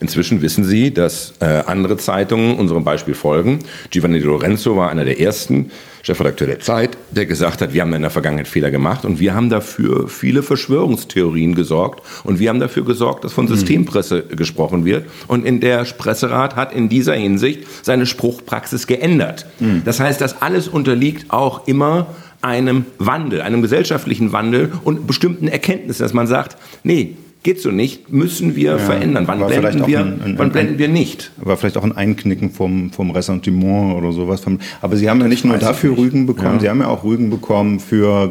Inzwischen 0.00 0.42
wissen 0.42 0.62
Sie, 0.62 0.92
dass 0.94 1.34
äh, 1.40 1.62
andere 1.66 1.96
Zeitungen 1.96 2.56
unserem 2.56 2.84
Beispiel 2.84 3.14
folgen. 3.14 3.60
Giovanni 3.90 4.20
Lorenzo 4.20 4.76
war 4.76 4.90
einer 4.90 5.04
der 5.04 5.18
ersten, 5.18 5.72
Chefredakteur 6.02 6.46
der 6.46 6.60
Zeit, 6.60 6.96
der 7.10 7.26
gesagt 7.26 7.60
hat, 7.60 7.74
wir 7.74 7.82
haben 7.82 7.92
in 7.92 8.02
der 8.02 8.10
Vergangenheit 8.10 8.48
Fehler 8.48 8.70
gemacht 8.70 9.04
und 9.04 9.20
wir 9.20 9.34
haben 9.34 9.50
dafür 9.50 10.08
viele 10.08 10.42
Verschwörungstheorien 10.42 11.54
gesorgt 11.54 12.02
und 12.24 12.38
wir 12.38 12.48
haben 12.48 12.60
dafür 12.60 12.84
gesorgt, 12.84 13.24
dass 13.24 13.32
von 13.32 13.46
mhm. 13.46 13.50
Systempresse 13.50 14.24
mhm. 14.28 14.36
gesprochen 14.36 14.84
wird. 14.84 15.06
Und 15.26 15.44
in 15.44 15.60
der 15.60 15.84
Presserat 15.84 16.56
hat 16.56 16.72
in 16.72 16.88
dieser 16.88 17.14
Hinsicht 17.14 17.66
seine 17.82 18.06
Spruchpraxis 18.06 18.86
geändert. 18.86 19.46
Mhm. 19.58 19.82
Das 19.84 20.00
heißt, 20.00 20.20
das 20.20 20.40
alles 20.40 20.68
unterliegt 20.68 21.30
auch 21.30 21.66
immer 21.66 22.14
einem 22.48 22.86
Wandel, 22.98 23.42
einem 23.42 23.62
gesellschaftlichen 23.62 24.32
Wandel 24.32 24.72
und 24.84 25.06
bestimmten 25.06 25.48
Erkenntnissen, 25.48 26.02
dass 26.02 26.14
man 26.14 26.26
sagt, 26.26 26.56
nee, 26.82 27.16
geht 27.42 27.60
so 27.60 27.70
nicht, 27.70 28.12
müssen 28.12 28.56
wir 28.56 28.72
ja, 28.72 28.78
verändern. 28.78 29.26
Wann, 29.28 29.46
blenden 29.46 29.86
wir, 29.86 30.00
ein, 30.00 30.20
ein, 30.22 30.38
wann 30.38 30.50
blenden 30.50 30.78
wir 30.78 30.88
nicht? 30.88 31.30
War 31.36 31.56
vielleicht 31.56 31.76
auch 31.76 31.84
ein 31.84 31.96
Einknicken 31.96 32.50
vom, 32.50 32.90
vom 32.90 33.10
Ressentiment 33.10 33.94
oder 33.94 34.12
sowas. 34.12 34.42
Aber 34.80 34.96
Sie 34.96 35.08
haben 35.08 35.20
ja 35.20 35.28
nicht 35.28 35.44
nur 35.44 35.56
dafür 35.58 35.96
Rügen 35.96 36.26
bekommen, 36.26 36.54
ja. 36.54 36.60
Sie 36.60 36.68
haben 36.68 36.80
ja 36.80 36.88
auch 36.88 37.04
Rügen 37.04 37.30
bekommen 37.30 37.80
für 37.80 38.30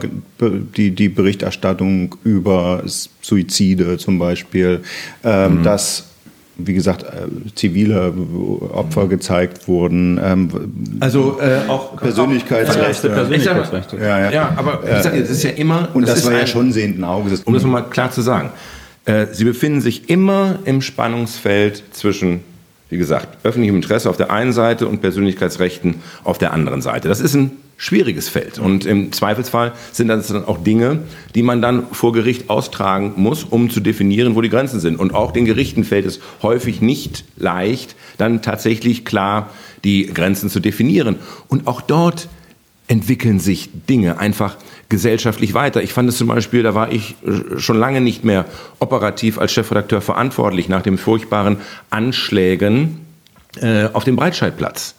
die, 0.75 0.91
die 0.91 1.09
Berichterstattung 1.09 2.15
über 2.23 2.83
Suizide 3.21 3.97
zum 3.97 4.19
Beispiel, 4.19 4.81
ähm, 5.23 5.59
mhm. 5.59 5.63
dass 5.63 6.05
wie 6.57 6.73
gesagt, 6.73 7.03
äh, 7.03 7.27
zivile 7.55 8.13
Opfer 8.73 9.07
gezeigt 9.07 9.67
wurden. 9.67 10.19
Ähm, 10.23 10.49
also 10.99 11.39
äh, 11.39 11.69
auch 11.69 11.95
Persönlichkeitsrechte. 11.97 13.09
Persönlichkeitsrechte. 13.09 13.97
Ja, 13.97 14.19
ja. 14.19 14.31
ja, 14.31 14.53
aber 14.55 14.81
wie 14.83 14.95
gesagt, 14.95 15.15
es 15.15 15.29
ist 15.29 15.43
ja 15.43 15.51
immer. 15.51 15.89
Und 15.93 16.07
das, 16.07 16.15
das 16.15 16.25
war 16.25 16.39
ja 16.39 16.47
schon 16.47 16.71
sehenden 16.71 17.03
Auges. 17.03 17.43
Um 17.43 17.53
das 17.53 17.63
mal 17.63 17.81
klar 17.81 18.11
zu 18.11 18.21
sagen. 18.21 18.51
Äh, 19.05 19.27
sie 19.31 19.45
befinden 19.45 19.81
sich 19.81 20.09
immer 20.09 20.59
im 20.65 20.81
Spannungsfeld 20.81 21.83
zwischen, 21.91 22.41
wie 22.89 22.97
gesagt, 22.97 23.37
öffentlichem 23.43 23.75
Interesse 23.75 24.09
auf 24.09 24.17
der 24.17 24.31
einen 24.31 24.51
Seite 24.51 24.87
und 24.87 25.01
Persönlichkeitsrechten 25.01 25.95
auf 26.23 26.37
der 26.37 26.53
anderen 26.53 26.81
Seite. 26.81 27.07
Das 27.07 27.21
ist 27.21 27.35
ein 27.35 27.51
schwieriges 27.77 28.27
Feld. 28.27 28.57
Und 28.57 28.85
im 28.85 29.11
Zweifelsfall 29.11 29.73
sind 29.91 30.07
das 30.07 30.27
dann 30.27 30.45
auch 30.45 30.63
Dinge, 30.63 30.99
die 31.35 31.43
man 31.43 31.61
dann 31.61 31.87
vor 31.91 32.11
Gericht 32.11 32.49
austragen 32.49 33.13
muss, 33.15 33.43
um 33.43 33.69
zu 33.69 33.79
definieren, 33.79 34.35
wo 34.35 34.41
die 34.41 34.49
Grenzen 34.49 34.79
sind. 34.79 34.99
Und 34.99 35.13
auch 35.13 35.31
den 35.31 35.45
Gerichten 35.45 35.83
fällt 35.83 36.05
es 36.05 36.19
häufig 36.41 36.81
nicht 36.81 37.23
leicht, 37.37 37.95
dann 38.17 38.41
tatsächlich 38.41 39.05
klar 39.05 39.51
die 39.83 40.07
Grenzen 40.07 40.49
zu 40.49 40.59
definieren. 40.59 41.17
Und 41.47 41.67
auch 41.67 41.81
dort 41.81 42.27
entwickeln 42.87 43.39
sich 43.39 43.69
Dinge 43.87 44.17
einfach 44.17 44.57
gesellschaftlich 44.89 45.53
weiter. 45.53 45.83
Ich 45.83 45.93
fand 45.93 46.09
es 46.09 46.17
zum 46.17 46.27
Beispiel, 46.27 46.63
da 46.63 46.73
war 46.73 46.91
ich 46.91 47.15
schon 47.57 47.77
lange 47.77 48.01
nicht 48.01 48.23
mehr 48.23 48.45
operativ 48.79 49.37
als 49.37 49.51
Chefredakteur 49.51 50.01
verantwortlich 50.01 50.69
nach 50.69 50.81
den 50.81 50.97
furchtbaren 50.97 51.57
Anschlägen 51.89 53.05
äh, 53.61 53.89
auf 53.93 54.03
dem 54.03 54.15
Breitscheidplatz. 54.15 54.95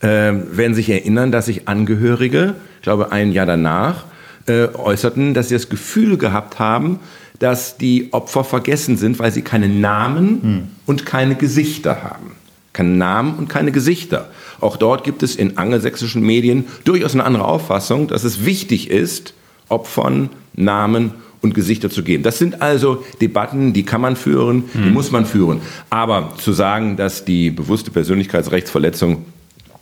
Äh, 0.00 0.06
werden 0.06 0.74
sich 0.74 0.90
erinnern, 0.90 1.32
dass 1.32 1.46
sich 1.46 1.68
Angehörige, 1.68 2.54
ich 2.76 2.82
glaube 2.82 3.12
ein 3.12 3.32
Jahr 3.32 3.46
danach, 3.46 4.04
äh, 4.46 4.68
äußerten, 4.68 5.34
dass 5.34 5.48
sie 5.48 5.54
das 5.54 5.68
Gefühl 5.68 6.18
gehabt 6.18 6.58
haben, 6.58 7.00
dass 7.38 7.76
die 7.76 8.12
Opfer 8.12 8.44
vergessen 8.44 8.96
sind, 8.96 9.18
weil 9.18 9.32
sie 9.32 9.42
keine 9.42 9.68
Namen 9.68 10.42
hm. 10.42 10.62
und 10.86 11.06
keine 11.06 11.34
Gesichter 11.34 12.02
haben. 12.02 12.32
Keine 12.72 12.90
Namen 12.90 13.34
und 13.34 13.48
keine 13.48 13.72
Gesichter. 13.72 14.30
Auch 14.60 14.76
dort 14.76 15.04
gibt 15.04 15.22
es 15.22 15.36
in 15.36 15.58
angelsächsischen 15.58 16.22
Medien 16.22 16.66
durchaus 16.84 17.14
eine 17.14 17.24
andere 17.24 17.44
Auffassung, 17.44 18.08
dass 18.08 18.24
es 18.24 18.44
wichtig 18.44 18.90
ist, 18.90 19.34
Opfern 19.68 20.30
Namen 20.54 21.12
und 21.40 21.54
Gesichter 21.54 21.90
zu 21.90 22.02
geben. 22.02 22.22
Das 22.22 22.38
sind 22.38 22.62
also 22.62 23.04
Debatten, 23.20 23.72
die 23.72 23.84
kann 23.84 24.00
man 24.00 24.16
führen, 24.16 24.64
die 24.74 24.78
mhm. 24.78 24.92
muss 24.92 25.10
man 25.10 25.26
führen. 25.26 25.60
Aber 25.90 26.32
zu 26.38 26.52
sagen, 26.52 26.96
dass 26.96 27.24
die 27.24 27.50
bewusste 27.50 27.90
Persönlichkeitsrechtsverletzung 27.90 29.24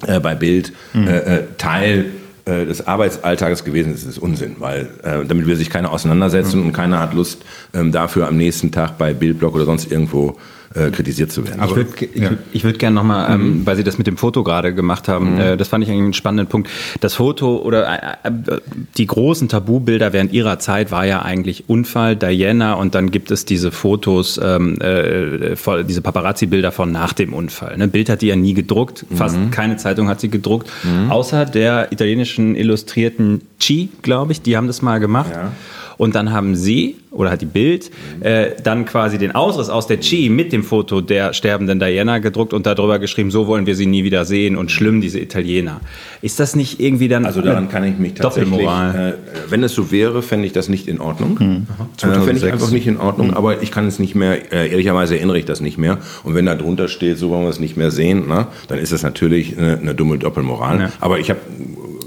äh, 0.07 0.21
bei 0.21 0.35
Bild 0.35 0.73
mhm. 0.93 1.09
äh, 1.09 1.43
Teil 1.59 2.07
äh, 2.45 2.67
des 2.67 2.87
Arbeitsalltages 2.87 3.65
gewesen 3.65 3.95
ist, 3.95 4.05
ist 4.05 4.19
Unsinn, 4.19 4.57
weil 4.59 4.89
äh, 5.05 5.25
damit 5.25 5.47
will 5.47 5.55
sich 5.55 5.71
keiner 5.71 5.93
auseinandersetzen 5.93 6.61
mhm. 6.61 6.67
und 6.67 6.73
keiner 6.73 6.99
hat 6.99 7.15
Lust, 7.15 7.45
ähm, 7.73 7.93
dafür 7.93 8.27
am 8.27 8.37
nächsten 8.37 8.73
Tag 8.73 8.99
bei 8.99 9.15
Bildblock 9.15 9.55
oder 9.55 9.65
sonst 9.65 9.91
irgendwo 9.93 10.37
äh, 10.75 10.91
kritisiert 10.91 11.33
zu 11.33 11.47
werden. 11.47 11.61
Aber, 11.61 11.73
ich 11.73 11.77
würde 11.77 12.09
ja. 12.15 12.31
ich 12.53 12.65
würd 12.65 12.79
gerne 12.79 12.95
nochmal, 12.95 13.33
ähm, 13.33 13.61
mhm. 13.61 13.67
weil 13.67 13.77
Sie 13.77 13.85
das 13.85 13.99
mit 13.99 14.07
dem 14.07 14.17
Foto 14.17 14.43
gerade 14.43 14.75
gemacht 14.75 15.09
haben, 15.09 15.35
mhm. 15.35 15.41
äh, 15.41 15.57
das 15.57 15.69
fand 15.69 15.85
ich 15.85 15.91
eigentlich 15.91 16.03
einen 16.03 16.13
spannenden 16.13 16.47
Punkt. 16.47 16.71
Das 17.01 17.15
Foto 17.15 17.57
oder 17.59 17.87
äh, 18.25 18.29
äh, 18.29 18.61
die 18.97 19.07
großen 19.07 19.49
Tabubilder 19.49 20.13
während 20.13 20.33
Ihrer 20.33 20.59
Zeit 20.59 20.91
war 20.91 21.05
ja 21.05 21.23
eigentlich 21.23 21.69
Unfall, 21.69 22.17
Diana 22.17 22.75
und 22.75 22.95
dann 22.95 23.11
gibt 23.11 23.31
es 23.31 23.45
diese 23.45 23.71
Fotos, 23.71 24.41
ähm, 24.43 24.81
äh, 24.81 25.57
diese 25.85 26.03
Paparazzi-Bilder 26.03 26.73
von 26.73 26.93
nach 26.93 27.13
dem 27.13 27.33
Unfall. 27.33 27.77
Ne? 27.77 27.89
Bild 27.89 28.09
hat 28.09 28.23
die 28.23 28.29
ja 28.29 28.37
nie 28.37 28.55
gedruckt, 28.55 29.05
fast 29.15 29.39
mhm. 29.39 29.51
keine 29.51 29.77
Zeitung 29.77 30.09
hat 30.09 30.21
sie 30.21 30.29
gedruckt, 30.29 30.71
mhm. 30.85 31.11
außer 31.11 31.45
der 31.45 31.93
italienischen 31.93 32.55
Illustrierten 32.57 33.43
Chi, 33.59 33.91
glaube 34.03 34.33
ich, 34.33 34.43
die 34.43 34.57
haben 34.57 34.67
das 34.67 34.83
mal 34.83 34.99
gemacht. 34.99 35.31
Ja. 35.33 35.53
Und 35.97 36.15
dann 36.15 36.33
haben 36.33 36.57
sie, 36.57 36.97
oder 37.11 37.31
hat 37.31 37.41
die 37.43 37.47
Bild, 37.47 37.91
äh, 38.21 38.51
dann 38.63 38.85
quasi 38.85 39.19
den 39.19 39.35
Ausriss 39.35 39.69
aus 39.69 39.87
der 39.87 40.01
Chi 40.01 40.29
mit 40.29 40.53
dem 40.53 40.65
Foto 40.65 41.01
der 41.01 41.33
sterbenden 41.33 41.79
Diana 41.79 42.19
gedruckt 42.19 42.53
und 42.53 42.67
darüber 42.67 42.99
geschrieben, 42.99 43.31
so 43.31 43.47
wollen 43.47 43.67
wir 43.67 43.77
sie 43.77 43.87
nie 43.87 44.05
wieder 44.05 44.25
sehen 44.25 44.57
und 44.57 44.71
schlimm, 44.71 45.01
diese 45.01 45.19
Italiener. 45.21 45.81
Ist 46.23 46.41
das 46.41 46.57
nicht 46.57 46.81
irgendwie 46.81 47.09
dann. 47.09 47.27
Also 47.27 47.41
daran 47.43 47.69
kann 47.69 47.85
ich 47.85 47.99
mich 47.99 48.15
tatsächlich. 48.15 48.61
Äh, 48.61 49.15
wenn 49.49 49.63
es 49.63 49.75
so 49.75 49.91
wäre, 49.91 50.23
fände 50.23 50.47
ich 50.47 50.53
das 50.53 50.69
nicht 50.69 50.89
in 50.89 51.01
Ordnung. 51.01 51.39
Hm. 51.39 51.67
Äh, 52.03 52.21
fände 52.21 52.37
ich 52.37 52.45
einfach 52.45 52.71
nicht 52.71 52.87
in 52.87 52.99
Ordnung, 52.99 53.29
hm. 53.29 53.37
aber 53.37 53.63
ich 53.63 53.71
kann 53.71 53.87
es 53.87 53.99
nicht 53.99 54.15
mehr, 54.15 54.53
äh, 54.53 54.71
ehrlicherweise 54.71 55.17
erinnere 55.17 55.39
ich 55.39 55.45
das 55.45 55.61
nicht 55.61 55.79
mehr. 55.79 55.99
Und 56.25 56.35
wenn 56.35 56.47
da 56.47 56.55
drunter 56.55 56.89
steht, 56.89 57.19
so 57.19 57.31
wollen 57.31 57.43
wir 57.43 57.51
es 57.51 57.61
nicht 57.61 57.77
mehr 57.77 57.91
sehen, 57.91 58.25
na, 58.29 58.49
dann 58.69 58.79
ist 58.79 58.93
das 58.93 59.03
natürlich 59.03 59.59
eine, 59.59 59.79
eine 59.79 59.95
dumme 59.95 60.19
Doppelmoral. 60.19 60.81
Ja. 60.81 60.93
Aber 61.01 61.19
ich 61.19 61.31
habe 61.31 61.41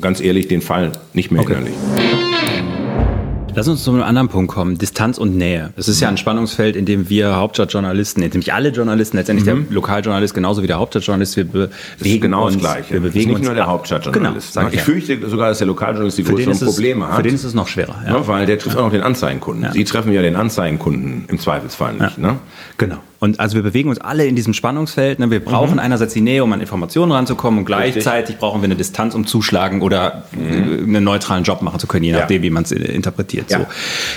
ganz 0.02 0.22
ehrlich 0.22 0.48
den 0.48 0.62
Fall 0.62 0.92
nicht 1.14 1.32
mehr 1.32 1.42
okay. 1.42 1.54
innerlich. 1.54 1.74
Lass 3.56 3.70
uns 3.70 3.84
zu 3.86 3.92
einem 3.92 4.04
anderen 4.04 4.28
Punkt 4.28 4.52
kommen. 4.52 4.78
Distanz 4.78 5.18
und 5.18 5.38
Nähe. 5.38 5.72
Das 5.78 5.88
ist 5.88 5.98
mhm. 5.98 6.04
ja 6.04 6.10
ein 6.10 6.18
Spannungsfeld, 6.18 6.76
in 6.76 6.86
dem 6.86 7.10
wir 7.10 7.38
Hauptstadtjournalisten, 7.38 8.22
nämlich 8.22 8.54
alle 8.54 8.70
Journalisten, 8.70 9.16
letztendlich 9.16 9.48
mhm. 9.48 9.68
der 9.68 9.74
Lokaljournalist 9.74 10.34
genauso 10.34 10.62
wie 10.62 10.68
der 10.68 10.78
Hauptstadtjournalist, 10.78 11.38
wir 11.38 11.46
bewegen 11.46 12.22
genau 12.22 12.46
uns. 12.46 12.56
Das 12.56 12.62
Gleiche. 12.62 12.94
Wir 12.94 13.00
bewegen 13.00 13.30
nicht 13.30 13.38
uns 13.38 13.46
nur 13.46 13.56
der 13.56 13.68
Hauptstadtjournalist. 13.68 14.56
Genau, 14.56 14.70
ich 14.70 14.82
fürchte 14.82 15.30
sogar, 15.30 15.50
dass 15.50 15.60
der 15.60 15.68
Lokaljournalist 15.68 16.18
die 16.18 16.24
größeren 16.24 16.60
Probleme 16.60 17.08
hat. 17.08 17.16
Für 17.16 17.24
den 17.24 17.36
ist 17.36 17.46
es 17.46 17.54
noch 17.54 17.68
schwerer. 17.68 17.96
Ja. 18.06 18.16
Ja, 18.16 18.28
weil 18.28 18.46
der 18.46 18.60
trifft 18.60 18.76
ja. 18.76 18.82
auch 18.82 18.86
noch 18.86 18.92
den 18.92 19.04
Anzeigenkunden. 19.04 19.64
Ja. 19.64 19.72
Sie 19.72 19.86
treffen 19.86 20.12
ja 20.12 20.22
den 20.22 20.36
Anzeigenkunden 20.36 21.24
im 21.28 21.40
Zweifelsfall 21.40 21.94
nicht. 21.94 22.18
Ne? 22.18 22.38
Genau. 22.78 22.98
Und 23.20 23.40
also 23.40 23.56
wir 23.56 23.64
bewegen 23.64 23.90
uns 23.90 24.00
alle 24.00 24.26
in 24.26 24.36
diesem 24.36 24.54
Spannungsfeld. 24.54 25.20
Ne? 25.20 25.32
Wir 25.32 25.44
brauchen 25.44 25.74
mhm. 25.74 25.80
einerseits 25.80 26.14
die 26.14 26.22
Nähe, 26.22 26.44
um 26.44 26.52
an 26.54 26.62
Informationen 26.62 27.12
ranzukommen 27.12 27.60
und 27.60 27.66
gleichzeitig 27.66 28.30
Richtig. 28.30 28.38
brauchen 28.40 28.62
wir 28.62 28.66
eine 28.66 28.76
Distanz, 28.76 29.16
um 29.16 29.26
zuschlagen 29.26 29.82
oder 29.82 30.24
mhm. 30.32 30.96
einen 30.96 31.04
neutralen 31.04 31.44
Job 31.44 31.62
machen 31.62 31.80
zu 31.80 31.88
können, 31.88 32.04
je 32.04 32.12
nachdem, 32.12 32.42
ja. 32.42 32.44
wie 32.44 32.50
man 32.50 32.64
es 32.64 32.72
interpretiert. 32.72 33.52
Ja. 33.52 33.60
So. 33.60 33.66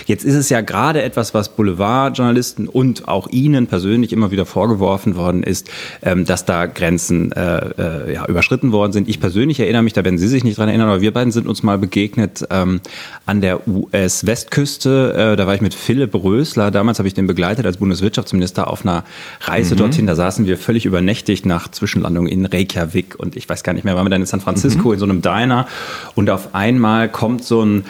Jetzt 0.06 0.24
ist 0.24 0.34
es 0.34 0.48
ja 0.48 0.60
gerade 0.60 1.02
etwas, 1.02 1.34
was 1.34 1.50
Boulevardjournalisten 1.50 2.68
und 2.68 3.08
auch 3.08 3.28
Ihnen 3.28 3.66
persönlich 3.66 4.12
immer 4.12 4.30
wieder 4.30 4.46
vorgeworfen 4.46 5.16
worden 5.16 5.42
ist, 5.42 5.70
ähm, 6.02 6.24
dass 6.24 6.44
da 6.44 6.66
Grenzen 6.66 7.32
äh, 7.32 7.58
äh, 7.78 8.14
ja, 8.14 8.26
überschritten 8.26 8.72
worden 8.72 8.92
sind. 8.92 9.08
Ich 9.08 9.20
persönlich 9.20 9.60
erinnere 9.60 9.82
mich, 9.82 9.92
da 9.92 10.04
werden 10.04 10.18
Sie 10.18 10.28
sich 10.28 10.44
nicht 10.44 10.58
dran 10.58 10.68
erinnern, 10.68 10.88
aber 10.88 11.00
wir 11.00 11.12
beiden 11.12 11.32
sind 11.32 11.46
uns 11.46 11.62
mal 11.62 11.78
begegnet 11.78 12.46
ähm, 12.50 12.80
an 13.26 13.40
der 13.40 13.66
US-Westküste. 13.68 15.32
Äh, 15.32 15.36
da 15.36 15.46
war 15.46 15.54
ich 15.54 15.60
mit 15.60 15.74
Philipp 15.74 16.14
Rösler, 16.14 16.70
damals 16.70 16.98
habe 16.98 17.08
ich 17.08 17.14
den 17.14 17.26
begleitet 17.26 17.66
als 17.66 17.76
Bundeswirtschaftsminister 17.76 18.68
auf 18.68 18.84
einer 18.88 19.04
Reise 19.40 19.74
mhm. 19.74 19.78
dorthin. 19.78 20.06
Da 20.06 20.14
saßen 20.14 20.46
wir 20.46 20.56
völlig 20.56 20.86
übernächtigt 20.86 21.46
nach 21.46 21.70
Zwischenlandung 21.70 22.26
in 22.26 22.46
Reykjavik 22.46 23.16
und 23.18 23.36
ich 23.36 23.48
weiß 23.48 23.62
gar 23.62 23.72
nicht 23.72 23.84
mehr, 23.84 23.94
waren 23.96 24.06
wir 24.06 24.10
dann 24.10 24.22
in 24.22 24.26
San 24.26 24.40
Francisco 24.40 24.88
mhm. 24.88 24.94
in 24.94 24.98
so 24.98 25.04
einem 25.04 25.22
Diner 25.22 25.66
und 26.14 26.30
auf 26.30 26.54
einmal 26.54 27.08
kommt 27.08 27.44
so 27.44 27.64
ein 27.64 27.84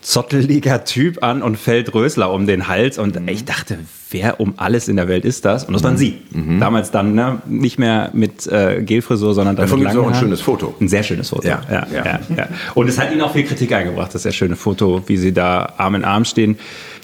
zotteliger 0.00 0.84
Typ 0.84 1.22
an 1.22 1.42
und 1.42 1.56
fällt 1.56 1.92
Rösler 1.92 2.32
um 2.32 2.46
den 2.46 2.68
Hals 2.68 2.98
und 2.98 3.20
mhm. 3.20 3.28
ich 3.28 3.44
dachte, 3.44 3.78
wer 4.10 4.40
um 4.40 4.54
alles 4.56 4.88
in 4.88 4.96
der 4.96 5.08
Welt 5.08 5.24
ist 5.24 5.44
das? 5.44 5.64
Und 5.64 5.74
das 5.74 5.82
waren 5.82 5.94
mhm. 5.94 5.98
Sie. 5.98 6.18
Mhm. 6.30 6.60
Damals 6.60 6.90
dann 6.90 7.14
ne, 7.14 7.42
nicht 7.46 7.78
mehr 7.78 8.10
mit 8.12 8.46
äh, 8.46 8.82
Gelfrisur, 8.82 9.34
sondern 9.34 9.56
dann 9.56 9.66
Davon 9.66 9.80
mit 9.80 9.88
langen 9.88 10.00
auch 10.00 10.08
ein 10.08 10.14
schönes 10.14 10.40
Foto. 10.40 10.74
Ein 10.80 10.88
sehr 10.88 11.02
schönes 11.02 11.30
Foto. 11.30 11.46
Ja. 11.46 11.60
Ja, 11.70 11.86
ja. 11.92 12.04
ja, 12.04 12.20
ja. 12.36 12.48
Und 12.74 12.88
es 12.88 12.98
hat 12.98 13.12
Ihnen 13.12 13.20
auch 13.20 13.32
viel 13.32 13.44
Kritik 13.44 13.72
eingebracht, 13.72 14.14
das 14.14 14.22
sehr 14.22 14.32
schöne 14.32 14.56
Foto, 14.56 15.02
wie 15.06 15.16
Sie 15.16 15.32
da 15.32 15.74
Arm 15.76 15.96
in 15.96 16.04
Arm 16.04 16.24
stehen. 16.24 16.58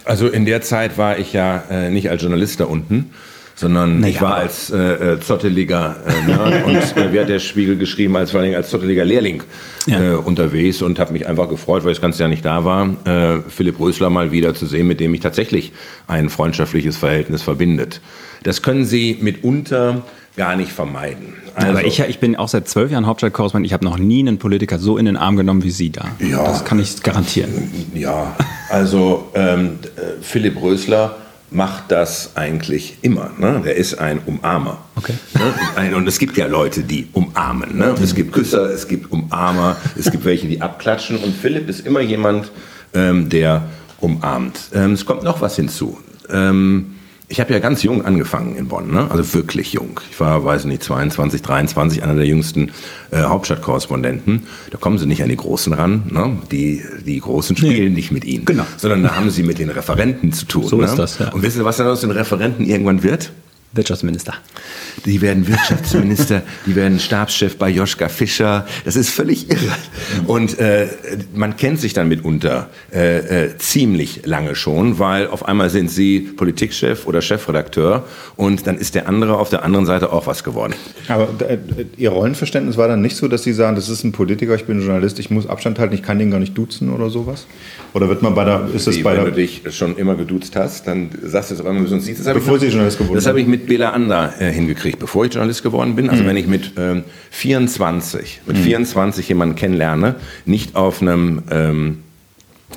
Also 0.04 0.28
in 0.28 0.44
der 0.46 0.62
Zeit 0.62 0.96
war 0.96 1.18
ich 1.18 1.32
ja 1.32 1.64
äh, 1.70 1.90
nicht 1.90 2.10
als 2.10 2.22
Journalist 2.22 2.60
da 2.60 2.64
unten, 2.64 3.10
sondern 3.56 4.00
Naja, 4.00 4.14
ich 4.14 4.20
war 4.20 4.34
als 4.34 4.70
äh, 4.70 5.12
äh, 5.14 5.20
zotteliger 5.20 5.96
äh, 6.06 6.26
Nerd 6.26 6.64
und 6.66 6.76
äh, 6.96 7.12
wie 7.12 7.20
hat 7.20 7.28
der 7.28 7.38
Spiegel 7.38 7.76
geschrieben, 7.76 8.16
als 8.16 8.30
vor 8.32 8.40
allen 8.40 8.46
Dingen 8.50 8.56
als 8.56 8.70
zotteliger 8.70 9.04
Lehrling 9.04 9.42
Ja. 9.86 10.00
äh, 10.02 10.14
unterwegs 10.16 10.82
und 10.82 10.98
habe 10.98 11.12
mich 11.12 11.26
einfach 11.26 11.48
gefreut, 11.48 11.84
weil 11.84 11.92
ich 11.92 11.98
das 11.98 12.02
ganze 12.02 12.20
Jahr 12.20 12.28
nicht 12.28 12.44
da 12.44 12.64
war, 12.64 12.88
äh, 13.06 13.40
Philipp 13.48 13.78
Rösler 13.78 14.10
mal 14.10 14.32
wieder 14.32 14.54
zu 14.54 14.66
sehen, 14.66 14.86
mit 14.88 14.98
dem 15.00 15.12
mich 15.12 15.20
tatsächlich 15.20 15.72
ein 16.08 16.30
freundschaftliches 16.30 16.96
Verhältnis 16.96 17.42
verbindet. 17.42 18.00
Das 18.42 18.60
können 18.62 18.84
Sie 18.84 19.18
mitunter 19.20 20.02
gar 20.36 20.56
nicht 20.56 20.72
vermeiden. 20.72 21.34
Also, 21.54 21.68
Aber 21.70 21.84
ich, 21.84 22.00
ich 22.00 22.18
bin 22.18 22.34
auch 22.34 22.48
seit 22.48 22.68
zwölf 22.68 22.90
Jahren 22.90 23.06
Hauptstadtkorrespondent. 23.06 23.66
Ich 23.66 23.72
habe 23.72 23.84
noch 23.84 23.98
nie 23.98 24.18
einen 24.18 24.38
Politiker 24.38 24.80
so 24.80 24.98
in 24.98 25.04
den 25.04 25.16
Arm 25.16 25.36
genommen 25.36 25.62
wie 25.62 25.70
Sie 25.70 25.90
da. 25.90 26.06
Ja. 26.18 26.42
Das 26.42 26.64
kann 26.64 26.80
ich 26.80 27.00
garantieren. 27.04 27.70
Ja, 27.94 28.34
also 28.68 29.30
ähm, 29.34 29.78
äh, 29.96 30.20
Philipp 30.22 30.60
Rösler 30.60 31.16
macht 31.54 31.90
das 31.90 32.36
eigentlich 32.36 32.98
immer. 33.02 33.30
Ne? 33.38 33.62
Der 33.64 33.76
ist 33.76 33.94
ein 33.94 34.20
Umarmer. 34.26 34.78
Okay. 34.96 35.14
Ne? 35.78 35.96
Und 35.96 36.06
es 36.08 36.18
gibt 36.18 36.36
ja 36.36 36.46
Leute, 36.46 36.82
die 36.82 37.08
umarmen. 37.12 37.78
Ne? 37.78 37.94
Es 38.02 38.14
gibt 38.14 38.32
Küsser, 38.32 38.70
es 38.70 38.88
gibt 38.88 39.10
Umarmer, 39.12 39.76
es 39.96 40.10
gibt 40.10 40.24
welche, 40.24 40.48
die 40.48 40.60
abklatschen. 40.60 41.16
Und 41.16 41.34
Philipp 41.34 41.68
ist 41.68 41.86
immer 41.86 42.00
jemand, 42.00 42.50
ähm, 42.92 43.28
der 43.28 43.62
umarmt. 44.00 44.58
Ähm, 44.74 44.92
es 44.92 45.06
kommt 45.06 45.22
noch 45.22 45.40
was 45.40 45.56
hinzu. 45.56 45.98
Ähm, 46.28 46.93
ich 47.28 47.40
habe 47.40 47.52
ja 47.52 47.58
ganz 47.58 47.82
jung 47.82 48.04
angefangen 48.04 48.54
in 48.56 48.68
Bonn, 48.68 48.90
ne? 48.92 49.10
also 49.10 49.34
wirklich 49.34 49.72
jung. 49.72 50.00
Ich 50.10 50.20
war, 50.20 50.44
weiß 50.44 50.66
nicht, 50.66 50.82
22, 50.82 51.40
23, 51.42 52.02
einer 52.02 52.14
der 52.14 52.26
jüngsten 52.26 52.70
äh, 53.10 53.22
Hauptstadtkorrespondenten. 53.22 54.46
Da 54.70 54.78
kommen 54.78 54.98
sie 54.98 55.06
nicht 55.06 55.22
an 55.22 55.30
die 55.30 55.36
Großen 55.36 55.72
ran. 55.72 56.02
Ne? 56.10 56.38
Die, 56.50 56.82
die 57.06 57.18
Großen 57.20 57.56
spielen 57.56 57.94
nicht 57.94 58.12
mit 58.12 58.24
ihnen, 58.24 58.44
Genau. 58.44 58.66
sondern 58.76 59.02
da 59.02 59.16
haben 59.16 59.30
sie 59.30 59.42
mit 59.42 59.58
den 59.58 59.70
Referenten 59.70 60.32
zu 60.32 60.44
tun. 60.44 60.64
So 60.66 60.76
ne? 60.76 60.84
ist 60.84 60.96
das, 60.96 61.18
ja. 61.18 61.32
Und 61.32 61.42
wissen 61.42 61.58
Sie, 61.58 61.64
was 61.64 61.78
dann 61.78 61.86
aus 61.86 62.02
den 62.02 62.10
Referenten 62.10 62.66
irgendwann 62.66 63.02
wird? 63.02 63.32
Wirtschaftsminister. 63.74 64.34
Die 65.04 65.20
werden 65.20 65.46
Wirtschaftsminister, 65.48 66.42
die 66.66 66.76
werden 66.76 66.98
Stabschef 66.98 67.56
bei 67.56 67.68
Joschka 67.68 68.08
Fischer. 68.08 68.66
Das 68.84 68.96
ist 68.96 69.10
völlig 69.10 69.50
irre. 69.50 69.74
Und 70.26 70.58
äh, 70.58 70.88
man 71.34 71.56
kennt 71.56 71.80
sich 71.80 71.92
dann 71.92 72.08
mitunter 72.08 72.70
äh, 72.92 73.46
äh, 73.46 73.56
ziemlich 73.58 74.22
lange 74.26 74.54
schon, 74.54 74.98
weil 74.98 75.26
auf 75.26 75.46
einmal 75.46 75.70
sind 75.70 75.90
sie 75.90 76.20
Politikchef 76.20 77.06
oder 77.06 77.20
Chefredakteur 77.20 78.04
und 78.36 78.66
dann 78.66 78.78
ist 78.78 78.94
der 78.94 79.08
andere 79.08 79.38
auf 79.38 79.50
der 79.50 79.64
anderen 79.64 79.86
Seite 79.86 80.12
auch 80.12 80.26
was 80.26 80.44
geworden. 80.44 80.74
Aber 81.08 81.28
äh, 81.48 81.58
Ihr 81.96 82.10
Rollenverständnis 82.10 82.76
war 82.76 82.88
dann 82.88 83.02
nicht 83.02 83.16
so, 83.16 83.28
dass 83.28 83.42
Sie 83.42 83.52
sagen, 83.52 83.76
das 83.76 83.88
ist 83.88 84.04
ein 84.04 84.12
Politiker, 84.12 84.54
ich 84.54 84.64
bin 84.64 84.80
Journalist, 84.80 85.18
ich 85.18 85.30
muss 85.30 85.46
Abstand 85.46 85.78
halten, 85.78 85.94
ich 85.94 86.02
kann 86.02 86.18
den 86.18 86.30
gar 86.30 86.40
nicht 86.40 86.56
duzen 86.56 86.92
oder 86.92 87.10
sowas? 87.10 87.46
Oder 87.92 88.08
wird 88.08 88.22
man 88.22 88.34
bei 88.34 88.44
der, 88.44 88.68
ist 88.74 88.86
es 88.86 88.96
Wie, 88.96 89.02
bei 89.02 89.16
wenn 89.16 89.24
der, 89.24 89.32
du 89.32 89.40
dich 89.40 89.62
schon 89.70 89.96
immer 89.96 90.14
geduzt 90.14 90.56
hast, 90.56 90.86
dann 90.86 91.10
sagst 91.22 91.50
du 91.50 91.54
es 91.54 91.60
immer, 91.60 91.72
wir 91.72 91.80
müssen 91.80 91.94
uns 91.94 92.08
habe 92.26 92.38
Bevor 92.40 92.58
Sie 92.58 92.66
Journalist 92.66 92.98
geworden 92.98 93.14
Das 93.14 93.24
sind. 93.24 93.30
habe 93.30 93.40
ich 93.40 93.46
mit 93.46 93.63
Bela 93.66 93.90
Ander 93.90 94.32
äh, 94.40 94.50
hingekriegt, 94.50 94.98
bevor 94.98 95.24
ich 95.24 95.32
Journalist 95.34 95.62
geworden 95.62 95.96
bin. 95.96 96.10
Also 96.10 96.22
Mhm. 96.22 96.28
wenn 96.28 96.36
ich 96.36 96.46
mit 96.46 96.72
ähm, 96.78 97.04
24, 97.30 98.40
mit 98.46 98.58
24 98.58 99.28
jemanden 99.28 99.54
kennenlerne, 99.56 100.16
nicht 100.44 100.76
auf 100.76 101.02
einem 101.02 101.42
ähm, 101.50 101.98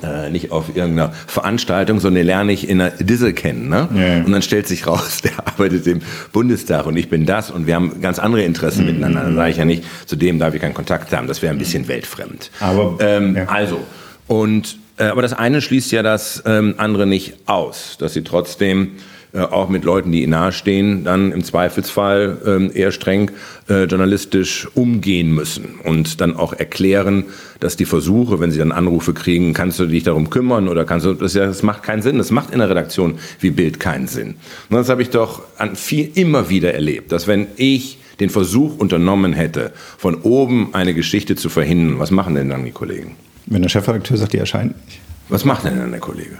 äh, 0.02 0.30
nicht 0.30 0.52
auf 0.52 0.68
irgendeiner 0.76 1.12
Veranstaltung, 1.26 1.98
sondern 1.98 2.20
den 2.20 2.26
lerne 2.26 2.52
ich 2.52 2.68
in 2.68 2.80
einer 2.80 2.90
Disse 2.90 3.32
kennen. 3.32 3.68
Ne? 3.68 3.88
Ja. 3.94 4.24
Und 4.24 4.30
dann 4.30 4.42
stellt 4.42 4.68
sich 4.68 4.86
raus, 4.86 5.20
der 5.24 5.32
arbeitet 5.44 5.86
im 5.88 6.00
Bundestag 6.32 6.86
und 6.86 6.96
ich 6.96 7.08
bin 7.08 7.26
das 7.26 7.50
und 7.50 7.66
wir 7.66 7.74
haben 7.74 8.00
ganz 8.00 8.18
andere 8.20 8.42
Interessen 8.44 8.82
Mhm. 8.82 8.86
miteinander. 8.92 9.22
Dann 9.24 9.34
sage 9.34 9.50
ich 9.50 9.56
ja 9.56 9.64
nicht, 9.64 9.82
zu 10.06 10.14
dem 10.14 10.38
darf 10.38 10.54
ich 10.54 10.60
keinen 10.60 10.74
Kontakt 10.74 11.12
haben. 11.12 11.26
Das 11.26 11.42
wäre 11.42 11.52
ein 11.52 11.58
bisschen 11.58 11.88
weltfremd. 11.88 12.50
Aber- 12.60 12.96
ähm, 13.00 13.34
ja. 13.36 13.44
also, 13.46 13.80
und, 14.28 14.78
äh, 14.98 15.04
aber 15.04 15.22
das 15.22 15.32
eine 15.32 15.60
schließt 15.60 15.90
ja 15.90 16.04
das 16.04 16.42
ähm, 16.46 16.74
andere 16.76 17.06
nicht 17.06 17.34
aus, 17.46 17.96
dass 17.98 18.12
sie 18.14 18.22
trotzdem 18.22 18.92
äh, 19.32 19.40
auch 19.40 19.68
mit 19.68 19.84
Leuten, 19.84 20.12
die 20.12 20.22
ihnen 20.22 20.30
nahestehen, 20.30 21.04
dann 21.04 21.32
im 21.32 21.44
Zweifelsfall 21.44 22.38
ähm, 22.46 22.70
eher 22.74 22.92
streng 22.92 23.30
äh, 23.68 23.84
journalistisch 23.84 24.68
umgehen 24.74 25.34
müssen 25.34 25.80
und 25.84 26.20
dann 26.20 26.36
auch 26.36 26.52
erklären, 26.52 27.24
dass 27.60 27.76
die 27.76 27.84
Versuche, 27.84 28.40
wenn 28.40 28.50
sie 28.50 28.58
dann 28.58 28.72
Anrufe 28.72 29.14
kriegen, 29.14 29.52
kannst 29.52 29.78
du 29.78 29.86
dich 29.86 30.04
darum 30.04 30.30
kümmern 30.30 30.68
oder 30.68 30.84
kannst 30.84 31.06
du, 31.06 31.14
das, 31.14 31.34
ja, 31.34 31.46
das 31.46 31.62
macht 31.62 31.82
keinen 31.82 32.02
Sinn, 32.02 32.18
das 32.18 32.30
macht 32.30 32.50
in 32.50 32.58
der 32.58 32.70
Redaktion 32.70 33.18
wie 33.40 33.50
Bild 33.50 33.80
keinen 33.80 34.06
Sinn. 34.06 34.36
Und 34.70 34.76
das 34.76 34.88
habe 34.88 35.02
ich 35.02 35.10
doch 35.10 35.42
an 35.58 35.76
viel 35.76 36.10
immer 36.14 36.50
wieder 36.50 36.74
erlebt, 36.74 37.12
dass 37.12 37.26
wenn 37.26 37.46
ich 37.56 37.98
den 38.20 38.30
Versuch 38.30 38.78
unternommen 38.78 39.32
hätte, 39.32 39.72
von 39.96 40.16
oben 40.22 40.74
eine 40.74 40.92
Geschichte 40.92 41.36
zu 41.36 41.48
verhindern, 41.48 41.98
was 41.98 42.10
machen 42.10 42.34
denn 42.34 42.48
dann 42.48 42.64
die 42.64 42.72
Kollegen? 42.72 43.16
wenn 43.50 43.62
der 43.62 43.68
Chefredakteur 43.68 44.16
sagt, 44.16 44.32
die 44.32 44.38
erscheint 44.38 44.76
nicht? 44.86 45.00
Was 45.28 45.44
macht 45.44 45.64
denn 45.64 45.78
dann 45.78 45.90
der 45.90 46.00
Kollege? 46.00 46.38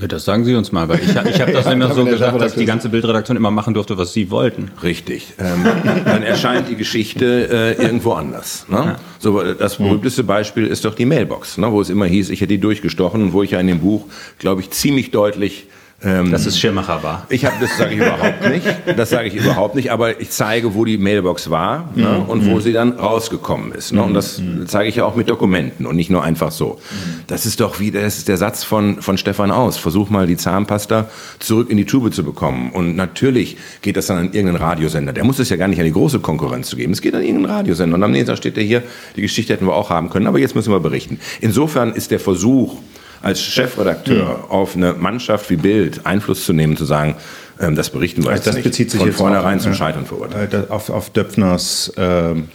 Ja, 0.00 0.06
das 0.06 0.24
sagen 0.24 0.44
Sie 0.44 0.54
uns 0.54 0.72
mal, 0.72 0.88
weil 0.88 1.00
ich, 1.00 1.10
ich 1.10 1.40
habe 1.40 1.52
das 1.52 1.66
immer 1.66 1.88
Ja, 1.88 1.94
so 1.94 1.98
wenn 1.98 2.04
der 2.06 2.14
gesagt, 2.14 2.40
dass 2.40 2.54
die 2.54 2.64
ganze 2.64 2.88
Bildredaktion 2.88 3.36
immer 3.36 3.50
machen 3.50 3.74
durfte, 3.74 3.98
was 3.98 4.12
sie 4.12 4.30
wollten. 4.30 4.70
Richtig. 4.82 5.34
Ähm, 5.38 5.64
dann 6.04 6.22
erscheint 6.22 6.68
die 6.68 6.76
Geschichte 6.76 7.76
äh, 7.78 7.82
irgendwo 7.82 8.12
anders. 8.12 8.66
Ne? 8.68 8.96
So, 9.18 9.42
das 9.42 9.76
berühmteste 9.76 10.24
Beispiel 10.24 10.66
ist 10.66 10.84
doch 10.84 10.94
die 10.94 11.04
Mailbox, 11.04 11.58
ne? 11.58 11.70
wo 11.70 11.80
es 11.80 11.90
immer 11.90 12.06
hieß, 12.06 12.30
ich 12.30 12.40
hätte 12.40 12.54
die 12.54 12.60
durchgestochen 12.60 13.22
und 13.22 13.32
wo 13.32 13.42
ich 13.42 13.50
ja 13.50 13.60
in 13.60 13.66
dem 13.66 13.80
Buch, 13.80 14.06
glaube 14.38 14.62
ich, 14.62 14.70
ziemlich 14.70 15.10
deutlich 15.10 15.66
ähm, 16.02 16.30
Dass 16.30 16.46
es 16.46 16.58
Schirmacher 16.58 17.02
war. 17.02 17.26
Ich 17.28 17.44
habe 17.44 17.56
das 17.60 17.76
sage 17.76 17.94
ich 17.94 18.00
überhaupt 18.00 18.48
nicht. 18.48 18.66
Das 18.96 19.10
sage 19.10 19.28
ich 19.28 19.34
überhaupt 19.34 19.74
nicht. 19.74 19.92
Aber 19.92 20.18
ich 20.18 20.30
zeige, 20.30 20.74
wo 20.74 20.86
die 20.86 20.96
Mailbox 20.96 21.50
war 21.50 21.90
ne, 21.94 22.24
und 22.26 22.46
wo 22.46 22.58
sie 22.60 22.72
dann 22.72 22.92
rausgekommen 22.92 23.72
ist. 23.72 23.92
Ne, 23.92 24.02
und 24.02 24.14
das 24.14 24.40
zeige 24.66 24.88
ich 24.88 24.96
ja 24.96 25.04
auch 25.04 25.14
mit 25.14 25.28
Dokumenten 25.28 25.84
und 25.84 25.96
nicht 25.96 26.08
nur 26.08 26.22
einfach 26.22 26.52
so. 26.52 26.78
Das 27.26 27.44
ist 27.44 27.60
doch 27.60 27.80
wie 27.80 27.90
das 27.90 28.16
ist 28.16 28.28
der 28.28 28.38
Satz 28.38 28.64
von 28.64 29.02
von 29.02 29.18
Stefan 29.18 29.50
Aus. 29.50 29.76
Versuch 29.76 30.08
mal 30.08 30.26
die 30.26 30.38
Zahnpasta 30.38 31.10
zurück 31.38 31.68
in 31.68 31.76
die 31.76 31.84
Tube 31.84 32.12
zu 32.14 32.24
bekommen. 32.24 32.70
Und 32.72 32.96
natürlich 32.96 33.58
geht 33.82 33.98
das 33.98 34.06
dann 34.06 34.16
an 34.16 34.24
irgendeinen 34.32 34.56
Radiosender. 34.56 35.12
Der 35.12 35.24
muss 35.24 35.38
es 35.38 35.50
ja 35.50 35.56
gar 35.56 35.68
nicht 35.68 35.80
an 35.80 35.84
die 35.84 35.92
große 35.92 36.20
Konkurrenz 36.20 36.68
zu 36.68 36.76
geben. 36.76 36.94
Es 36.94 37.02
geht 37.02 37.14
an 37.14 37.22
irgendeinen 37.22 37.54
Radiosender. 37.54 37.96
Und 37.96 38.02
am 38.02 38.12
nächsten 38.12 38.28
Tag 38.28 38.38
steht 38.38 38.56
er 38.56 38.64
hier. 38.64 38.82
Die 39.16 39.22
Geschichte 39.22 39.52
hätten 39.52 39.66
wir 39.66 39.74
auch 39.74 39.90
haben 39.90 40.08
können. 40.08 40.26
Aber 40.26 40.38
jetzt 40.38 40.54
müssen 40.54 40.72
wir 40.72 40.80
berichten. 40.80 41.20
Insofern 41.42 41.92
ist 41.92 42.10
der 42.10 42.20
Versuch 42.20 42.78
als 43.22 43.42
Chefredakteur 43.42 44.46
auf 44.50 44.76
eine 44.76 44.94
Mannschaft 44.94 45.50
wie 45.50 45.56
Bild 45.56 46.06
Einfluss 46.06 46.44
zu 46.44 46.52
nehmen, 46.52 46.76
zu 46.76 46.84
sagen, 46.84 47.16
ähm, 47.60 47.74
das 47.76 47.90
berichten 47.90 48.22
wir 48.22 48.30
Also 48.30 48.38
jetzt 48.38 48.46
das 48.46 48.54
nicht. 48.56 48.64
bezieht 48.64 48.90
sich 48.90 48.98
von 49.00 49.08
jetzt 49.08 49.18
vornherein 49.18 49.56
auf- 49.56 49.62
zum 49.62 49.72
ja. 49.72 49.78
Scheitern 49.78 50.06
verurteilt. 50.06 50.54
Äh, 50.54 50.62
Auf, 50.70 50.88
auf 50.90 51.10
Döpfners 51.10 51.92
ähm, 51.96 52.48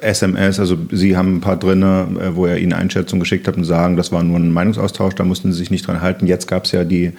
SMS, 0.00 0.60
also 0.60 0.76
Sie 0.92 1.16
haben 1.16 1.36
ein 1.36 1.40
paar 1.40 1.56
drinne, 1.56 2.06
äh, 2.20 2.36
wo 2.36 2.46
er 2.46 2.58
Ihnen 2.58 2.72
Einschätzungen 2.72 3.20
geschickt 3.20 3.48
hat 3.48 3.56
und 3.56 3.64
sagen, 3.64 3.96
das 3.96 4.12
war 4.12 4.22
nur 4.22 4.38
ein 4.38 4.52
Meinungsaustausch, 4.52 5.14
da 5.16 5.24
mussten 5.24 5.52
Sie 5.52 5.58
sich 5.58 5.70
nicht 5.72 5.86
dran 5.88 6.00
halten. 6.00 6.26
Jetzt 6.28 6.46
gab 6.46 6.66
es 6.66 6.72
ja 6.72 6.84
die 6.84 7.12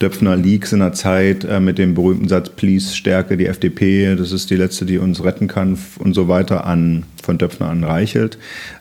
Döpfner 0.00 0.36
Leaks 0.36 0.72
in 0.72 0.78
der 0.78 0.92
Zeit 0.92 1.42
äh, 1.44 1.58
mit 1.58 1.78
dem 1.78 1.94
berühmten 1.94 2.28
Satz, 2.28 2.50
please 2.50 2.94
stärke 2.94 3.36
die 3.36 3.46
FDP, 3.46 4.14
das 4.14 4.30
ist 4.30 4.50
die 4.50 4.56
letzte, 4.56 4.84
die 4.84 4.98
uns 4.98 5.24
retten 5.24 5.48
kann 5.48 5.76
und 5.98 6.14
so 6.14 6.28
weiter 6.28 6.66
an, 6.66 7.02
von 7.22 7.36
Döpfner 7.36 7.68
an 7.68 7.82
Reichelt. 7.82 8.38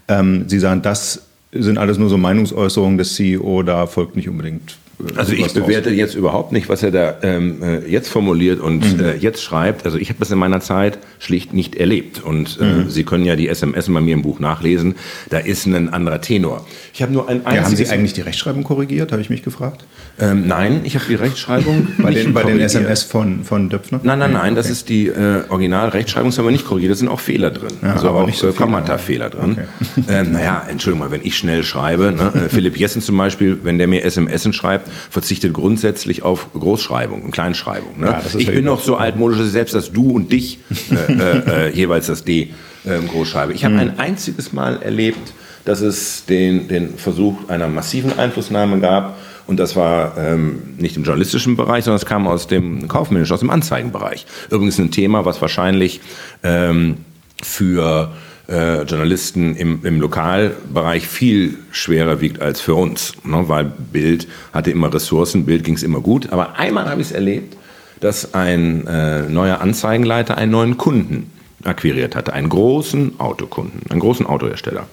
Ähm, 0.08 0.44
Sie 0.48 0.60
sagen, 0.60 0.84
das 0.84 1.24
sind 1.52 1.78
alles 1.78 1.98
nur 1.98 2.10
so 2.10 2.18
Meinungsäußerungen 2.18 2.98
des 2.98 3.16
CEO, 3.16 3.64
da 3.64 3.88
folgt 3.88 4.16
nicht 4.16 4.30
unbedingt. 4.30 4.78
äh, 5.00 5.18
Also 5.18 5.34
ich 5.34 5.52
bewerte 5.54 5.90
jetzt 5.90 6.14
überhaupt 6.14 6.52
nicht, 6.52 6.70
was 6.70 6.84
er 6.84 6.92
da 6.92 7.16
ähm, 7.24 7.64
äh, 7.64 7.80
jetzt 7.90 8.10
formuliert 8.10 8.60
und 8.60 8.98
Mhm. 8.98 9.04
äh, 9.04 9.16
jetzt 9.16 9.42
schreibt. 9.42 9.86
Also 9.86 9.98
ich 9.98 10.10
habe 10.10 10.20
das 10.20 10.30
in 10.30 10.38
meiner 10.38 10.60
Zeit 10.62 11.00
schlicht 11.18 11.54
nicht 11.54 11.76
erlebt. 11.76 12.22
Und 12.24 12.60
äh, 12.62 12.66
Mhm. 12.66 12.90
Sie 12.90 13.04
können 13.04 13.26
ja 13.26 13.36
die 13.36 13.48
SMS 13.48 13.88
bei 13.92 14.00
mir 14.02 14.14
im 14.14 14.22
Buch 14.22 14.40
nachlesen. 14.40 14.96
Da 15.30 15.40
ist 15.40 15.66
ein 15.66 15.90
anderer 15.92 16.22
Tenor. 16.22 16.66
Ich 16.94 17.02
habe 17.02 17.12
nur 17.14 17.28
ein 17.28 17.38
Ja, 17.42 17.46
haben 17.46 17.58
einziges... 17.58 17.88
Sie 17.90 17.94
eigentlich 17.96 18.14
die 18.14 18.22
Rechtschreibung 18.22 18.64
korrigiert, 18.64 19.12
habe 19.12 19.22
ich 19.22 19.30
mich 19.32 19.42
gefragt? 19.42 19.86
Ähm, 20.20 20.48
nein, 20.48 20.82
ich 20.84 20.96
habe 20.96 21.06
die 21.08 21.16
Rechtschreibung 21.16 21.88
Bei 21.98 22.12
den, 22.12 22.34
bei 22.34 22.44
den. 22.44 22.60
SMS 22.60 23.04
von, 23.04 23.44
von 23.44 23.70
Döpfner? 23.70 24.00
Nein, 24.04 24.20
nein, 24.20 24.34
nein, 24.34 24.56
das 24.56 24.70
ist 24.70 24.90
die 24.90 25.08
äh, 25.08 25.44
Originalrechtschreibung, 25.50 26.30
das 26.30 26.38
haben 26.38 26.46
wir 26.46 26.52
nicht 26.52 26.66
korrigiert, 26.66 26.92
da 26.92 26.96
sind 26.96 27.08
auch 27.08 27.20
Fehler 27.20 27.52
drin. 27.52 27.72
Ja, 27.82 27.94
also 27.94 28.10
aber 28.10 28.24
auch 28.24 28.34
so 28.34 28.50
äh. 28.50 28.54
Kommata-Fehler 28.54 29.30
drin. 29.30 29.58
Ähm, 30.08 30.32
naja, 30.32 30.66
Entschuldigung 30.70 31.08
mal, 31.08 31.12
wenn 31.12 31.26
ich 31.26 31.38
schnell 31.38 31.64
schreibe, 31.64 32.12
ne, 32.12 32.32
äh, 32.34 32.50
Philipp 32.50 32.78
Jessen 32.78 33.02
zum 33.02 33.18
Beispiel, 33.18 33.60
wenn 33.64 33.78
der 33.78 33.88
mir 33.88 34.04
SMS 34.04 34.48
schreibt, 34.56 34.90
verzichtet 35.10 35.54
grundsätzlich 35.54 36.24
auf 36.24 36.52
Großschreibung 36.54 37.22
und 37.24 37.32
Kleinschreibung. 37.32 38.00
Ne? 38.00 38.08
Ja, 38.08 38.22
ich 38.38 38.48
bin 38.48 38.66
noch 38.66 38.82
so 38.82 38.96
altmodisch, 38.96 39.38
dass 39.38 39.52
selbst 39.52 39.76
das 39.76 39.92
Du 39.92 40.12
und 40.12 40.32
Dich 40.32 40.60
äh, 40.90 41.14
äh, 41.14 41.68
äh, 41.68 41.76
jeweils 41.76 42.08
das 42.08 42.24
D 42.24 42.50
ähm, 42.88 43.08
groß 43.08 43.28
schreibe. 43.28 43.54
Ich 43.54 43.66
habe 43.66 43.76
Hm. 43.76 43.82
ein 43.82 44.00
einziges 44.00 44.54
Mal 44.54 44.82
erlebt, 44.82 45.34
dass 45.66 45.82
es 45.82 46.26
den, 46.26 46.68
den 46.68 46.98
Versuch 46.98 47.50
einer 47.50 47.68
massiven 47.68 48.18
Einflussnahme 48.18 48.80
gab. 48.80 49.18
Und 49.50 49.60
das 49.60 49.76
war 49.76 50.16
ähm, 50.16 50.62
nicht 50.78 50.96
im 50.96 51.04
journalistischen 51.04 51.58
Bereich, 51.58 51.84
sondern 51.84 51.98
es 51.98 52.06
kam 52.06 52.28
aus 52.28 52.46
dem 52.46 52.88
kaufmännischen, 52.88 53.34
aus 53.34 53.40
dem 53.40 53.50
Anzeigenbereich. 53.50 54.28
Übrigens 54.52 54.78
ein 54.78 54.92
Thema, 54.92 55.26
was 55.26 55.42
wahrscheinlich 55.42 56.02
ähm, 56.44 56.98
für 57.42 58.12
äh, 58.48 58.84
Journalisten 58.84 59.56
im, 59.56 59.84
im 59.84 60.00
Lokalbereich 60.02 61.08
viel 61.08 61.58
schwerer 61.72 62.22
wiegt 62.22 62.44
als 62.44 62.62
für 62.62 62.76
uns. 62.76 63.14
Ne? 63.24 63.46
Weil 63.48 63.66
Bild 63.66 64.28
hatte 64.54 64.70
immer 64.70 64.94
Ressourcen, 64.94 65.48
Bild 65.48 65.64
ging 65.64 65.74
es 65.74 65.82
immer 65.82 66.02
gut. 66.02 66.32
Aber 66.32 66.60
einmal 66.60 66.88
habe 66.88 67.02
ich 67.02 67.08
es 67.08 67.12
erlebt, 67.12 67.58
dass 68.02 68.36
ein 68.36 68.86
äh, 68.86 69.24
neuer 69.24 69.62
Anzeigenleiter 69.62 70.38
einen 70.38 70.52
neuen 70.52 70.78
Kunden 70.78 71.32
akquiriert 71.64 72.16
hatte, 72.16 72.34
einen 72.34 72.50
großen 72.50 73.20
Autokunden, 73.20 73.82
einen 73.90 74.00
großen 74.00 74.28
Autohersteller. 74.28 74.86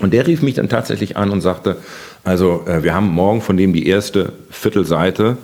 Und 0.00 0.12
der 0.12 0.26
rief 0.26 0.42
mich 0.42 0.54
dann 0.54 0.68
tatsächlich 0.68 1.16
an 1.16 1.30
und 1.30 1.40
sagte, 1.40 1.76
also 2.24 2.64
äh, 2.66 2.82
wir 2.82 2.94
haben 2.94 3.08
morgen 3.08 3.40
von 3.40 3.56
dem 3.56 3.72
die 3.72 3.86
erste 3.86 4.32
Viertelseite 4.50 5.36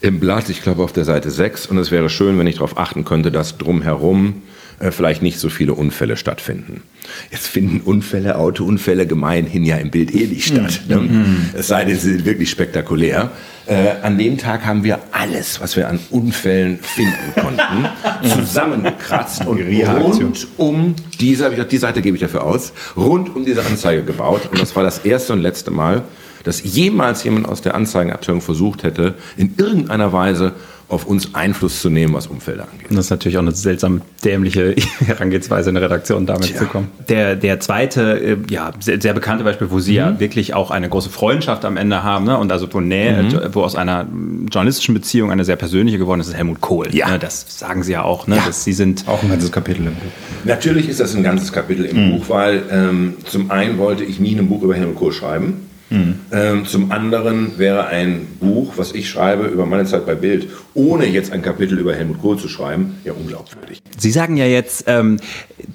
im 0.00 0.20
Blatt, 0.20 0.50
ich 0.50 0.62
glaube 0.62 0.82
auf 0.82 0.92
der 0.92 1.04
Seite 1.04 1.30
6. 1.30 1.66
Und 1.66 1.78
es 1.78 1.90
wäre 1.90 2.10
schön, 2.10 2.38
wenn 2.38 2.46
ich 2.46 2.56
darauf 2.56 2.76
achten 2.78 3.04
könnte, 3.04 3.32
dass 3.32 3.56
drumherum 3.56 4.42
äh, 4.78 4.90
vielleicht 4.90 5.22
nicht 5.22 5.38
so 5.38 5.48
viele 5.48 5.74
Unfälle 5.74 6.16
stattfinden. 6.16 6.82
Jetzt 7.30 7.46
finden 7.46 7.80
Unfälle, 7.80 8.38
Autounfälle 8.38 9.06
gemeinhin 9.06 9.64
ja 9.64 9.76
im 9.76 9.90
Bild 9.90 10.14
eh 10.14 10.26
nicht 10.26 10.46
statt. 10.46 10.82
Ne? 10.88 10.96
Mhm. 10.96 11.36
Es 11.54 11.68
sei 11.68 11.84
denn, 11.84 11.98
sie 11.98 12.12
sind 12.12 12.24
wirklich 12.24 12.50
spektakulär. 12.50 13.30
Äh, 13.66 13.92
an 14.02 14.18
dem 14.18 14.36
Tag 14.36 14.66
haben 14.66 14.84
wir 14.84 14.98
alles, 15.12 15.60
was 15.60 15.74
wir 15.76 15.88
an 15.88 15.98
Unfällen 16.10 16.78
finden 16.80 17.32
konnten, 17.34 17.88
zusammengekratzt 18.28 19.46
und 19.46 19.58
rund 19.58 20.46
um 20.58 20.94
diese, 21.18 21.48
ich 21.48 21.64
die 21.64 21.78
Seite 21.78 22.02
gebe 22.02 22.16
ich 22.16 22.20
dafür 22.20 22.44
aus, 22.44 22.72
rund 22.94 23.34
um 23.34 23.44
diese 23.44 23.64
Anzeige 23.64 24.02
gebaut. 24.02 24.48
Und 24.50 24.60
das 24.60 24.76
war 24.76 24.82
das 24.82 24.98
erste 24.98 25.32
und 25.32 25.40
letzte 25.40 25.70
Mal, 25.70 26.02
dass 26.42 26.62
jemals 26.62 27.24
jemand 27.24 27.48
aus 27.48 27.62
der 27.62 27.74
Anzeigenabteilung 27.74 28.42
versucht 28.42 28.82
hätte, 28.82 29.14
in 29.38 29.54
irgendeiner 29.56 30.12
Weise 30.12 30.52
auf 30.88 31.06
uns 31.06 31.34
Einfluss 31.34 31.80
zu 31.80 31.88
nehmen, 31.90 32.14
was 32.14 32.26
Umfelder 32.26 32.64
angeht. 32.64 32.88
Das 32.90 33.06
ist 33.06 33.10
natürlich 33.10 33.38
auch 33.38 33.42
eine 33.42 33.52
seltsam 33.52 34.02
dämliche 34.24 34.74
Herangehensweise 35.06 35.70
in 35.70 35.74
der 35.74 35.84
Redaktion 35.84 36.26
damit 36.26 36.48
Tja. 36.48 36.58
zu 36.58 36.66
kommen. 36.66 36.88
Der, 37.08 37.36
der 37.36 37.60
zweite, 37.60 38.20
äh, 38.20 38.36
ja, 38.50 38.72
sehr, 38.80 39.00
sehr 39.00 39.14
bekannte 39.14 39.44
Beispiel, 39.44 39.70
wo 39.70 39.80
Sie 39.80 39.92
mhm. 39.92 39.96
ja 39.96 40.20
wirklich 40.20 40.54
auch 40.54 40.70
eine 40.70 40.88
große 40.88 41.10
Freundschaft 41.10 41.64
am 41.64 41.76
Ende 41.76 42.02
haben 42.02 42.26
ne? 42.26 42.36
und 42.36 42.52
also 42.52 42.68
wo 42.72 42.80
Nähe, 42.80 43.22
mhm. 43.22 43.54
wo 43.54 43.62
aus 43.62 43.76
einer 43.76 44.06
journalistischen 44.50 44.94
Beziehung 44.94 45.30
eine 45.30 45.44
sehr 45.44 45.56
persönliche 45.56 45.98
geworden 45.98 46.20
ist, 46.20 46.28
ist 46.28 46.34
Helmut 46.36 46.60
Kohl. 46.60 46.94
Ja. 46.94 47.08
Ne? 47.08 47.18
Das 47.18 47.46
sagen 47.48 47.82
Sie 47.82 47.92
ja 47.92 48.02
auch. 48.02 48.26
Ne? 48.26 48.36
Ja. 48.36 48.46
Dass 48.46 48.64
Sie 48.64 48.72
sind 48.72 49.04
auch 49.08 49.22
ein 49.22 49.30
ganzes 49.30 49.52
Kapitel 49.52 49.86
im 49.86 49.94
Buch. 49.94 50.12
Natürlich 50.44 50.88
ist 50.88 51.00
das 51.00 51.14
ein 51.14 51.22
ganzes 51.22 51.52
Kapitel 51.52 51.84
im 51.86 52.08
mhm. 52.08 52.18
Buch, 52.18 52.28
weil 52.28 52.62
ähm, 52.70 53.14
zum 53.24 53.50
einen 53.50 53.78
wollte 53.78 54.04
ich 54.04 54.20
nie 54.20 54.38
ein 54.38 54.48
Buch 54.48 54.62
über 54.62 54.74
Helmut 54.74 54.96
Kohl 54.96 55.12
schreiben. 55.12 55.68
Mhm. 55.94 56.20
Ähm, 56.32 56.66
zum 56.66 56.90
anderen 56.90 57.58
wäre 57.58 57.86
ein 57.86 58.26
Buch, 58.40 58.74
was 58.76 58.92
ich 58.92 59.08
schreibe 59.08 59.44
über 59.44 59.64
meine 59.64 59.84
Zeit 59.84 60.06
bei 60.06 60.14
Bild, 60.14 60.48
ohne 60.74 61.06
jetzt 61.06 61.32
ein 61.32 61.42
Kapitel 61.42 61.78
über 61.78 61.94
Helmut 61.94 62.20
Kohl 62.20 62.36
zu 62.36 62.48
schreiben, 62.48 62.96
ja 63.04 63.12
unglaubwürdig. 63.12 63.80
Sie 63.96 64.10
sagen 64.10 64.36
ja 64.36 64.46
jetzt, 64.46 64.84
ähm, 64.88 65.18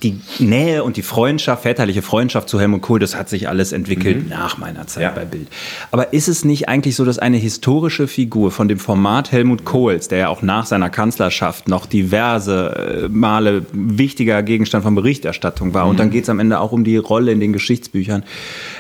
die 0.04 0.20
Nähe 0.40 0.84
und 0.84 0.98
die 0.98 1.02
Freundschaft, 1.02 1.64
väterliche 1.64 2.02
Freundschaft 2.02 2.50
zu 2.50 2.60
Helmut 2.60 2.82
Kohl, 2.82 3.00
das 3.00 3.16
hat 3.16 3.30
sich 3.30 3.48
alles 3.48 3.72
entwickelt 3.72 4.24
mhm. 4.24 4.30
nach 4.30 4.58
meiner 4.58 4.88
Zeit 4.88 5.04
ja. 5.04 5.12
bei 5.12 5.26
Bild. 5.26 5.48
Aber 5.92 6.12
ist 6.12 6.28
es 6.28 6.44
nicht 6.44 6.68
eigentlich 6.68 6.96
so, 6.96 7.06
dass 7.06 7.18
eine 7.18 7.38
historische 7.38 8.08
Figur 8.08 8.52
von 8.52 8.68
dem 8.68 8.78
Format 8.78 9.32
Helmut 9.32 9.64
Kohls, 9.64 10.10
der 10.10 10.18
ja 10.20 10.28
auch 10.28 10.42
nach 10.42 10.66
seiner 10.66 10.90
Kanzlerschaft 10.90 11.70
noch 11.70 11.86
diverse 11.86 13.06
äh, 13.06 13.10
Male 13.10 13.66
wichtiger 13.72 14.44
Gegenstand 14.44 14.84
von 14.84 14.96
Berichterstattung 14.96 15.74
war, 15.74 15.86
mhm. 15.86 15.92
und 15.92 16.00
dann 16.00 16.10
geht 16.10 16.24
es 16.24 16.30
am 16.30 16.40
Ende 16.40 16.60
auch 16.60 16.74
um 16.74 16.84
die 16.84 16.98
Rolle 16.98 17.32
in 17.32 17.40
den 17.40 17.54
Geschichtsbüchern, 17.54 18.24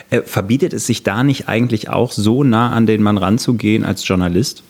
verbietet 0.09 0.73
es 0.73 0.87
sich 0.87 1.03
da 1.03 1.23
nicht 1.23 1.47
eigentlich 1.47 1.89
auch 1.89 2.11
so 2.11 2.43
nah 2.43 2.71
an 2.71 2.85
den 2.85 3.01
Mann 3.03 3.17
ranzugehen 3.17 3.85
als 3.85 4.07
Journalist? 4.07 4.63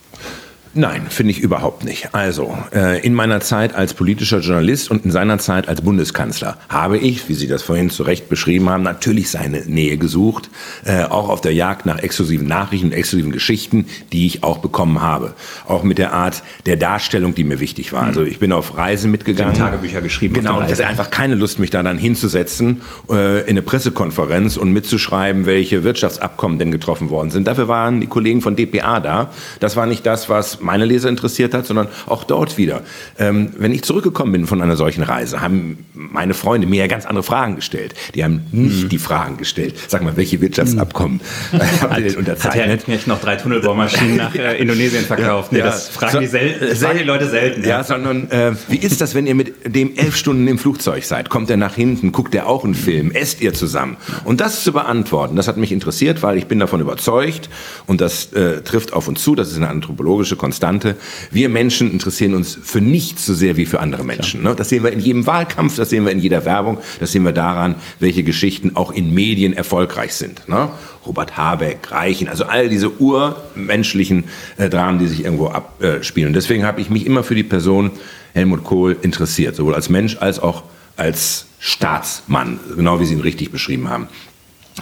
Nein, 0.76 1.07
finde 1.09 1.32
ich 1.32 1.39
überhaupt 1.39 1.84
nicht. 1.84 2.13
Also, 2.13 2.55
äh, 2.74 3.03
in 3.05 3.15
meiner 3.15 3.39
Zeit 3.39 3.74
als 3.74 3.95
politischer 3.95 4.39
Journalist 4.39 4.91
und 4.91 5.03
in 5.03 5.11
seiner 5.11 5.39
Zeit 5.39 5.67
als 5.67 5.82
Bundeskanzler 5.82 6.57
habe 6.70 6.99
ich, 6.99 7.28
wie 7.28 7.34
Sie 7.34 7.47
das 7.47 7.63
vorhin 7.63 7.89
zu 7.89 8.03
Recht 8.03 8.30
beschrieben 8.30 8.70
haben, 8.70 8.84
natürlich 8.84 9.32
seine 9.32 9.61
Nähe 9.65 9.97
gesucht, 9.97 10.49
äh, 10.86 11.03
auch 11.05 11.30
auf 11.30 11.41
der 11.41 11.53
Jagd 11.53 11.88
nach 11.88 11.97
exklusiven 11.99 12.47
Nachrichten 12.47 12.88
und 12.88 12.93
exklusiven 12.93 13.32
Geschichten, 13.32 13.88
die 14.13 14.28
ich 14.28 14.43
auch 14.43 14.59
bekommen 14.59 15.01
habe. 15.01 15.34
Auch 15.67 15.82
mit 15.82 15.97
der 15.97 16.13
Art 16.13 16.43
der 16.67 16.78
Darstellung, 16.78 17.34
die 17.34 17.43
mir 17.43 17.59
wichtig 17.59 17.91
war. 17.91 18.03
Also, 18.03 18.24
ich 18.24 18.38
bin 18.38 18.51
auf 18.51 18.78
Reisen 18.78 19.09
mitgegangen. 19.09 19.55
Sie 19.55 19.61
Tagebücher 19.61 20.01
geschrieben. 20.01 20.36
Genau, 20.36 20.59
und 20.59 20.65
ich 20.65 20.72
hatte 20.72 20.86
einfach 20.86 21.09
keine 21.09 21.34
Lust, 21.34 21.57
mich 21.57 21.72
da 21.72 21.82
dann 21.82 21.97
hinzusetzen 21.97 22.82
äh, 23.09 23.41
in 23.41 23.49
eine 23.49 23.63
Pressekonferenz 23.63 24.55
und 24.55 24.72
mitzuschreiben, 24.72 25.47
welche 25.47 25.84
Wirtschaftsabkommen 25.84 26.59
denn 26.59 26.72
getroffen 26.72 27.09
worden 27.09 27.32
sind. 27.32 27.47
Dafür 27.47 27.67
waren 27.67 28.01
die 28.01 28.07
Kollegen 28.07 28.41
von 28.41 28.55
DPA 28.55 28.99
da. 28.99 29.32
Das 29.59 29.76
war 29.76 29.88
nicht 29.88 30.05
das, 30.05 30.30
was 30.30 30.59
meine 30.62 30.86
Leser 30.86 31.10
interessiert 31.10 31.53
hat, 31.53 31.66
sondern 31.66 31.88
auch 32.05 32.24
dort 32.24 32.57
wieder. 32.57 32.82
Ähm, 33.18 33.51
wenn 33.57 33.72
ich 33.72 33.84
zurückgekommen 33.84 34.32
bin 34.32 34.47
von 34.47 34.62
einer 34.62 34.76
solchen 34.76 35.03
Reise, 35.03 35.41
haben 35.41 35.86
meine 35.93 36.34
Freunde 36.34 36.68
mir 36.68 36.82
ja 36.82 36.88
ganz 36.88 37.05
andere 37.05 37.24
Fragen 37.24 37.55
gestellt. 37.55 37.93
Die 38.16 38.24
haben 38.24 38.45
nicht 38.51 38.84
mhm. 38.84 38.89
die 38.89 38.97
Fragen 38.97 39.38
gestellt. 39.38 39.76
Sag 39.88 40.03
mal, 40.03 40.16
welche 40.18 40.41
Wirtschaftsabkommen 40.41 41.22
mhm. 41.51 41.60
haben 41.82 41.95
Sie 41.95 42.03
denn 42.03 42.18
unterzeichnet? 42.18 42.64
Hat 42.64 42.70
Herr 42.70 42.78
Knecht 42.78 43.07
noch 43.07 43.20
drei 43.22 43.36
Tunnelbohrmaschinen 43.36 44.18
nach 44.18 44.36
äh, 44.36 44.57
Indonesien 44.57 45.03
verkauft? 45.03 45.51
Nee, 45.51 45.60
ja, 45.60 45.66
das 45.66 45.89
fragen, 45.89 46.14
so, 46.14 46.20
die, 46.20 46.28
selten, 46.28 46.76
fragen 46.76 46.99
die 46.99 47.03
Leute 47.03 47.28
selten. 47.28 47.62
Ja, 47.64 47.70
ja 47.70 47.84
sondern 47.84 48.30
äh, 48.32 48.53
wie 48.68 48.78
ist 48.78 49.01
das, 49.01 49.16
wenn 49.16 49.28
ihr 49.28 49.36
mit 49.36 49.53
dem 49.66 49.95
elf 49.95 50.16
Stunden 50.16 50.47
im 50.47 50.57
Flugzeug 50.57 51.03
seid? 51.03 51.30
Kommt 51.30 51.49
er 51.49 51.57
nach 51.57 51.76
hinten? 51.76 52.12
Guckt 52.12 52.36
er 52.36 52.47
auch 52.47 52.64
einen 52.64 52.76
Film? 52.76 53.12
Esst 53.12 53.41
ihr 53.41 53.53
zusammen? 53.53 53.97
Und 54.24 54.41
das 54.41 54.64
zu 54.64 54.72
beantworten, 54.72 55.36
das 55.36 55.47
hat 55.47 55.57
mich 55.57 55.72
interessiert, 55.72 56.24
weil 56.24 56.38
ich 56.38 56.45
bin 56.45 56.60
davon 56.60 56.82
überzeugt 56.82 57.49
und 57.88 58.01
das 58.01 58.34
äh, 58.34 58.62
trifft 58.62 58.93
auf 58.93 59.07
uns 59.07 59.24
zu, 59.24 59.36
das 59.36 59.49
ist 59.49 59.57
eine 59.57 59.70
anthropologische 59.70 60.36
Konstante 60.36 60.49
Konstante. 60.50 60.95
Wir 61.30 61.47
Menschen 61.47 61.91
interessieren 61.91 62.34
uns 62.34 62.58
für 62.60 62.82
nichts 62.82 63.24
so 63.24 63.36
sehr 63.36 63.56
wie 63.56 63.68
für 63.68 63.82
andere 63.82 64.04
Menschen. 64.04 64.41
Ne? 64.41 64.56
Das 64.56 64.70
sehen 64.70 64.84
wir 64.84 64.91
in 64.91 65.00
jedem 65.00 65.28
Wahlkampf, 65.28 65.76
das 65.76 65.91
sehen 65.91 66.06
wir 66.06 66.12
in 66.12 66.18
jeder 66.18 66.43
Werbung, 66.43 66.80
das 67.00 67.12
sehen 67.12 67.24
wir 67.24 67.34
daran, 67.34 67.76
welche 68.00 68.24
Geschichten 68.24 68.72
auch 68.74 68.91
in 68.91 69.14
Medien 69.14 69.54
erfolgreich 69.54 70.16
sind. 70.16 70.50
Ne? 70.50 70.70
Robert 71.06 71.38
Habeck, 71.38 71.91
Reichen, 71.91 72.28
also 72.30 72.45
all 72.45 72.68
diese 72.68 72.89
urmenschlichen 72.89 74.24
äh, 74.58 74.70
Dramen, 74.70 74.97
die 74.97 75.06
sich 75.06 75.24
irgendwo 75.24 75.50
abspielen. 75.50 76.34
Deswegen 76.34 76.66
habe 76.66 76.82
ich 76.82 76.89
mich 76.89 77.06
immer 77.06 77.24
für 77.24 77.36
die 77.36 77.43
Person 77.43 77.91
Helmut 78.34 78.64
Kohl 78.64 78.97
interessiert, 79.04 79.56
sowohl 79.56 79.76
als 79.76 79.89
Mensch 79.89 80.18
als 80.20 80.39
auch 80.39 80.64
als 80.97 81.45
Staatsmann, 81.60 82.60
genau 82.76 83.00
wie 83.00 83.06
Sie 83.06 83.14
ihn 83.14 83.22
richtig 83.22 83.52
beschrieben 83.52 83.88
haben. 83.88 84.08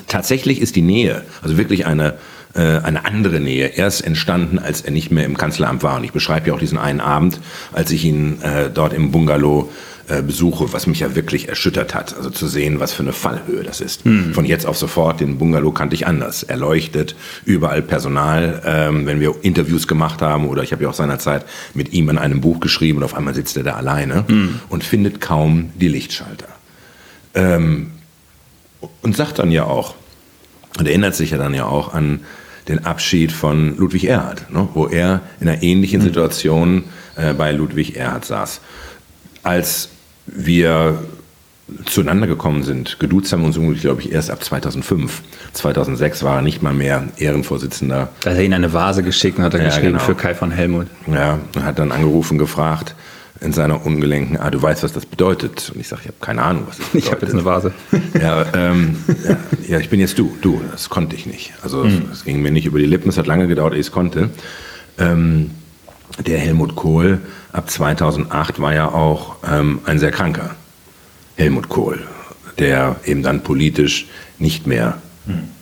Tatsächlich 0.07 0.61
ist 0.61 0.78
die 0.78 0.82
Nähe, 0.82 1.26
also 1.41 1.57
wirklich 1.57 1.86
eine 1.86 2.18
eine 2.62 3.05
andere 3.05 3.39
Nähe 3.39 3.68
erst 3.68 4.03
entstanden, 4.03 4.60
als 4.60 4.82
er 4.82 4.91
nicht 4.91 5.12
mehr 5.12 5.26
im 5.26 5.38
Kanzleramt 5.38 5.84
war. 5.84 5.97
Und 5.97 6.03
ich 6.03 6.12
beschreibe 6.12 6.47
ja 6.47 6.53
auch 6.53 6.60
diesen 6.60 6.78
einen 6.78 7.01
Abend, 7.01 7.39
als 7.72 7.91
ich 7.91 8.03
ihn 8.05 8.41
äh, 8.41 8.70
dort 8.74 8.93
im 8.93 9.12
Bungalow 9.12 9.70
äh, 10.10 10.22
besuche, 10.22 10.72
was 10.72 10.88
mich 10.88 11.01
ja 11.01 11.16
wirklich 11.16 11.49
erschüttert 11.49 11.93
hat. 11.93 12.16
Also 12.16 12.30
zu 12.30 12.47
sehen, 12.47 12.80
was 12.80 12.93
für 12.93 13.03
eine 13.03 13.12
Fallhöhe 13.12 13.64
das 13.64 13.82
ist. 13.82 14.05
Mhm. 14.05 14.34
Von 14.34 14.45
jetzt 14.45 14.66
auf 14.66 14.78
sofort, 14.78 15.20
den 15.20 15.38
Bungalow 15.38 15.72
kannte 15.72 15.95
ich 15.95 16.08
anders. 16.08 16.43
Erleuchtet, 16.43 17.16
überall 17.43 17.82
Personal. 17.82 18.62
Ähm, 18.66 19.05
wenn 19.05 19.20
wir 19.20 19.36
Interviews 19.41 19.86
gemacht 19.86 20.22
haben 20.22 20.47
oder 20.47 20.64
ich 20.64 20.72
habe 20.72 20.84
ja 20.84 20.89
auch 20.89 20.93
seinerzeit 20.93 21.45
mit 21.74 21.91
ihm 21.91 22.08
an 22.08 22.18
einem 22.18 22.39
Buch 22.39 22.62
geschrieben 22.62 22.99
und 22.99 23.03
auf 23.03 23.16
einmal 23.16 23.36
sitzt 23.36 23.58
er 23.58 23.64
da 23.64 23.74
alleine 23.74 24.24
mhm. 24.30 24.62
und 24.70 24.86
findet 24.86 25.20
kaum 25.20 25.72
die 25.76 25.89
Lichtschalter. 25.89 26.47
Ähm, 27.36 27.91
und 29.01 29.18
sagt 29.18 29.39
dann 29.39 29.51
ja 29.51 29.66
auch, 29.66 29.95
und 30.80 30.88
erinnert 30.88 31.16
sich 31.16 31.32
ja 31.32 31.38
dann 31.38 31.53
ja 31.53 31.66
auch 31.66 31.93
an 31.93 32.22
den 32.68 32.86
Abschied 32.86 33.32
von 33.32 33.78
Ludwig 33.78 34.05
Erhard, 34.05 34.51
ne, 34.51 34.68
wo 34.74 34.88
er 34.88 35.22
in 35.39 35.47
einer 35.47 35.63
ähnlichen 35.63 36.01
hm. 36.01 36.07
Situation 36.07 36.84
äh, 37.15 37.34
bei 37.34 37.51
Ludwig 37.51 37.95
Erhard 37.95 38.26
saß. 38.26 38.61
Als 39.43 39.89
wir 40.26 40.99
zueinander 41.86 42.28
gekommen 42.28 42.63
sind, 42.63 42.99
geduzt 42.99 43.32
haben 43.32 43.41
wir 43.41 43.47
uns, 43.47 43.82
glaube 43.82 44.01
ich, 44.01 44.11
erst 44.11 44.32
ab 44.32 44.43
2005. 44.43 45.22
2006 45.53 46.24
war 46.24 46.38
er 46.38 46.41
nicht 46.41 46.61
mal 46.61 46.74
mehr 46.74 47.03
Ehrenvorsitzender. 47.18 48.09
Da 48.22 48.30
hat 48.30 48.38
er 48.38 48.43
ihn 48.43 48.53
eine 48.53 48.74
Vase 48.74 49.03
geschickt 49.03 49.38
und 49.38 49.43
hat 49.43 49.53
er 49.53 49.61
ja, 49.61 49.68
geschrieben 49.68 49.93
genau. 49.93 50.03
für 50.03 50.15
Kai 50.15 50.34
von 50.34 50.51
Helmut. 50.51 50.88
Ja, 51.11 51.39
und 51.55 51.63
hat 51.63 51.80
dann 51.80 51.91
angerufen, 51.91 52.38
gefragt, 52.38 52.95
in 53.41 53.53
seiner 53.53 53.85
ungelenken 53.85 54.38
Art, 54.38 54.53
du 54.53 54.61
weißt, 54.61 54.83
was 54.83 54.93
das 54.93 55.05
bedeutet. 55.05 55.71
Und 55.73 55.79
ich 55.79 55.88
sage, 55.88 56.03
ich 56.03 56.07
habe 56.07 56.17
keine 56.21 56.43
Ahnung, 56.43 56.63
was 56.67 56.77
das 56.77 56.88
bedeutet. 56.88 57.05
Ich 57.05 57.11
habe 57.11 57.25
jetzt 57.25 57.33
eine 57.33 57.45
Vase. 57.45 57.73
Ja, 58.21 58.45
ähm, 58.53 58.97
ja, 59.27 59.38
ja, 59.67 59.79
ich 59.79 59.89
bin 59.89 59.99
jetzt 59.99 60.17
du. 60.17 60.35
Du, 60.41 60.61
das 60.71 60.89
konnte 60.89 61.15
ich 61.15 61.25
nicht. 61.25 61.53
Also 61.61 61.83
es 61.83 61.93
mhm. 61.93 62.25
ging 62.25 62.41
mir 62.41 62.51
nicht 62.51 62.65
über 62.65 62.79
die 62.79 62.85
Lippen, 62.85 63.09
es 63.09 63.17
hat 63.17 63.27
lange 63.27 63.47
gedauert, 63.47 63.73
ehe 63.73 63.79
ich 63.79 63.88
es 63.88 63.91
konnte. 63.91 64.29
Ähm, 64.97 65.51
der 66.25 66.39
Helmut 66.39 66.75
Kohl 66.75 67.19
ab 67.51 67.69
2008 67.69 68.59
war 68.59 68.73
ja 68.73 68.89
auch 68.89 69.35
ähm, 69.47 69.79
ein 69.85 69.99
sehr 69.99 70.11
kranker 70.11 70.55
Helmut 71.35 71.69
Kohl, 71.69 71.99
der 72.57 72.95
eben 73.05 73.21
dann 73.21 73.43
politisch 73.43 74.07
nicht 74.39 74.65
mehr 74.65 74.97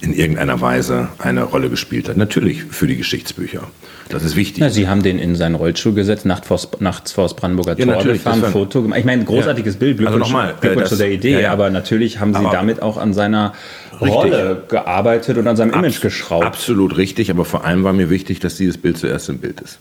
in 0.01 0.13
irgendeiner 0.13 0.61
Weise 0.61 1.09
eine 1.17 1.43
Rolle 1.43 1.69
gespielt 1.69 2.07
hat. 2.07 2.17
Natürlich 2.17 2.63
für 2.63 2.87
die 2.87 2.97
Geschichtsbücher. 2.97 3.63
Das 4.09 4.23
ist 4.23 4.35
wichtig. 4.35 4.61
Ja, 4.61 4.69
Sie 4.69 4.87
haben 4.87 5.01
den 5.01 5.17
in 5.17 5.35
seinen 5.35 5.55
Rollstuhl 5.55 5.93
gesetzt, 5.93 6.25
nachts 6.25 6.47
vor, 6.47 6.59
nachts 6.79 7.11
vor 7.11 7.25
das 7.25 7.35
Brandenburger 7.35 7.77
ja, 7.77 7.85
Tor 7.85 8.03
gefahren, 8.03 8.43
ein 8.43 8.51
Foto 8.51 8.83
gemacht. 8.83 8.99
Ich 8.99 9.05
meine, 9.05 9.23
großartiges 9.23 9.75
ja. 9.75 9.79
Bild, 9.79 9.97
Glückwunsch, 9.97 10.23
also 10.23 10.33
nochmal, 10.33 10.55
Glückwunsch 10.59 10.83
das, 10.83 10.89
zu 10.89 10.97
der 10.97 11.11
Idee, 11.11 11.41
ja, 11.41 11.51
aber 11.51 11.69
natürlich 11.71 12.19
haben 12.19 12.33
Sie 12.33 12.39
aber 12.39 12.51
damit 12.51 12.81
auch 12.81 12.97
an 12.97 13.13
seiner 13.13 13.53
richtig. 13.93 14.11
Rolle 14.11 14.63
gearbeitet 14.67 15.37
und 15.37 15.47
an 15.47 15.55
seinem 15.55 15.71
Abs 15.71 15.79
Image 15.79 16.01
geschraubt. 16.01 16.45
Absolut 16.45 16.97
richtig, 16.97 17.31
aber 17.31 17.45
vor 17.45 17.65
allem 17.65 17.83
war 17.83 17.93
mir 17.93 18.09
wichtig, 18.09 18.39
dass 18.39 18.55
dieses 18.55 18.77
Bild 18.77 18.97
zuerst 18.97 19.29
im 19.29 19.39
Bild 19.39 19.61
ist. 19.61 19.79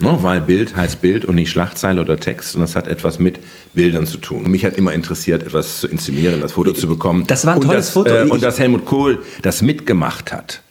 Ne, 0.00 0.16
weil 0.22 0.40
Bild 0.40 0.76
heißt 0.76 1.00
Bild 1.00 1.24
und 1.24 1.34
nicht 1.34 1.50
Schlagzeile 1.50 2.00
oder 2.00 2.20
Text 2.20 2.54
und 2.54 2.60
das 2.60 2.76
hat 2.76 2.86
etwas 2.86 3.18
mit 3.18 3.40
Bildern 3.74 4.06
zu 4.06 4.18
tun. 4.18 4.44
Und 4.44 4.52
mich 4.52 4.64
hat 4.64 4.76
immer 4.76 4.92
interessiert, 4.92 5.42
etwas 5.42 5.80
zu 5.80 5.88
inszenieren, 5.88 6.40
das 6.40 6.52
Foto 6.52 6.72
zu 6.72 6.86
bekommen. 6.86 7.24
Das 7.26 7.44
war 7.44 7.54
ein 7.54 7.60
tolles 7.60 7.86
das, 7.86 7.90
Foto. 7.90 8.10
Äh, 8.10 8.22
und 8.28 8.40
dass 8.44 8.60
Helmut 8.60 8.84
Kohl 8.84 9.18
das 9.42 9.60
mitgemacht 9.60 10.32
hat, 10.32 10.62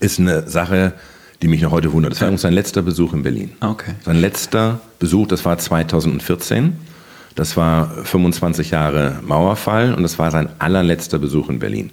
ist 0.00 0.18
eine 0.18 0.48
Sache, 0.48 0.94
die 1.42 1.48
mich 1.48 1.60
noch 1.60 1.72
heute 1.72 1.92
wundert. 1.92 2.12
Das 2.12 2.20
war 2.20 2.28
übrigens 2.28 2.42
sein 2.42 2.52
letzter 2.52 2.82
Besuch 2.82 3.12
in 3.12 3.22
Berlin. 3.22 3.52
Ah, 3.60 3.70
okay. 3.70 3.94
Sein 4.04 4.20
letzter 4.20 4.80
Besuch, 4.98 5.26
das 5.26 5.44
war 5.44 5.58
2014. 5.58 6.76
Das 7.34 7.56
war 7.56 7.88
25 8.04 8.70
Jahre 8.70 9.18
Mauerfall 9.26 9.94
und 9.94 10.02
das 10.02 10.18
war 10.18 10.30
sein 10.30 10.48
allerletzter 10.58 11.18
Besuch 11.18 11.48
in 11.48 11.58
Berlin. 11.58 11.90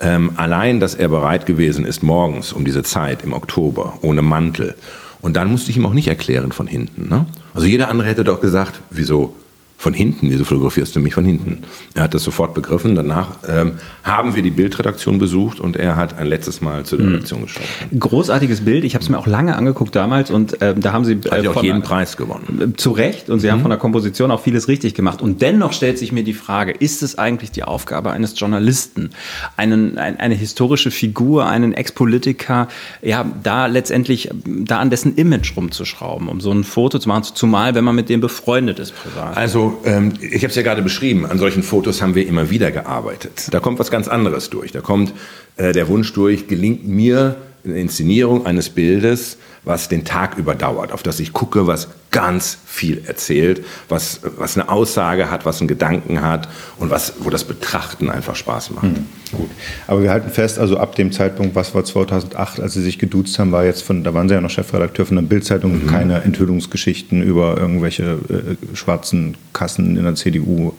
Ähm, 0.00 0.32
allein, 0.36 0.80
dass 0.80 0.94
er 0.94 1.08
bereit 1.08 1.46
gewesen 1.46 1.84
ist, 1.84 2.02
morgens 2.02 2.52
um 2.52 2.64
diese 2.64 2.82
Zeit 2.82 3.22
im 3.22 3.32
Oktober 3.32 3.98
ohne 4.02 4.22
Mantel 4.22 4.74
Und 5.20 5.36
dann 5.36 5.50
musste 5.50 5.70
ich 5.70 5.76
ihm 5.76 5.84
auch 5.84 5.92
nicht 5.92 6.08
erklären 6.08 6.50
von 6.50 6.66
hinten. 6.66 7.08
Ne? 7.08 7.26
Also 7.52 7.66
jeder 7.66 7.88
andere 7.88 8.08
hätte 8.08 8.24
doch 8.24 8.40
gesagt, 8.40 8.80
wieso 8.90 9.36
von 9.80 9.94
hinten, 9.94 10.30
wieso 10.30 10.44
fotografierst 10.44 10.94
du 10.94 11.00
mich 11.00 11.14
von 11.14 11.24
hinten? 11.24 11.62
Er 11.94 12.02
hat 12.02 12.12
das 12.12 12.22
sofort 12.22 12.52
begriffen. 12.52 12.94
Danach 12.96 13.28
ähm, 13.48 13.78
haben 14.02 14.34
wir 14.34 14.42
die 14.42 14.50
Bildredaktion 14.50 15.18
besucht 15.18 15.58
und 15.58 15.74
er 15.74 15.96
hat 15.96 16.18
ein 16.18 16.26
letztes 16.26 16.60
Mal 16.60 16.84
zur 16.84 16.98
Redaktion 16.98 17.44
geschaut. 17.44 17.62
Großartiges 17.98 18.60
Bild. 18.60 18.84
Ich 18.84 18.92
habe 18.94 19.02
es 19.02 19.08
mir 19.08 19.18
auch 19.18 19.26
lange 19.26 19.56
angeguckt 19.56 19.96
damals 19.96 20.30
und 20.30 20.58
ähm, 20.60 20.82
da 20.82 20.92
haben 20.92 21.06
sie 21.06 21.14
Hat 21.16 21.32
äh, 21.32 21.44
ja 21.44 21.50
auch 21.52 21.62
jeden 21.62 21.80
Preis 21.80 22.18
gewonnen. 22.18 22.74
äh, 22.74 22.76
zu 22.76 22.90
Recht 22.90 23.30
und 23.30 23.40
sie 23.40 23.50
haben 23.50 23.62
von 23.62 23.70
der 23.70 23.78
Komposition 23.78 24.30
auch 24.30 24.42
vieles 24.42 24.68
richtig 24.68 24.92
gemacht. 24.92 25.22
Und 25.22 25.40
dennoch 25.40 25.72
stellt 25.72 25.96
sich 25.96 26.12
mir 26.12 26.24
die 26.24 26.34
Frage, 26.34 26.72
ist 26.72 27.02
es 27.02 27.16
eigentlich 27.16 27.50
die 27.50 27.62
Aufgabe 27.64 28.10
eines 28.10 28.38
Journalisten, 28.38 29.08
einen, 29.56 29.96
ein, 29.96 30.20
eine 30.20 30.34
historische 30.34 30.90
Figur, 30.90 31.46
einen 31.46 31.72
Ex-Politiker, 31.72 32.68
ja, 33.00 33.24
da 33.42 33.64
letztendlich, 33.64 34.30
äh, 34.30 34.34
da 34.44 34.78
an 34.78 34.90
dessen 34.90 35.14
Image 35.14 35.56
rumzuschrauben, 35.56 36.28
um 36.28 36.42
so 36.42 36.52
ein 36.52 36.64
Foto 36.64 36.98
zu 36.98 37.08
machen, 37.08 37.24
zumal 37.34 37.74
wenn 37.74 37.84
man 37.84 37.94
mit 37.94 38.10
dem 38.10 38.20
befreundet 38.20 38.78
ist 38.78 38.94
privat. 38.94 39.38
Also, 39.38 39.69
ähm, 39.84 40.12
ich 40.20 40.42
habe 40.42 40.48
es 40.48 40.54
ja 40.54 40.62
gerade 40.62 40.82
beschrieben, 40.82 41.26
an 41.26 41.38
solchen 41.38 41.62
Fotos 41.62 42.02
haben 42.02 42.14
wir 42.14 42.26
immer 42.26 42.50
wieder 42.50 42.70
gearbeitet. 42.70 43.48
Da 43.50 43.60
kommt 43.60 43.78
was 43.78 43.90
ganz 43.90 44.08
anderes 44.08 44.50
durch. 44.50 44.72
Da 44.72 44.80
kommt 44.80 45.12
äh, 45.56 45.72
der 45.72 45.88
Wunsch 45.88 46.12
durch, 46.12 46.46
gelingt 46.46 46.86
mir 46.86 47.36
eine 47.64 47.78
Inszenierung 47.78 48.46
eines 48.46 48.70
Bildes, 48.70 49.38
was 49.64 49.88
den 49.88 50.04
Tag 50.04 50.38
überdauert, 50.38 50.92
auf 50.92 51.02
das 51.02 51.20
ich 51.20 51.32
gucke, 51.32 51.66
was 51.66 51.88
ganz 52.10 52.58
viel 52.66 53.02
erzählt, 53.06 53.64
was, 53.88 54.20
was 54.36 54.56
eine 54.56 54.68
Aussage 54.68 55.30
hat, 55.30 55.44
was 55.44 55.60
einen 55.60 55.68
Gedanken 55.68 56.22
hat 56.22 56.48
und 56.78 56.90
was, 56.90 57.14
wo 57.20 57.30
das 57.30 57.44
Betrachten 57.44 58.10
einfach 58.10 58.34
Spaß 58.34 58.70
macht. 58.70 58.88
Gut. 59.32 59.50
Aber 59.86 60.02
wir 60.02 60.10
halten 60.10 60.30
fest, 60.30 60.58
also 60.58 60.78
ab 60.78 60.96
dem 60.96 61.12
Zeitpunkt, 61.12 61.54
was 61.54 61.74
war 61.74 61.84
2008, 61.84 62.60
als 62.60 62.74
Sie 62.74 62.82
sich 62.82 62.98
geduzt 62.98 63.38
haben, 63.38 63.52
war 63.52 63.64
jetzt 63.64 63.82
von, 63.82 64.02
da 64.02 64.12
waren 64.14 64.28
Sie 64.28 64.34
ja 64.34 64.40
noch 64.40 64.50
Chefredakteur 64.50 65.06
von 65.06 65.16
der 65.16 65.22
Bildzeitung, 65.22 65.86
keine 65.86 66.22
Enthüllungsgeschichten 66.22 67.22
über 67.22 67.56
irgendwelche 67.58 68.18
äh, 68.28 68.76
schwarzen 68.76 69.36
Kassen 69.52 69.96
in 69.96 70.02
der 70.02 70.14
CDU, 70.14 70.72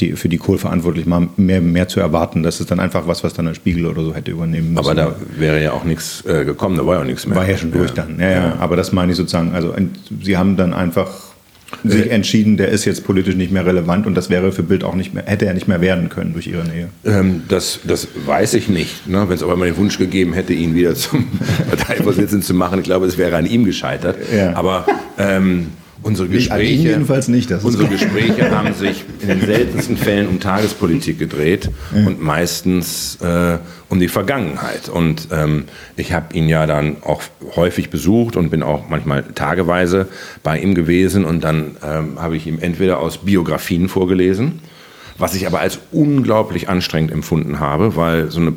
die 0.00 0.12
für 0.12 0.28
die 0.28 0.36
Kohl 0.36 0.58
verantwortlich 0.58 1.08
waren, 1.08 1.30
mehr, 1.36 1.60
mehr 1.60 1.88
zu 1.88 2.00
erwarten. 2.00 2.42
Das 2.42 2.60
ist 2.60 2.70
dann 2.70 2.80
einfach 2.80 3.06
was, 3.06 3.24
was 3.24 3.32
dann 3.32 3.46
der 3.46 3.54
Spiegel 3.54 3.86
oder 3.86 4.02
so 4.02 4.14
hätte 4.14 4.30
übernehmen 4.30 4.74
müssen. 4.74 4.78
Aber 4.78 4.94
da 4.94 5.14
wäre 5.38 5.62
ja 5.62 5.72
auch 5.72 5.84
nichts 5.84 6.24
äh, 6.26 6.44
gekommen, 6.44 6.76
da 6.76 6.86
war 6.86 6.96
ja 6.96 7.00
auch 7.00 7.06
nichts 7.06 7.26
mehr. 7.26 7.36
war 7.36 7.48
ja 7.48 7.56
schon 7.56 7.72
durch 7.72 7.92
dann. 7.92 8.20
Ja, 8.20 8.30
ja. 8.30 8.56
Aber 8.58 8.76
das 8.76 8.92
meine 8.92 9.12
ich 9.12 9.18
sozusagen. 9.18 9.52
Also 9.52 9.74
Sie 10.22 10.36
haben 10.36 10.56
dann 10.56 10.74
einfach 10.74 11.10
sich 11.82 12.10
entschieden, 12.10 12.56
der 12.56 12.68
ist 12.68 12.84
jetzt 12.84 13.04
politisch 13.04 13.34
nicht 13.34 13.50
mehr 13.50 13.66
relevant 13.66 14.06
und 14.06 14.14
das 14.14 14.30
wäre 14.30 14.52
für 14.52 14.62
Bild 14.62 14.84
auch 14.84 14.94
nicht 14.94 15.14
mehr, 15.14 15.24
hätte 15.26 15.46
er 15.46 15.54
nicht 15.54 15.66
mehr 15.66 15.80
werden 15.80 16.08
können 16.08 16.32
durch 16.32 16.46
Ihre 16.46 16.64
Nähe. 16.64 16.88
Ähm, 17.04 17.42
das, 17.48 17.80
das 17.84 18.06
weiß 18.26 18.54
ich 18.54 18.68
nicht. 18.68 19.08
Ne? 19.08 19.24
Wenn 19.28 19.34
es 19.34 19.42
aber 19.42 19.56
mal 19.56 19.66
den 19.66 19.76
Wunsch 19.76 19.98
gegeben 19.98 20.32
hätte, 20.32 20.52
ihn 20.52 20.74
wieder 20.74 20.94
zum 20.94 21.26
Parteivorsitzenden 21.68 22.42
zu 22.42 22.54
machen, 22.54 22.78
ich 22.78 22.84
glaube, 22.84 23.06
es 23.06 23.18
wäre 23.18 23.36
an 23.36 23.46
ihm 23.46 23.64
gescheitert. 23.64 24.16
Ja. 24.34 24.54
Aber 24.54 24.86
ähm, 25.18 25.68
unsere 26.06 26.28
ihm 26.28 26.34
Gespräche, 26.34 26.88
jedenfalls 26.88 27.28
nicht, 27.28 27.50
unsere. 27.50 27.86
Gespräche 27.96 28.50
haben 28.50 28.72
sich 28.74 29.04
in 29.20 29.28
den 29.28 29.40
seltensten 29.40 29.96
Fällen 29.96 30.28
um 30.28 30.40
Tagespolitik 30.40 31.18
gedreht 31.18 31.70
und 31.92 32.22
meistens 32.22 33.18
äh, 33.20 33.58
um 33.88 33.98
die 34.00 34.08
Vergangenheit. 34.08 34.88
Und 34.88 35.28
ähm, 35.32 35.64
ich 35.96 36.12
habe 36.12 36.34
ihn 36.34 36.48
ja 36.48 36.66
dann 36.66 36.96
auch 37.02 37.22
häufig 37.56 37.90
besucht 37.90 38.36
und 38.36 38.50
bin 38.50 38.62
auch 38.62 38.88
manchmal 38.88 39.22
tageweise 39.22 40.08
bei 40.42 40.58
ihm 40.58 40.74
gewesen. 40.74 41.24
Und 41.24 41.42
dann 41.44 41.76
ähm, 41.84 42.20
habe 42.20 42.36
ich 42.36 42.46
ihm 42.46 42.58
entweder 42.60 42.98
aus 42.98 43.18
Biografien 43.18 43.88
vorgelesen, 43.88 44.60
was 45.18 45.34
ich 45.34 45.46
aber 45.46 45.60
als 45.60 45.78
unglaublich 45.92 46.68
anstrengend 46.68 47.10
empfunden 47.10 47.58
habe, 47.58 47.96
weil 47.96 48.30
so 48.30 48.40
eine, 48.40 48.52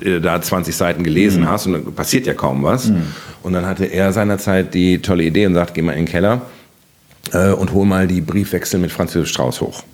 äh, 0.00 0.20
da 0.20 0.40
20 0.40 0.74
Seiten 0.74 1.02
gelesen 1.02 1.48
hast 1.48 1.66
und 1.66 1.72
dann 1.72 1.94
passiert 1.94 2.26
ja 2.26 2.34
kaum 2.34 2.62
was. 2.62 2.92
Und 3.42 3.54
dann 3.54 3.66
hatte 3.66 3.86
er 3.86 4.12
seinerzeit 4.12 4.72
die 4.74 5.00
tolle 5.00 5.24
Idee 5.24 5.46
und 5.46 5.54
sagt, 5.54 5.74
geh 5.74 5.82
mal 5.82 5.92
in 5.92 6.04
den 6.04 6.12
Keller 6.12 6.42
äh, 7.32 7.52
und 7.52 7.72
hol 7.72 7.86
mal 7.86 8.06
die 8.06 8.20
Briefwechsel 8.20 8.80
mit 8.80 8.90
Franz 8.90 9.14
Josef 9.14 9.28
Strauß 9.30 9.60
hoch. 9.60 9.84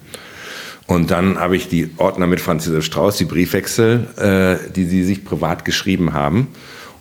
Und 0.86 1.10
dann 1.10 1.38
habe 1.38 1.56
ich 1.56 1.68
die 1.68 1.90
Ordner 1.98 2.26
mit 2.26 2.40
Franz 2.40 2.66
Josef 2.66 2.84
Strauß, 2.84 3.16
die 3.18 3.26
Briefwechsel, 3.26 4.06
äh, 4.16 4.72
die 4.72 4.86
sie 4.86 5.04
sich 5.04 5.24
privat 5.24 5.64
geschrieben 5.64 6.14
haben. 6.14 6.48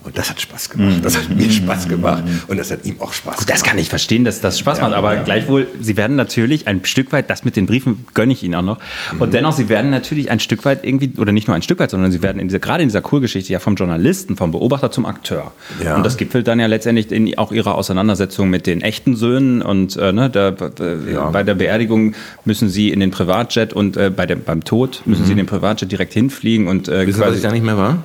Und 0.03 0.17
das 0.17 0.29
hat 0.29 0.39
Spaß 0.39 0.69
gemacht. 0.69 0.99
Das 1.03 1.17
hat 1.17 1.29
mir 1.35 1.49
Spaß 1.51 1.89
gemacht. 1.89 2.23
Und 2.47 2.57
das 2.57 2.71
hat 2.71 2.85
ihm 2.85 2.95
auch 3.01 3.11
Spaß 3.11 3.35
gemacht. 3.35 3.49
Das 3.49 3.63
kann 3.63 3.77
ich 3.77 3.89
verstehen, 3.89 4.23
dass 4.23 4.39
das 4.39 4.57
Spaß 4.57 4.79
macht, 4.79 4.93
aber 4.93 5.17
gleichwohl, 5.17 5.67
Sie 5.81 5.97
werden 5.97 6.15
natürlich 6.15 6.65
ein 6.67 6.85
Stück 6.85 7.11
weit, 7.11 7.29
das 7.29 7.43
mit 7.43 7.55
den 7.57 7.65
Briefen 7.65 8.05
gönne 8.13 8.31
ich 8.31 8.41
Ihnen 8.43 8.55
auch 8.55 8.61
noch, 8.61 8.77
und 9.19 9.33
dennoch, 9.33 9.51
Sie 9.53 9.67
werden 9.67 9.89
natürlich 9.91 10.31
ein 10.31 10.39
Stück 10.39 10.63
weit 10.63 10.85
irgendwie, 10.85 11.11
oder 11.17 11.31
nicht 11.33 11.47
nur 11.47 11.55
ein 11.55 11.61
Stück 11.61 11.79
weit, 11.79 11.91
sondern 11.91 12.11
Sie 12.11 12.21
werden 12.21 12.39
in 12.39 12.47
dieser, 12.47 12.59
gerade 12.59 12.83
in 12.83 12.89
dieser 12.89 13.01
Kurgeschichte 13.01 13.51
ja 13.51 13.59
vom 13.59 13.75
Journalisten, 13.75 14.37
vom 14.37 14.51
Beobachter 14.51 14.91
zum 14.91 15.05
Akteur. 15.05 15.51
Ja. 15.83 15.97
Und 15.97 16.05
das 16.05 16.15
gipfelt 16.15 16.47
dann 16.47 16.59
ja 16.59 16.67
letztendlich 16.67 17.11
in 17.11 17.37
auch 17.37 17.51
Ihrer 17.51 17.75
Auseinandersetzung 17.75 18.49
mit 18.49 18.65
den 18.65 18.81
echten 18.81 19.15
Söhnen 19.17 19.61
und 19.61 19.97
äh, 19.97 20.13
ne, 20.13 20.29
da, 20.29 20.49
äh, 20.49 21.13
Ja. 21.13 21.29
bei 21.31 21.43
der 21.43 21.55
Beerdigung 21.55 22.15
müssen 22.45 22.69
Sie 22.69 22.91
in 22.91 22.99
den 23.01 23.11
Privatjet 23.11 23.73
und 23.73 23.97
äh, 23.97 24.09
bei 24.09 24.25
dem, 24.25 24.43
beim 24.43 24.63
Tod 24.63 25.01
müssen 25.05 25.25
Sie 25.25 25.31
in 25.31 25.37
den 25.37 25.47
Privatjet 25.47 25.91
direkt 25.91 26.13
hinfliegen 26.13 26.67
und 26.67 26.87
äh, 26.87 27.05
Wissen 27.05 27.19
Sie, 27.19 27.25
was 27.25 27.35
ich 27.35 27.41
da 27.41 27.51
nicht 27.51 27.65
mehr 27.65 27.77
war? 27.77 28.03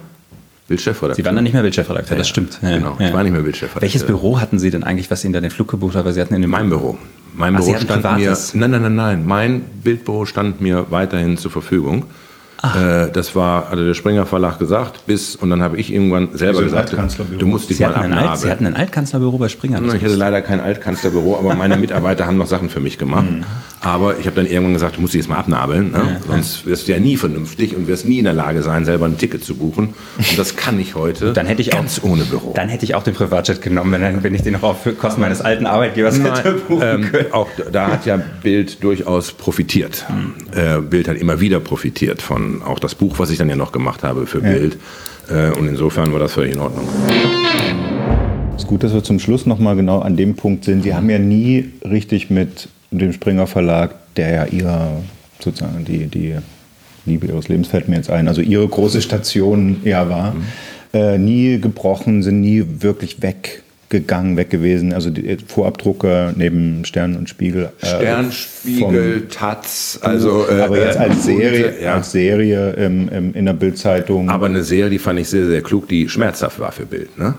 Bildchefredakteur. 0.73 1.15
Sie 1.17 1.25
waren 1.27 1.35
dann 1.35 1.45
nicht 1.45 1.53
mehr 1.53 1.63
Bildchefredakteur, 1.63 2.17
das 2.17 2.29
Ja, 2.29 2.31
stimmt. 2.31 2.59
Ja, 2.63 2.79
genau. 2.79 2.97
Ich 2.99 3.13
war 3.13 3.23
nicht 3.23 3.33
mehr 3.33 3.43
Bildchefredakteur. 3.43 3.83
Welches 3.83 4.07
Büro 4.07 4.41
hatten 4.41 4.59
Sie 4.59 4.71
denn 4.71 4.85
eigentlich, 4.85 5.11
was 5.11 5.23
Ihnen 5.25 5.35
da 5.35 5.41
den 5.41 5.51
Flug 5.51 5.69
gebucht 5.69 5.95
hat? 5.95 6.05
Weil 6.07 6.15
Sie 6.15 6.21
hatten 6.21 6.35
in 6.35 6.41
dem 6.41 6.51
Mein 6.51 6.71
Büro. 6.71 6.97
Mein 7.35 7.55
Ach, 7.57 7.61
Büro 7.61 7.77
stand 7.79 8.03
mir. 8.17 8.37
Nein, 8.55 8.71
nein, 8.71 8.83
nein, 8.83 8.95
nein. 8.95 9.27
Mein 9.27 9.61
Bildbüro 9.83 10.25
stand 10.25 10.61
mir 10.61 10.87
weiterhin 10.91 11.37
zur 11.37 11.51
Verfügung. 11.51 12.05
Äh, 12.63 13.11
das 13.11 13.35
war, 13.35 13.71
hatte 13.71 13.87
der 13.87 13.95
Springer 13.95 14.25
Verlag 14.25 14.59
gesagt, 14.59 15.07
bis, 15.07 15.35
und 15.35 15.51
dann 15.51 15.63
habe 15.63 15.79
ich 15.79 15.93
irgendwann 15.93 16.37
selber 16.37 16.61
Wieso 16.61 16.77
gesagt, 16.77 16.97
du 17.39 17.47
musst 17.47 17.69
dich 17.69 17.79
Sie 17.79 17.83
mal 17.83 17.95
ein 17.95 18.13
Alt, 18.13 18.13
Sie 18.13 18.19
abnabeln. 18.21 18.51
hatten 18.51 18.67
ein 18.67 18.77
Altkanzlerbüro 18.77 19.39
bei 19.39 19.49
Springer. 19.49 19.83
Ich 19.83 20.03
hatte 20.03 20.15
leider 20.15 20.43
kein 20.43 20.61
Altkanzlerbüro, 20.61 21.39
aber 21.39 21.55
meine 21.55 21.77
Mitarbeiter 21.77 22.27
haben 22.27 22.37
noch 22.39 22.47
Sachen 22.47 22.71
für 22.71 22.81
mich 22.81 22.99
gemacht. 22.99 23.31
Mhm. 23.31 23.45
Aber 23.81 24.19
ich 24.19 24.27
habe 24.27 24.37
dann 24.37 24.47
irgendwann 24.47 24.75
gesagt, 24.75 24.97
du 24.97 25.01
musst 25.01 25.13
dich 25.13 25.23
jetzt 25.23 25.29
mal 25.29 25.39
abnabeln, 25.39 25.91
ne? 25.91 26.21
sonst 26.29 26.65
wirst 26.67 26.87
du 26.87 26.93
ja 26.93 27.01
nie 27.01 27.17
vernünftig 27.17 27.75
und 27.75 27.89
wirst 27.89 28.07
nie 28.07 28.19
in 28.19 28.25
der 28.25 28.35
Lage 28.35 28.63
sein, 28.63 28.85
selber 28.85 29.07
ein 29.07 29.19
Ticket 29.19 29.45
zu 29.45 29.57
buchen. 29.57 29.95
Und 30.19 30.39
das 30.39 30.55
kann 30.55 30.79
ich 30.79 30.95
heute 30.95 31.33
Dann 31.33 31.47
hätte 31.47 31.63
ich 31.63 31.71
ganz 31.71 31.99
auch, 31.99 32.05
ohne 32.05 32.23
Büro. 32.25 32.53
Dann 32.55 32.69
hätte 32.69 32.85
ich 32.85 32.95
auch 32.95 33.03
den 33.03 33.15
Privatjet 33.15 33.61
genommen, 33.61 33.91
wenn, 33.93 34.23
wenn 34.23 34.35
ich 34.37 34.43
den 34.43 34.53
noch 34.53 34.63
auf 34.63 34.89
Kosten 34.99 35.21
meines 35.21 35.41
alten 35.41 35.67
Arbeitgebers 35.67 36.21
hätte 36.21 36.53
buchen 36.69 36.83
ähm, 36.83 37.11
können. 37.11 37.33
auch 37.33 37.49
da 37.73 37.89
hat 37.89 38.07
ja 38.07 38.17
Bild 38.17 38.85
durchaus 38.85 39.33
profitiert. 39.33 40.07
Äh, 40.55 40.81
Bild 40.81 41.09
hat 41.09 41.17
immer 41.17 41.41
wieder 41.41 41.59
profitiert 41.59 42.23
von 42.23 42.52
auch 42.61 42.79
das 42.79 42.95
Buch, 42.95 43.19
was 43.19 43.31
ich 43.31 43.39
dann 43.39 43.49
ja 43.49 43.57
noch 43.57 43.73
gemacht 43.73 44.03
habe 44.03 44.27
für 44.27 44.41
Bild. 44.41 44.77
Äh, 45.31 45.51
und 45.53 45.69
insofern 45.69 46.13
war 46.13 46.19
das 46.19 46.33
völlig 46.33 46.53
in 46.53 46.59
Ordnung. 46.59 46.87
Es 48.57 48.65
ist 48.65 48.69
gut, 48.69 48.83
dass 48.83 48.93
wir 48.93 49.03
zum 49.03 49.19
Schluss 49.19 49.47
nochmal 49.47 49.77
genau 49.77 50.01
an 50.01 50.17
dem 50.17 50.35
Punkt 50.35 50.65
sind. 50.65 50.83
Sie 50.83 50.95
haben 50.95 51.09
ja 51.09 51.19
nie 51.19 51.71
richtig 51.85 52.29
mit 52.29 52.69
dem 52.91 53.13
Springer 53.13 53.47
Verlag, 53.47 53.95
der 54.17 54.31
ja 54.31 54.45
Ihr, 54.47 54.89
sozusagen, 55.41 55.85
die, 55.85 56.07
die 56.07 56.37
Liebe 57.05 57.27
Ihres 57.27 57.49
Lebens 57.49 57.69
fällt 57.69 57.89
mir 57.89 57.97
jetzt 57.97 58.11
ein, 58.11 58.29
also 58.29 58.41
Ihre 58.41 58.67
große 58.69 59.03
Station 59.03 59.79
ja 59.85 60.09
war, 60.09 60.37
äh, 60.93 61.19
nie 61.19 61.59
gebrochen, 61.59 62.23
sind 62.23 62.41
nie 62.41 62.65
wirklich 62.81 63.17
weggegangen, 63.93 64.37
weg 64.37 64.51
gewesen. 64.51 64.93
Also 64.93 65.11
die 65.11 65.37
Vorabdrucke 65.47 66.33
neben 66.37 66.85
Stern 66.85 67.17
und 67.17 67.29
Spiegel. 67.29 67.71
äh, 67.81 67.87
Sternspiegel, 67.87 69.29
Taz, 69.29 69.99
also. 70.03 70.47
äh, 70.49 70.63
aber 70.63 70.79
jetzt 70.85 70.97
äh, 70.97 71.01
als 71.01 71.25
Serie, 71.25 71.65
Bunte, 71.71 71.83
ja. 71.85 71.95
als 71.95 72.13
Serie 72.13 72.75
ähm, 72.79 73.09
ähm, 73.13 73.35
in 73.35 73.47
der 73.47 73.53
Bildzeitung. 73.53 74.31
Aber 74.31 74.47
eine 74.47 74.63
Serie, 74.65 74.91
die 74.91 74.99
fand 74.99 75.19
ich 75.21 75.29
sehr, 75.29 75.47
sehr 75.47 75.63
klug, 75.63 75.89
die 75.89 76.09
schmerzhaft 76.09 76.59
war 76.59 76.73
für 76.73 76.87
Bild. 76.87 77.17
Ne? 77.19 77.35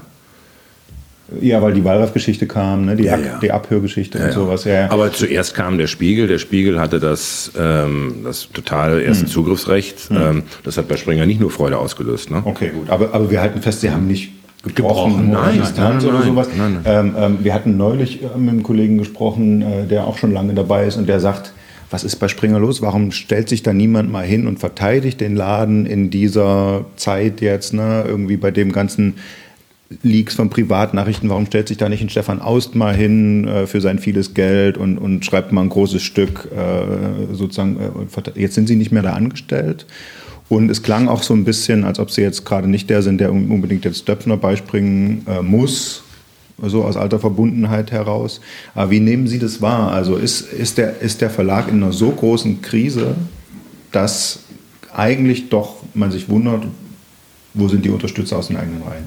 Ja, 1.41 1.61
weil 1.63 1.73
die 1.73 1.83
Wallraff-Geschichte 1.83 2.45
kam, 2.45 2.85
ne? 2.85 2.95
die, 2.95 3.05
Ja, 3.05 3.17
ja. 3.17 3.39
die 3.41 3.51
Abhörgeschichte 3.51 4.19
und 4.19 4.33
sowas. 4.33 4.65
Ja, 4.65 4.73
ja. 4.73 4.91
Aber 4.91 5.11
zuerst 5.11 5.55
kam 5.55 5.79
der 5.79 5.87
Spiegel. 5.87 6.27
Der 6.27 6.37
Spiegel 6.37 6.79
hatte 6.79 6.99
das, 6.99 7.51
ähm, 7.57 8.17
das 8.23 8.49
totale 8.53 8.97
Hm. 8.99 9.07
erste 9.07 9.25
Zugriffsrecht. 9.25 10.09
Ähm, 10.11 10.43
das 10.63 10.77
hat 10.77 10.87
bei 10.87 10.97
Springer 10.97 11.25
nicht 11.25 11.39
nur 11.39 11.49
Freude 11.49 11.79
ausgelöst. 11.79 12.29
Ne? 12.29 12.43
Okay, 12.45 12.69
gut. 12.69 12.89
Aber, 12.89 13.13
aber 13.13 13.31
wir 13.31 13.41
halten 13.41 13.61
fest, 13.61 13.81
Sie 13.81 13.89
haben 13.89 14.05
nicht 14.05 14.31
gebrochen, 14.63 15.29
Gebrochen, 15.29 15.31
nein, 15.31 16.05
oder 16.05 16.23
sowas. 16.23 16.47
Ähm, 16.85 17.15
ähm, 17.17 17.37
wir 17.41 17.53
hatten 17.53 17.75
neulich 17.77 18.23
äh, 18.23 18.37
mit 18.37 18.49
einem 18.49 18.63
Kollegen 18.63 18.97
gesprochen, 18.97 19.61
äh, 19.61 19.85
der 19.85 20.07
auch 20.07 20.17
schon 20.17 20.31
lange 20.31 20.53
dabei 20.53 20.85
ist 20.85 20.95
und 20.95 21.07
der 21.07 21.19
sagt, 21.19 21.53
was 21.91 22.03
ist 22.03 22.15
bei 22.15 22.27
Springer 22.27 22.59
los? 22.59 22.81
Warum 22.81 23.11
stellt 23.11 23.49
sich 23.49 23.61
da 23.61 23.73
niemand 23.73 24.11
mal 24.11 24.25
hin 24.25 24.47
und 24.47 24.59
verteidigt 24.59 25.21
den 25.21 25.35
Laden 25.35 25.85
in 25.85 26.09
dieser 26.09 26.85
Zeit 26.95 27.41
jetzt, 27.41 27.73
ne? 27.73 28.03
irgendwie 28.07 28.37
bei 28.37 28.51
dem 28.51 28.71
ganzen 28.71 29.15
Leaks 30.01 30.35
von 30.35 30.49
Privatnachrichten, 30.49 31.29
warum 31.29 31.45
stellt 31.45 31.67
sich 31.67 31.77
da 31.77 31.87
nicht 31.89 32.01
ein 32.01 32.09
Stefan 32.09 32.41
Aust 32.41 32.73
mal 32.73 32.95
hin 32.95 33.47
äh, 33.47 33.67
für 33.67 33.81
sein 33.81 33.99
vieles 33.99 34.33
Geld 34.33 34.77
und, 34.77 34.97
und 34.97 35.23
schreibt 35.25 35.51
mal 35.51 35.61
ein 35.61 35.69
großes 35.69 36.01
Stück 36.01 36.49
äh, 36.55 37.33
sozusagen, 37.33 37.77
äh, 37.79 38.39
jetzt 38.39 38.55
sind 38.55 38.67
sie 38.67 38.75
nicht 38.75 38.91
mehr 38.91 39.03
da 39.03 39.13
angestellt. 39.13 39.85
Und 40.49 40.69
es 40.69 40.83
klang 40.83 41.07
auch 41.07 41.23
so 41.23 41.33
ein 41.33 41.43
bisschen, 41.45 41.83
als 41.83 41.99
ob 41.99 42.11
sie 42.11 42.21
jetzt 42.21 42.45
gerade 42.45 42.67
nicht 42.69 42.89
der 42.89 43.01
sind, 43.01 43.19
der 43.19 43.31
un- 43.31 43.49
unbedingt 43.49 43.85
jetzt 43.85 44.07
Döpfner 44.07 44.37
beispringen 44.37 45.25
äh, 45.27 45.41
muss, 45.41 46.03
so 46.61 46.83
aus 46.83 46.95
alter 46.97 47.19
Verbundenheit 47.19 47.91
heraus. 47.91 48.39
Aber 48.75 48.91
wie 48.91 48.99
nehmen 48.99 49.27
Sie 49.27 49.39
das 49.39 49.61
wahr? 49.61 49.91
Also 49.91 50.15
ist, 50.17 50.41
ist, 50.41 50.77
der, 50.77 51.01
ist 51.01 51.21
der 51.21 51.29
Verlag 51.29 51.67
in 51.69 51.81
einer 51.81 51.91
so 51.91 52.11
großen 52.11 52.61
Krise, 52.61 53.15
dass 53.91 54.39
eigentlich 54.93 55.49
doch 55.49 55.77
man 55.93 56.11
sich 56.11 56.29
wundert, 56.29 56.65
wo 57.55 57.67
sind 57.67 57.83
die 57.85 57.89
Unterstützer 57.89 58.37
aus 58.37 58.47
den 58.47 58.57
eigenen 58.57 58.83
Reihen? 58.83 59.05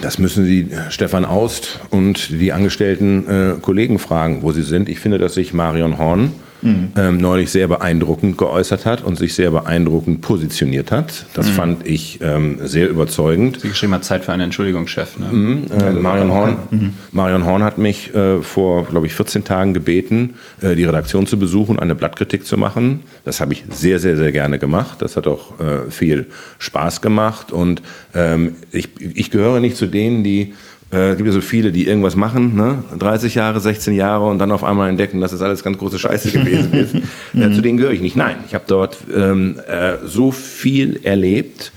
das 0.00 0.18
müssen 0.18 0.46
Sie 0.46 0.60
äh, 0.70 0.90
Stefan 0.90 1.26
Aust 1.26 1.80
und 1.90 2.30
die 2.30 2.52
angestellten 2.52 3.28
äh, 3.28 3.54
Kollegen 3.60 3.98
fragen, 3.98 4.40
wo 4.42 4.52
sie 4.52 4.62
sind. 4.62 4.88
Ich 4.88 5.00
finde, 5.00 5.18
dass 5.18 5.34
sich 5.34 5.52
Marion 5.52 5.98
Horn 5.98 6.32
mhm. 6.66 6.88
ähm, 6.96 7.16
neulich 7.18 7.50
sehr 7.50 7.68
beeindruckend 7.68 8.38
geäußert 8.38 8.86
hat 8.86 9.02
und 9.02 9.16
sich 9.16 9.34
sehr 9.34 9.50
beeindruckend 9.50 10.20
positioniert 10.20 10.90
hat. 10.90 11.26
Das 11.34 11.46
mhm. 11.48 11.52
fand 11.52 11.86
ich 11.86 12.20
ähm, 12.22 12.58
sehr 12.62 12.88
überzeugend. 12.88 13.60
Sie 13.60 13.68
geschrieben 13.68 13.94
hat 13.94 14.04
Zeit 14.04 14.24
für 14.24 14.32
eine 14.32 14.44
Entschuldigung, 14.44 14.86
Chef. 14.86 15.18
Ne? 15.18 15.26
Mhm. 15.26 15.66
Äh, 15.70 15.92
Marion, 15.92 16.32
Horn, 16.32 16.56
mhm. 16.70 16.92
Marion 17.12 17.44
Horn 17.44 17.62
hat 17.62 17.78
mich 17.78 18.14
äh, 18.14 18.42
vor, 18.42 18.84
glaube 18.86 19.06
ich, 19.06 19.14
14 19.14 19.44
Tagen 19.44 19.74
gebeten, 19.74 20.34
äh, 20.60 20.74
die 20.74 20.84
Redaktion 20.84 21.26
zu 21.26 21.38
besuchen, 21.38 21.78
eine 21.78 21.94
Blattkritik 21.94 22.46
zu 22.46 22.56
machen. 22.56 23.00
Das 23.24 23.40
habe 23.40 23.52
ich 23.52 23.64
sehr, 23.70 23.98
sehr, 23.98 24.16
sehr 24.16 24.32
gerne 24.32 24.58
gemacht. 24.58 25.02
Das 25.02 25.16
hat 25.16 25.26
auch 25.26 25.58
äh, 25.60 25.90
viel 25.90 26.26
Spaß 26.58 27.00
gemacht 27.00 27.52
und 27.52 27.82
ähm, 28.14 28.56
ich, 28.72 28.90
ich 29.00 29.30
gehöre 29.30 29.60
nicht 29.60 29.76
zu 29.76 29.86
denen, 29.86 30.24
die 30.24 30.54
äh, 30.92 31.10
es 31.10 31.16
gibt 31.16 31.26
ja 31.26 31.32
so 31.32 31.40
viele, 31.40 31.72
die 31.72 31.86
irgendwas 31.86 32.16
machen, 32.16 32.54
ne? 32.54 32.84
30 32.98 33.34
Jahre, 33.34 33.60
16 33.60 33.94
Jahre 33.94 34.26
und 34.26 34.38
dann 34.38 34.52
auf 34.52 34.62
einmal 34.62 34.88
entdecken, 34.88 35.20
dass 35.20 35.32
das 35.32 35.42
alles 35.42 35.64
ganz 35.64 35.78
große 35.78 35.98
Scheiße 35.98 36.30
gewesen 36.32 36.72
ist. 36.72 36.94
äh, 37.34 37.52
zu 37.52 37.60
denen 37.60 37.78
gehöre 37.78 37.92
ich 37.92 38.00
nicht. 38.00 38.16
Nein, 38.16 38.36
ich 38.46 38.54
habe 38.54 38.64
dort 38.66 38.98
ähm, 39.14 39.58
äh, 39.66 39.94
so 40.04 40.30
viel 40.30 41.00
erlebt, 41.02 41.72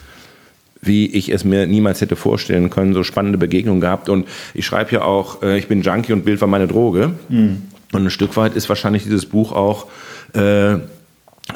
wie 0.81 1.07
ich 1.07 1.29
es 1.29 1.43
mir 1.43 1.67
niemals 1.67 2.01
hätte 2.01 2.15
vorstellen 2.15 2.69
können, 2.69 2.93
so 2.93 3.03
spannende 3.03 3.37
Begegnungen 3.37 3.81
gehabt. 3.81 4.09
Und 4.09 4.27
ich 4.53 4.65
schreibe 4.65 4.91
ja 4.93 5.01
auch, 5.01 5.41
äh, 5.41 5.57
ich 5.57 5.67
bin 5.67 5.81
Junkie 5.81 6.13
und 6.13 6.23
Bild 6.23 6.39
war 6.41 6.47
meine 6.47 6.67
Droge. 6.67 7.11
Mhm. 7.29 7.63
Und 7.91 8.05
ein 8.05 8.11
Stück 8.11 8.37
weit 8.37 8.55
ist 8.55 8.69
wahrscheinlich 8.69 9.03
dieses 9.03 9.25
Buch 9.25 9.51
auch 9.51 9.87
äh, 10.33 10.77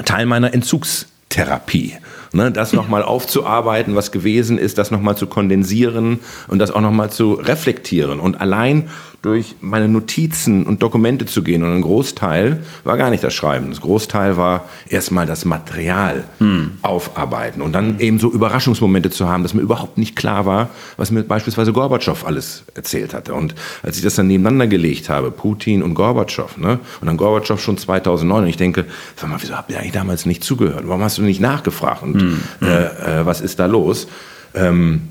Teil 0.05 0.25
meiner 0.25 0.53
Entzugstherapie. 0.53 1.93
Ne, 2.35 2.51
das 2.51 2.73
nochmal 2.73 3.03
aufzuarbeiten, 3.03 3.95
was 3.95 4.11
gewesen 4.11 4.57
ist, 4.57 4.79
das 4.79 4.89
nochmal 4.89 5.15
zu 5.15 5.27
kondensieren 5.27 6.19
und 6.47 6.57
das 6.57 6.71
auch 6.71 6.81
nochmal 6.81 7.11
zu 7.11 7.33
reflektieren. 7.33 8.19
Und 8.19 8.41
allein 8.41 8.89
durch 9.23 9.55
meine 9.61 9.87
Notizen 9.87 10.65
und 10.65 10.83
Dokumente 10.83 11.25
zu 11.25 11.43
gehen. 11.43 11.63
Und 11.63 11.73
ein 11.73 11.81
Großteil 11.81 12.61
war 12.83 12.97
gar 12.97 13.09
nicht 13.09 13.23
das 13.23 13.33
Schreiben. 13.33 13.69
Das 13.69 13.79
Großteil 13.79 14.35
war 14.35 14.65
erstmal 14.89 15.25
das 15.25 15.45
Material 15.45 16.25
hm. 16.39 16.71
aufarbeiten 16.81 17.61
und 17.61 17.71
dann 17.71 18.01
eben 18.01 18.19
so 18.19 18.29
Überraschungsmomente 18.29 19.09
zu 19.11 19.29
haben, 19.29 19.41
dass 19.41 19.53
mir 19.53 19.61
überhaupt 19.61 19.97
nicht 19.97 20.17
klar 20.17 20.45
war, 20.45 20.69
was 20.97 21.09
mir 21.09 21.23
beispielsweise 21.23 21.71
Gorbatschow 21.71 22.25
alles 22.25 22.65
erzählt 22.75 23.13
hatte. 23.13 23.33
Und 23.33 23.55
als 23.81 23.95
ich 23.95 24.03
das 24.03 24.15
dann 24.15 24.27
nebeneinander 24.27 24.67
gelegt 24.67 25.07
habe, 25.07 25.31
Putin 25.31 25.83
und 25.83 25.93
Gorbatschow, 25.93 26.57
ne? 26.57 26.79
und 26.99 27.07
dann 27.07 27.15
Gorbatschow 27.15 27.61
schon 27.61 27.77
2009, 27.77 28.43
und 28.43 28.49
ich 28.49 28.57
denke, 28.57 28.85
sag 29.15 29.29
mal, 29.29 29.37
wieso 29.39 29.55
habt 29.55 29.71
ihr 29.71 29.79
eigentlich 29.79 29.93
damals 29.93 30.25
nicht 30.25 30.43
zugehört? 30.43 30.83
Warum 30.85 31.01
hast 31.01 31.17
du 31.17 31.21
nicht 31.21 31.39
nachgefragt? 31.39 32.03
Und 32.03 32.19
hm. 32.59 32.67
äh, 32.67 33.21
äh, 33.21 33.25
was 33.25 33.41
ist 33.41 33.59
da 33.59 33.65
los? 33.65 34.07
Ähm, 34.55 35.09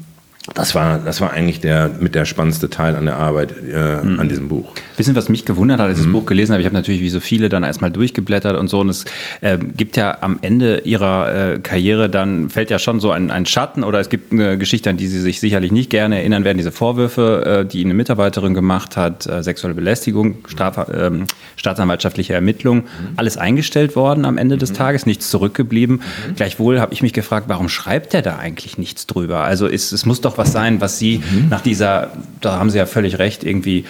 das 0.54 0.74
war, 0.74 0.98
das 0.98 1.20
war 1.20 1.32
eigentlich 1.32 1.60
der 1.60 1.88
mit 2.00 2.16
der 2.16 2.24
spannendste 2.24 2.68
Teil 2.68 2.96
an 2.96 3.04
der 3.04 3.16
Arbeit 3.16 3.54
äh, 3.72 4.04
mhm. 4.04 4.18
an 4.18 4.28
diesem 4.28 4.48
Buch. 4.48 4.72
Wissen, 4.96 5.14
was 5.14 5.28
mich 5.28 5.44
gewundert 5.44 5.78
hat, 5.78 5.86
als 5.86 6.00
ich 6.00 6.06
mhm. 6.06 6.12
das 6.12 6.20
Buch 6.20 6.26
gelesen 6.26 6.52
habe, 6.52 6.60
ich 6.60 6.66
habe 6.66 6.74
natürlich 6.74 7.00
wie 7.00 7.10
so 7.10 7.20
viele 7.20 7.48
dann 7.48 7.62
erstmal 7.62 7.92
durchgeblättert 7.92 8.56
und 8.56 8.68
so. 8.68 8.80
Und 8.80 8.88
es 8.88 9.04
äh, 9.40 9.56
gibt 9.58 9.96
ja 9.96 10.18
am 10.20 10.40
Ende 10.42 10.80
ihrer 10.80 11.52
äh, 11.54 11.58
Karriere 11.60 12.10
dann 12.10 12.50
fällt 12.50 12.70
ja 12.70 12.80
schon 12.80 12.98
so 12.98 13.12
ein, 13.12 13.30
ein 13.30 13.46
Schatten 13.46 13.84
oder 13.84 14.00
es 14.00 14.08
gibt 14.08 14.32
eine 14.32 14.58
Geschichte, 14.58 14.90
an 14.90 14.96
die 14.96 15.06
sie 15.06 15.20
sich 15.20 15.38
sicherlich 15.38 15.70
nicht 15.70 15.90
gerne 15.90 16.18
erinnern 16.18 16.44
werden. 16.44 16.58
Diese 16.58 16.72
Vorwürfe, 16.72 17.60
äh, 17.60 17.64
die 17.64 17.80
ihnen 17.80 17.92
eine 17.92 17.94
Mitarbeiterin 17.94 18.54
gemacht 18.54 18.96
hat, 18.96 19.26
äh, 19.26 19.44
sexuelle 19.44 19.74
Belästigung, 19.74 20.38
Straf, 20.48 20.88
ähm, 20.92 21.26
staatsanwaltschaftliche 21.54 22.34
Ermittlung, 22.34 22.78
mhm. 22.78 22.84
alles 23.14 23.36
eingestellt 23.36 23.94
worden 23.94 24.24
am 24.24 24.38
Ende 24.38 24.56
des 24.56 24.70
mhm. 24.70 24.76
Tages, 24.76 25.06
nichts 25.06 25.30
zurückgeblieben. 25.30 25.96
Mhm. 25.96 26.34
Gleichwohl 26.34 26.80
habe 26.80 26.92
ich 26.92 27.02
mich 27.02 27.12
gefragt, 27.12 27.46
warum 27.48 27.68
schreibt 27.68 28.12
er 28.14 28.22
da 28.22 28.38
eigentlich 28.38 28.76
nichts 28.76 29.06
drüber? 29.06 29.44
Also 29.44 29.68
ist, 29.68 29.92
es 29.92 30.04
muss 30.04 30.20
doch 30.20 30.31
doch 30.32 30.38
was 30.38 30.52
sein, 30.52 30.80
was 30.80 30.98
Sie 30.98 31.18
mhm. 31.18 31.48
nach 31.48 31.60
dieser, 31.60 32.10
da 32.40 32.58
haben 32.58 32.70
Sie 32.70 32.78
ja 32.78 32.86
völlig 32.86 33.18
recht, 33.18 33.44
irgendwie, 33.44 33.84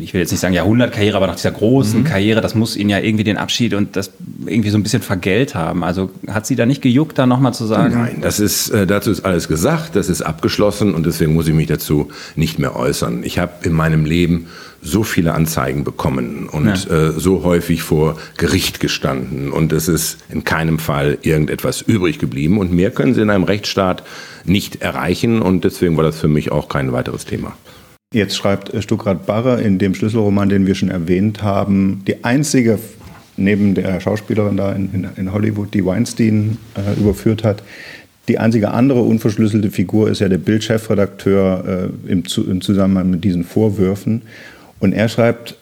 ich 0.00 0.14
will 0.14 0.20
jetzt 0.20 0.30
nicht 0.30 0.40
sagen 0.40 0.54
Jahrhundertkarriere, 0.54 1.16
aber 1.16 1.26
nach 1.26 1.36
dieser 1.36 1.52
großen 1.52 2.00
mhm. 2.00 2.04
Karriere, 2.04 2.40
das 2.40 2.54
muss 2.54 2.76
Ihnen 2.76 2.90
ja 2.90 2.98
irgendwie 2.98 3.24
den 3.24 3.36
Abschied 3.36 3.74
und 3.74 3.96
das 3.96 4.10
irgendwie 4.46 4.70
so 4.70 4.78
ein 4.78 4.82
bisschen 4.82 5.02
vergelt 5.02 5.54
haben. 5.54 5.84
Also 5.84 6.10
hat 6.28 6.46
Sie 6.46 6.56
da 6.56 6.66
nicht 6.66 6.82
gejuckt, 6.82 7.18
da 7.18 7.26
nochmal 7.26 7.54
zu 7.54 7.66
sagen? 7.66 7.94
Nein, 7.94 8.18
das 8.20 8.40
ist, 8.40 8.70
äh, 8.70 8.86
dazu 8.86 9.10
ist 9.10 9.24
alles 9.24 9.48
gesagt, 9.48 9.96
das 9.96 10.08
ist 10.08 10.22
abgeschlossen 10.22 10.94
und 10.94 11.06
deswegen 11.06 11.34
muss 11.34 11.46
ich 11.46 11.54
mich 11.54 11.66
dazu 11.66 12.08
nicht 12.36 12.58
mehr 12.58 12.76
äußern. 12.76 13.22
Ich 13.24 13.38
habe 13.38 13.52
in 13.62 13.72
meinem 13.72 14.04
Leben 14.04 14.46
so 14.84 15.02
viele 15.02 15.32
Anzeigen 15.32 15.82
bekommen 15.82 16.46
und 16.46 16.66
ja. 16.66 17.08
äh, 17.08 17.12
so 17.12 17.42
häufig 17.42 17.82
vor 17.82 18.18
Gericht 18.36 18.80
gestanden 18.80 19.50
und 19.50 19.72
es 19.72 19.88
ist 19.88 20.18
in 20.28 20.44
keinem 20.44 20.78
Fall 20.78 21.18
irgendetwas 21.22 21.80
übrig 21.80 22.18
geblieben 22.18 22.58
und 22.58 22.70
mehr 22.70 22.90
können 22.90 23.14
Sie 23.14 23.22
in 23.22 23.30
einem 23.30 23.44
Rechtsstaat 23.44 24.02
nicht 24.44 24.82
erreichen 24.82 25.42
und 25.42 25.64
deswegen 25.64 25.96
war 25.96 26.04
das 26.04 26.18
für 26.18 26.28
mich 26.28 26.52
auch 26.52 26.68
kein 26.68 26.92
weiteres 26.92 27.24
Thema. 27.24 27.56
Jetzt 28.12 28.36
schreibt 28.36 28.72
Stuckrad 28.82 29.26
Barre 29.26 29.60
in 29.60 29.78
dem 29.78 29.94
Schlüsselroman, 29.94 30.48
den 30.48 30.66
wir 30.66 30.74
schon 30.74 30.88
erwähnt 30.88 31.42
haben, 31.42 32.02
die 32.06 32.24
einzige 32.24 32.78
neben 33.36 33.74
der 33.74 34.00
Schauspielerin 34.00 34.56
da 34.56 34.72
in, 34.72 35.08
in, 35.16 35.32
Hollywood, 35.32 35.74
die 35.74 35.84
Weinstein 35.84 36.58
äh, 36.76 36.98
überführt 37.00 37.42
hat, 37.42 37.62
die 38.28 38.38
einzige 38.38 38.70
andere 38.70 39.02
unverschlüsselte 39.02 39.70
Figur 39.70 40.08
ist 40.08 40.20
ja 40.20 40.28
der 40.28 40.38
Bildchefredakteur 40.38 41.90
äh, 42.06 42.10
im, 42.10 42.22
im, 42.48 42.60
Zusammenhang 42.60 43.10
mit 43.10 43.24
diesen 43.24 43.44
Vorwürfen. 43.44 44.22
Und 44.80 44.92
er 44.92 45.08
schreibt 45.08 45.56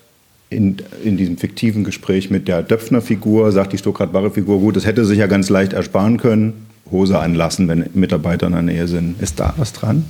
in, 0.48 0.76
in 1.02 1.16
diesem 1.16 1.38
fiktiven 1.38 1.82
Gespräch 1.82 2.30
mit 2.30 2.46
der 2.46 2.62
Döpfner-Figur, 2.62 3.50
sagt 3.50 3.72
die 3.72 3.78
Stuckrad-Barre-Figur, 3.78 4.60
gut, 4.60 4.76
das 4.76 4.86
hätte 4.86 5.04
sich 5.04 5.18
ja 5.18 5.26
ganz 5.26 5.48
leicht 5.48 5.72
ersparen 5.72 6.18
können. 6.18 6.66
Hose 6.90 7.18
anlassen, 7.18 7.68
wenn 7.68 7.86
Mitarbeiter 7.94 8.46
in 8.46 8.52
der 8.52 8.62
Nähe 8.62 8.88
sind. 8.88 9.20
Ist 9.20 9.40
da 9.40 9.54
was 9.56 9.72
dran? 9.72 10.04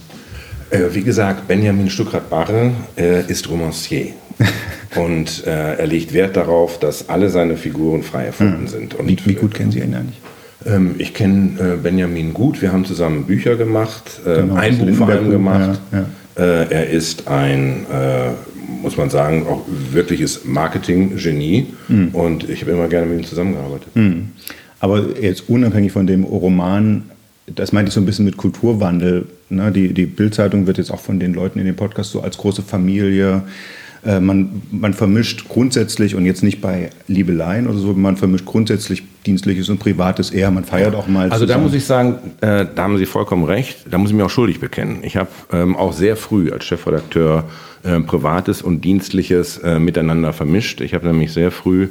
Äh, 0.70 0.80
wie 0.92 1.02
gesagt, 1.02 1.48
Benjamin 1.48 1.90
Stuckrad-Barre 1.90 2.72
äh, 2.96 3.30
ist 3.30 3.48
Romancier. 3.48 4.08
und 4.96 5.46
äh, 5.46 5.76
er 5.76 5.86
legt 5.86 6.12
Wert 6.12 6.36
darauf, 6.36 6.78
dass 6.78 7.08
alle 7.08 7.28
seine 7.28 7.56
Figuren 7.56 8.02
frei 8.02 8.26
erfunden 8.26 8.62
mhm. 8.62 8.68
sind. 8.68 8.94
Und, 8.94 9.08
wie, 9.08 9.18
wie, 9.24 9.34
gut 9.34 9.54
kennen 9.54 9.70
Sie 9.70 9.80
ihn 9.80 9.94
eigentlich? 9.94 10.20
Ähm, 10.64 10.94
ich 10.98 11.12
kenne 11.12 11.60
äh, 11.60 11.76
Benjamin 11.76 12.32
gut. 12.32 12.62
Wir 12.62 12.72
haben 12.72 12.84
zusammen 12.84 13.24
Bücher 13.24 13.56
gemacht, 13.56 14.20
äh, 14.24 14.36
genau, 14.36 14.54
ein 14.54 14.78
Buch 14.78 14.96
vor 14.96 15.08
allem 15.08 15.30
gemacht. 15.30 15.80
Ja, 15.92 15.98
ja. 15.98 16.42
Äh, 16.42 16.72
er 16.72 16.90
ist 16.90 17.28
ein 17.28 17.86
muss 18.82 18.96
man 18.96 19.10
sagen, 19.10 19.46
auch 19.46 19.62
wirkliches 19.92 20.44
Marketing-Genie. 20.44 21.66
Mhm. 21.88 22.08
Und 22.08 22.48
ich 22.48 22.62
habe 22.62 22.72
immer 22.72 22.88
gerne 22.88 23.06
mit 23.06 23.20
ihm 23.20 23.24
zusammengearbeitet. 23.24 23.94
Mhm. 23.94 24.30
Aber 24.82 25.16
jetzt 25.20 25.48
unabhängig 25.48 25.92
von 25.92 26.08
dem 26.08 26.24
Roman, 26.24 27.04
das 27.46 27.72
meinte 27.72 27.90
ich 27.90 27.94
so 27.94 28.00
ein 28.00 28.04
bisschen 28.04 28.24
mit 28.24 28.36
Kulturwandel. 28.36 29.26
Ne? 29.48 29.70
Die, 29.70 29.94
die 29.94 30.06
Bildzeitung 30.06 30.66
wird 30.66 30.76
jetzt 30.76 30.90
auch 30.90 30.98
von 30.98 31.20
den 31.20 31.34
Leuten 31.34 31.60
in 31.60 31.66
dem 31.66 31.76
Podcast 31.76 32.10
so 32.10 32.20
als 32.20 32.36
große 32.36 32.62
Familie. 32.62 33.44
Äh, 34.04 34.18
man, 34.18 34.60
man 34.72 34.92
vermischt 34.92 35.48
grundsätzlich 35.48 36.16
und 36.16 36.26
jetzt 36.26 36.42
nicht 36.42 36.60
bei 36.60 36.90
Liebeleien 37.06 37.68
oder 37.68 37.78
so, 37.78 37.92
man 37.92 38.16
vermischt 38.16 38.44
grundsätzlich 38.44 39.04
Dienstliches 39.24 39.68
und 39.68 39.78
Privates 39.78 40.32
eher. 40.32 40.50
Man 40.50 40.64
feiert 40.64 40.96
auch 40.96 41.06
mal. 41.06 41.30
Also 41.30 41.44
zusammen. 41.44 41.62
da 41.62 41.68
muss 41.68 41.76
ich 41.76 41.84
sagen, 41.84 42.18
äh, 42.40 42.66
da 42.74 42.82
haben 42.82 42.98
Sie 42.98 43.06
vollkommen 43.06 43.44
recht. 43.44 43.86
Da 43.88 43.98
muss 43.98 44.10
ich 44.10 44.16
mich 44.16 44.24
auch 44.24 44.30
schuldig 44.30 44.58
bekennen. 44.58 44.98
Ich 45.04 45.16
habe 45.16 45.30
ähm, 45.52 45.76
auch 45.76 45.92
sehr 45.92 46.16
früh 46.16 46.50
als 46.50 46.64
Chefredakteur 46.64 47.44
äh, 47.84 48.00
Privates 48.00 48.62
und 48.62 48.84
Dienstliches 48.84 49.58
äh, 49.58 49.78
miteinander 49.78 50.32
vermischt. 50.32 50.80
Ich 50.80 50.92
habe 50.92 51.06
nämlich 51.06 51.32
sehr 51.32 51.52
früh 51.52 51.90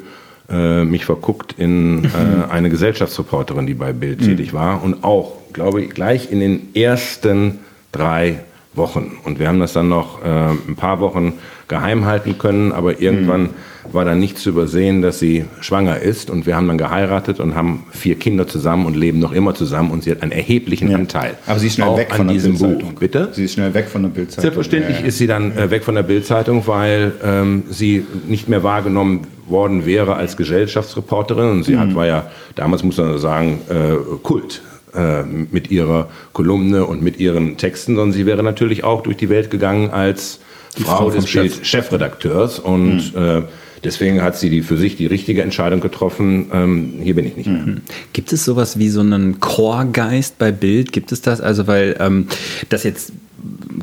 äh, 0.52 0.84
mich 0.84 1.06
verguckt 1.06 1.56
in 1.58 2.06
äh, 2.06 2.52
eine 2.52 2.70
Gesellschaftsreporterin, 2.70 3.66
die 3.66 3.74
bei 3.74 3.94
Bild 3.94 4.22
mhm. 4.22 4.26
tätig 4.26 4.54
war 4.54 4.84
und 4.84 5.04
auch, 5.04 5.34
glaube 5.54 5.82
ich, 5.82 5.92
gleich 5.92 6.32
in 6.32 6.40
den 6.40 6.76
ersten 6.76 7.60
drei 7.92 8.40
Wochen. 8.74 9.18
Und 9.24 9.40
wir 9.40 9.48
haben 9.48 9.60
das 9.60 9.74
dann 9.74 9.90
noch 9.90 10.24
äh, 10.24 10.28
ein 10.28 10.76
paar 10.76 11.00
Wochen 11.00 11.34
geheim 11.72 12.06
halten 12.06 12.38
können, 12.38 12.72
aber 12.72 13.00
irgendwann 13.00 13.44
mhm. 13.44 13.50
war 13.92 14.06
dann 14.06 14.20
nicht 14.20 14.38
zu 14.38 14.50
übersehen, 14.50 15.02
dass 15.02 15.18
sie 15.18 15.46
schwanger 15.62 16.00
ist. 16.00 16.30
Und 16.30 16.46
wir 16.46 16.56
haben 16.56 16.68
dann 16.68 16.78
geheiratet 16.78 17.40
und 17.40 17.56
haben 17.56 17.86
vier 17.92 18.16
Kinder 18.16 18.46
zusammen 18.46 18.86
und 18.86 18.96
leben 18.96 19.20
noch 19.20 19.32
immer 19.32 19.56
zusammen. 19.56 19.90
Und 19.90 20.04
sie 20.04 20.12
hat 20.12 20.22
einen 20.22 20.34
erheblichen 20.34 20.92
ja. 20.92 20.98
Anteil. 20.98 21.38
Aber 21.48 21.58
sie 21.58 21.68
ist 21.68 21.76
schnell 21.76 21.98
weg 21.98 22.14
von 22.14 22.28
diesem 22.28 22.58
Buch. 22.58 22.94
Bitte? 23.00 23.30
Sie 23.32 23.46
ist 23.46 23.54
schnell 23.54 23.74
weg 23.74 23.88
von 23.88 24.04
der 24.04 24.10
Bildzeitung. 24.10 24.42
Selbstverständlich 24.42 24.98
ja, 24.98 25.02
ja. 25.02 25.08
ist 25.08 25.18
sie 25.18 25.28
dann 25.28 25.58
äh, 25.58 25.72
weg 25.72 25.84
von 25.84 25.96
der 25.96 26.04
Bildzeitung, 26.04 26.68
weil 26.68 27.14
ähm, 27.24 27.64
sie 27.70 28.06
nicht 28.28 28.50
mehr 28.50 28.64
wahrgenommen 28.64 29.22
worden 29.48 29.86
wäre 29.86 30.16
als 30.18 30.36
Gesellschaftsreporterin. 30.38 31.50
Und 31.50 31.64
sie 31.64 31.76
mhm. 31.76 31.80
hat, 31.80 31.96
war 31.96 32.06
ja, 32.06 32.30
damals 32.56 32.84
muss 32.84 32.98
man 32.98 33.18
sagen, 33.18 33.60
äh, 33.70 33.96
Kult 34.22 34.62
äh, 34.94 35.24
mit 35.24 35.72
ihrer 35.72 36.10
Kolumne 36.34 36.86
und 36.86 37.02
mit 37.02 37.18
ihren 37.18 37.56
Texten, 37.56 37.96
sondern 37.96 38.12
sie 38.12 38.26
wäre 38.26 38.44
natürlich 38.44 38.84
auch 38.84 39.02
durch 39.04 39.16
die 39.16 39.30
Welt 39.30 39.50
gegangen 39.50 39.90
als 39.90 40.42
die 40.78 40.84
Frau, 40.84 40.98
Frau 40.98 41.10
des 41.10 41.28
Chef 41.28 41.64
Chefredakteurs 41.66 42.60
und 42.60 43.14
mhm. 43.14 43.22
äh, 43.22 43.42
deswegen 43.84 44.22
hat 44.22 44.38
sie 44.38 44.50
die 44.50 44.62
für 44.62 44.78
sich 44.78 44.96
die 44.96 45.06
richtige 45.06 45.42
Entscheidung 45.42 45.80
getroffen. 45.80 46.50
Ähm, 46.54 46.94
hier 47.02 47.16
bin 47.16 47.26
ich 47.26 47.36
nicht 47.36 47.48
mehr. 47.48 47.64
Mhm. 47.64 47.82
Gibt 48.14 48.32
es 48.32 48.46
sowas 48.46 48.80
wie 48.80 48.90
so 48.90 49.02
einen 49.02 49.40
Chorgeist 49.40 50.38
bei 50.38 50.52
Bild? 50.52 50.92
Gibt 50.92 51.12
es 51.12 51.22
das? 51.22 51.42
Also 51.42 51.68
weil 51.68 51.98
ähm, 52.00 52.28
das 52.70 52.84
jetzt 52.84 53.12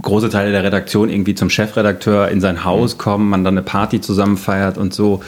große 0.02 0.28
Teile 0.30 0.52
der 0.52 0.62
Redaktion 0.62 1.10
irgendwie 1.10 1.34
zum 1.34 1.50
Chefredakteur 1.50 2.28
in 2.28 2.40
sein 2.40 2.64
Haus 2.64 2.94
mhm. 2.94 2.98
kommen, 2.98 3.30
man 3.30 3.44
dann 3.44 3.54
eine 3.54 3.62
Party 3.62 4.00
zusammen 4.00 4.36
feiert 4.36 4.78
und 4.78 4.94
so 4.94 5.20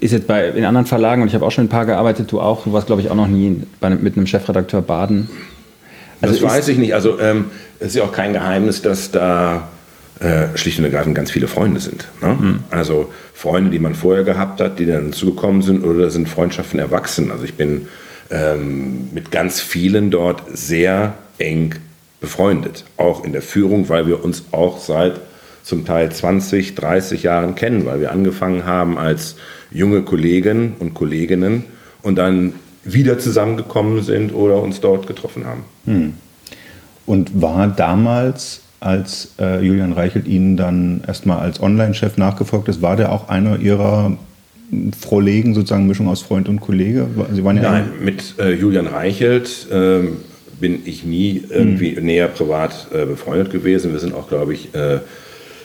ist 0.00 0.12
jetzt 0.12 0.26
bei 0.26 0.48
in 0.50 0.64
anderen 0.64 0.86
Verlagen 0.86 1.22
und 1.22 1.28
ich 1.28 1.34
habe 1.34 1.44
auch 1.44 1.50
schon 1.50 1.64
ein 1.64 1.68
paar 1.68 1.86
gearbeitet, 1.86 2.30
du 2.30 2.40
auch, 2.40 2.64
du 2.64 2.72
warst 2.72 2.86
glaube 2.86 3.02
ich 3.02 3.10
auch 3.10 3.16
noch 3.16 3.26
nie 3.26 3.62
bei, 3.80 3.90
mit 3.90 4.16
einem 4.16 4.26
Chefredakteur 4.26 4.82
baden. 4.82 5.28
Also 6.20 6.34
das 6.34 6.42
weiß 6.42 6.68
ich 6.68 6.78
nicht. 6.78 6.94
Also 6.94 7.18
ähm, 7.18 7.46
es 7.80 7.88
ist 7.88 7.96
ja 7.96 8.04
auch 8.04 8.12
kein 8.12 8.32
Geheimnis, 8.32 8.82
dass 8.82 9.10
da 9.10 9.68
äh, 10.20 10.56
schlicht 10.56 10.78
und 10.78 10.84
ergreifend 10.84 11.14
ganz 11.14 11.30
viele 11.30 11.48
Freunde 11.48 11.80
sind. 11.80 12.08
Ne? 12.22 12.36
Mhm. 12.40 12.58
Also 12.70 13.12
Freunde, 13.32 13.70
die 13.70 13.78
man 13.78 13.94
vorher 13.94 14.24
gehabt 14.24 14.60
hat, 14.60 14.78
die 14.78 14.86
dann 14.86 15.12
zugekommen 15.12 15.62
sind, 15.62 15.84
oder 15.84 16.10
sind 16.10 16.28
Freundschaften 16.28 16.78
erwachsen. 16.78 17.30
Also 17.30 17.44
ich 17.44 17.54
bin 17.54 17.88
ähm, 18.30 19.08
mit 19.12 19.30
ganz 19.30 19.60
vielen 19.60 20.10
dort 20.10 20.42
sehr 20.52 21.14
eng 21.38 21.74
befreundet. 22.20 22.84
Auch 22.96 23.24
in 23.24 23.32
der 23.32 23.42
Führung, 23.42 23.88
weil 23.88 24.06
wir 24.06 24.24
uns 24.24 24.44
auch 24.52 24.78
seit 24.80 25.20
zum 25.62 25.84
Teil 25.84 26.12
20, 26.12 26.74
30 26.74 27.22
Jahren 27.22 27.54
kennen, 27.54 27.86
weil 27.86 28.00
wir 28.00 28.12
angefangen 28.12 28.66
haben 28.66 28.98
als 28.98 29.36
junge 29.70 30.02
Kollegen 30.02 30.74
und 30.78 30.94
Kolleginnen 30.94 31.64
und 32.02 32.16
dann 32.16 32.54
wieder 32.84 33.18
zusammengekommen 33.18 34.02
sind 34.02 34.34
oder 34.34 34.62
uns 34.62 34.80
dort 34.80 35.06
getroffen 35.06 35.46
haben. 35.46 35.64
Hm. 35.86 36.14
Und 37.06 37.40
war 37.40 37.68
damals, 37.68 38.60
als 38.84 39.34
äh, 39.40 39.64
Julian 39.64 39.92
Reichelt 39.92 40.26
Ihnen 40.26 40.56
dann 40.56 41.02
erstmal 41.06 41.38
als 41.38 41.60
Online-Chef 41.60 42.16
nachgefolgt 42.16 42.68
ist, 42.68 42.82
war 42.82 42.96
der 42.96 43.12
auch 43.12 43.28
einer 43.28 43.58
Ihrer 43.58 44.16
Frohlegen, 44.98 45.54
sozusagen 45.54 45.86
Mischung 45.86 46.08
aus 46.08 46.22
Freund 46.22 46.48
und 46.48 46.60
Kollege? 46.60 47.06
Sie 47.32 47.44
waren 47.44 47.56
ja 47.56 47.62
Nein, 47.62 47.84
mit 48.02 48.34
äh, 48.38 48.52
Julian 48.52 48.86
Reichelt 48.86 49.68
äh, 49.70 50.00
bin 50.60 50.80
ich 50.84 51.04
nie 51.04 51.42
irgendwie 51.48 51.96
hm. 51.96 52.04
näher 52.04 52.28
privat 52.28 52.88
äh, 52.92 53.06
befreundet 53.06 53.50
gewesen. 53.50 53.92
Wir 53.92 54.00
sind 54.00 54.14
auch, 54.14 54.28
glaube 54.28 54.54
ich, 54.54 54.74
äh, 54.74 55.00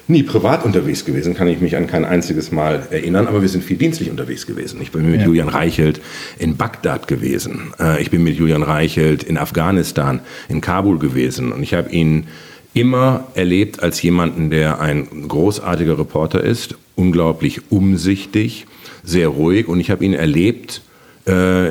nie 0.08 0.24
privat 0.24 0.66
unterwegs 0.66 1.06
gewesen, 1.06 1.36
kann 1.36 1.48
ich 1.48 1.62
mich 1.62 1.76
an 1.76 1.86
kein 1.86 2.04
einziges 2.04 2.52
Mal 2.52 2.82
erinnern, 2.90 3.28
aber 3.28 3.42
wir 3.42 3.50
sind 3.50 3.64
viel 3.64 3.78
dienstlich 3.78 4.10
unterwegs 4.10 4.48
gewesen. 4.48 4.82
Ich 4.82 4.92
bin 4.92 5.10
mit 5.10 5.22
ja. 5.22 5.28
Julian 5.28 5.50
Reichelt 5.50 6.02
in 6.40 6.58
Bagdad 6.58 7.08
gewesen. 7.08 7.74
Äh, 7.80 8.02
ich 8.02 8.10
bin 8.10 8.24
mit 8.24 8.36
Julian 8.36 8.64
Reichelt 8.64 9.24
in 9.24 9.38
Afghanistan, 9.38 10.22
in 10.48 10.62
Kabul 10.62 10.98
gewesen 10.98 11.52
und 11.52 11.62
ich 11.62 11.76
habe 11.76 11.92
ihn 11.92 12.28
immer 12.74 13.28
erlebt 13.34 13.82
als 13.82 14.02
jemanden, 14.02 14.50
der 14.50 14.80
ein 14.80 15.08
großartiger 15.28 15.98
Reporter 15.98 16.44
ist, 16.44 16.76
unglaublich 16.96 17.72
umsichtig, 17.72 18.66
sehr 19.04 19.30
ruhig 19.30 19.68
und 19.68 19.80
ich 19.80 19.92
habe 19.92 20.06
ihn 20.06 20.14
erlebt 20.14 20.82
äh, 21.26 21.70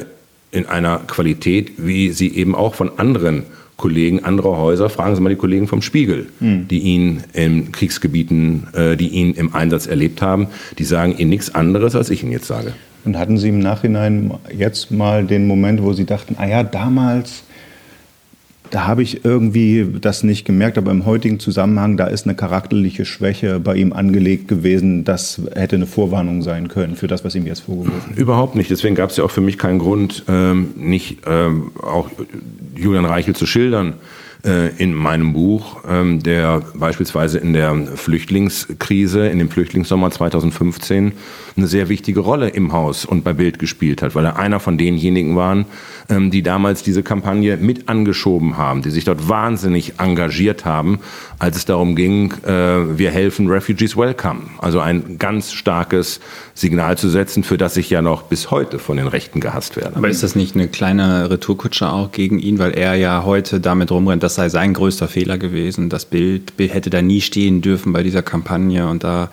in 0.50 0.66
einer 0.66 0.98
Qualität, 1.06 1.72
wie 1.76 2.10
sie 2.10 2.34
eben 2.34 2.54
auch 2.54 2.74
von 2.74 2.98
anderen 2.98 3.44
Kollegen 3.76 4.24
anderer 4.24 4.56
Häuser, 4.56 4.90
fragen 4.90 5.14
Sie 5.14 5.22
mal 5.22 5.28
die 5.28 5.36
Kollegen 5.36 5.68
vom 5.68 5.82
Spiegel, 5.82 6.26
mhm. 6.40 6.66
die 6.66 6.80
ihn 6.80 7.22
in 7.32 7.70
Kriegsgebieten, 7.70 8.66
äh, 8.74 8.96
die 8.96 9.08
ihn 9.08 9.34
im 9.34 9.54
Einsatz 9.54 9.86
erlebt 9.86 10.20
haben, 10.20 10.48
die 10.78 10.84
sagen 10.84 11.16
Ihnen 11.16 11.30
nichts 11.30 11.54
anderes, 11.54 11.94
als 11.94 12.10
ich 12.10 12.24
Ihnen 12.24 12.32
jetzt 12.32 12.48
sage. 12.48 12.72
Und 13.04 13.16
hatten 13.16 13.38
Sie 13.38 13.48
im 13.48 13.60
Nachhinein 13.60 14.34
jetzt 14.52 14.90
mal 14.90 15.24
den 15.24 15.46
Moment, 15.46 15.80
wo 15.80 15.92
Sie 15.92 16.04
dachten, 16.04 16.34
ah 16.38 16.46
ja, 16.46 16.64
damals 16.64 17.44
da 18.70 18.86
habe 18.86 19.02
ich 19.02 19.24
irgendwie 19.24 19.86
das 20.00 20.22
nicht 20.22 20.44
gemerkt, 20.44 20.78
aber 20.78 20.90
im 20.90 21.06
heutigen 21.06 21.40
Zusammenhang, 21.40 21.96
da 21.96 22.06
ist 22.06 22.26
eine 22.26 22.34
charakterliche 22.34 23.04
Schwäche 23.04 23.60
bei 23.60 23.76
ihm 23.76 23.92
angelegt 23.92 24.48
gewesen. 24.48 25.04
Das 25.04 25.40
hätte 25.54 25.76
eine 25.76 25.86
Vorwarnung 25.86 26.42
sein 26.42 26.68
können 26.68 26.96
für 26.96 27.06
das, 27.06 27.24
was 27.24 27.34
ihm 27.34 27.46
jetzt 27.46 27.60
vorgeworfen 27.60 28.10
wird. 28.10 28.18
Überhaupt 28.18 28.54
nicht. 28.54 28.70
Deswegen 28.70 28.94
gab 28.94 29.10
es 29.10 29.16
ja 29.16 29.24
auch 29.24 29.30
für 29.30 29.40
mich 29.40 29.58
keinen 29.58 29.78
Grund, 29.78 30.24
ähm, 30.28 30.70
nicht 30.76 31.18
ähm, 31.26 31.72
auch 31.82 32.10
Julian 32.76 33.04
Reichel 33.04 33.34
zu 33.34 33.46
schildern 33.46 33.94
äh, 34.44 34.68
in 34.76 34.94
meinem 34.94 35.32
Buch, 35.32 35.82
ähm, 35.88 36.22
der 36.22 36.62
beispielsweise 36.74 37.38
in 37.38 37.52
der 37.52 37.74
Flüchtlingskrise, 37.96 39.28
in 39.28 39.38
dem 39.38 39.50
Flüchtlingssommer 39.50 40.10
2015 40.10 41.12
eine 41.56 41.66
sehr 41.66 41.88
wichtige 41.88 42.20
Rolle 42.20 42.48
im 42.48 42.72
Haus 42.72 43.04
und 43.04 43.24
bei 43.24 43.32
Bild 43.32 43.58
gespielt 43.58 44.00
hat, 44.00 44.14
weil 44.14 44.24
er 44.24 44.38
einer 44.38 44.60
von 44.60 44.78
denjenigen 44.78 45.34
waren, 45.34 45.66
ähm, 46.08 46.30
die 46.30 46.42
damals 46.42 46.82
diese 46.82 47.02
Kampagne 47.02 47.56
mit 47.56 47.88
angeschoben 47.88 48.56
haben, 48.56 48.82
die 48.82 48.90
sich 48.90 49.04
dort 49.04 49.28
wahnsinnig 49.28 49.94
engagiert 49.98 50.64
haben, 50.64 51.00
als 51.38 51.56
es 51.56 51.64
darum 51.64 51.94
ging, 51.94 52.32
äh, 52.44 52.98
wir 52.98 53.10
helfen 53.10 53.48
Refugees 53.48 53.96
Welcome. 53.96 54.40
Also 54.58 54.80
ein 54.80 55.18
ganz 55.18 55.52
starkes 55.52 56.20
Signal 56.54 56.98
zu 56.98 57.08
setzen, 57.08 57.44
für 57.44 57.56
das 57.56 57.76
ich 57.76 57.90
ja 57.90 58.02
noch 58.02 58.22
bis 58.22 58.50
heute 58.50 58.78
von 58.78 58.96
den 58.96 59.06
Rechten 59.06 59.40
gehasst 59.40 59.76
werde. 59.76 59.96
Aber 59.96 60.08
ist 60.08 60.22
das 60.22 60.34
nicht 60.34 60.56
eine 60.56 60.66
kleine 60.66 61.30
Retourkutsche 61.30 61.90
auch 61.90 62.10
gegen 62.10 62.40
ihn, 62.40 62.58
weil 62.58 62.72
er 62.72 62.96
ja 62.96 63.22
heute 63.24 63.60
damit 63.60 63.92
rumrennt, 63.92 64.22
das 64.22 64.34
sei 64.34 64.48
sein 64.48 64.74
größter 64.74 65.06
Fehler 65.06 65.38
gewesen. 65.38 65.88
Das 65.88 66.06
Bild, 66.06 66.56
Bild 66.56 66.74
hätte 66.74 66.90
da 66.90 67.02
nie 67.02 67.20
stehen 67.20 67.60
dürfen 67.60 67.92
bei 67.92 68.02
dieser 68.02 68.22
Kampagne 68.22 68.88
und 68.88 69.04
da 69.04 69.30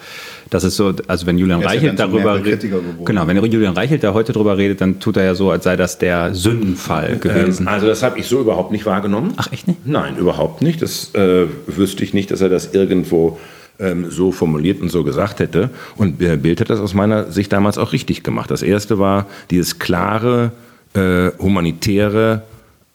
das 0.49 0.63
ist 0.63 0.75
so, 0.75 0.93
also 1.07 1.25
wenn 1.25 1.37
Julian 1.37 1.63
Reichelt 1.63 1.99
ja 1.99 2.07
darüber 2.07 2.43
redet, 2.43 2.71
genau, 3.03 3.27
wenn 3.27 3.37
Julian 3.37 3.73
Reichelt 3.73 4.03
da 4.03 4.13
heute 4.13 4.33
darüber 4.33 4.57
redet, 4.57 4.81
dann 4.81 4.99
tut 4.99 5.17
er 5.17 5.25
ja 5.25 5.35
so, 5.35 5.49
als 5.49 5.63
sei 5.63 5.75
das 5.75 5.97
der 5.97 6.35
Sündenfall 6.35 7.13
ähm, 7.13 7.19
gewesen. 7.19 7.63
Ähm, 7.63 7.67
also 7.67 7.87
das 7.87 8.03
habe 8.03 8.19
ich 8.19 8.27
so 8.27 8.39
überhaupt 8.39 8.71
nicht 8.71 8.85
wahrgenommen. 8.85 9.33
Ach 9.37 9.51
echt 9.51 9.67
nicht? 9.67 9.85
Nein, 9.85 10.17
überhaupt 10.17 10.61
nicht. 10.61 10.81
Das 10.81 11.13
äh, 11.15 11.47
wüsste 11.67 12.03
ich 12.03 12.13
nicht, 12.13 12.31
dass 12.31 12.41
er 12.41 12.49
das 12.49 12.73
irgendwo 12.73 13.39
ähm, 13.79 14.09
so 14.09 14.31
formuliert 14.31 14.81
und 14.81 14.89
so 14.89 15.03
gesagt 15.03 15.39
hätte. 15.39 15.69
Und 15.97 16.17
Bild 16.17 16.61
hat 16.61 16.69
das 16.69 16.79
aus 16.79 16.93
meiner 16.93 17.31
Sicht 17.31 17.51
damals 17.51 17.77
auch 17.77 17.91
richtig 17.91 18.23
gemacht. 18.23 18.51
Das 18.51 18.61
erste 18.61 18.99
war 18.99 19.25
dieses 19.51 19.79
klare, 19.79 20.51
äh, 20.93 21.31
humanitäre 21.39 22.43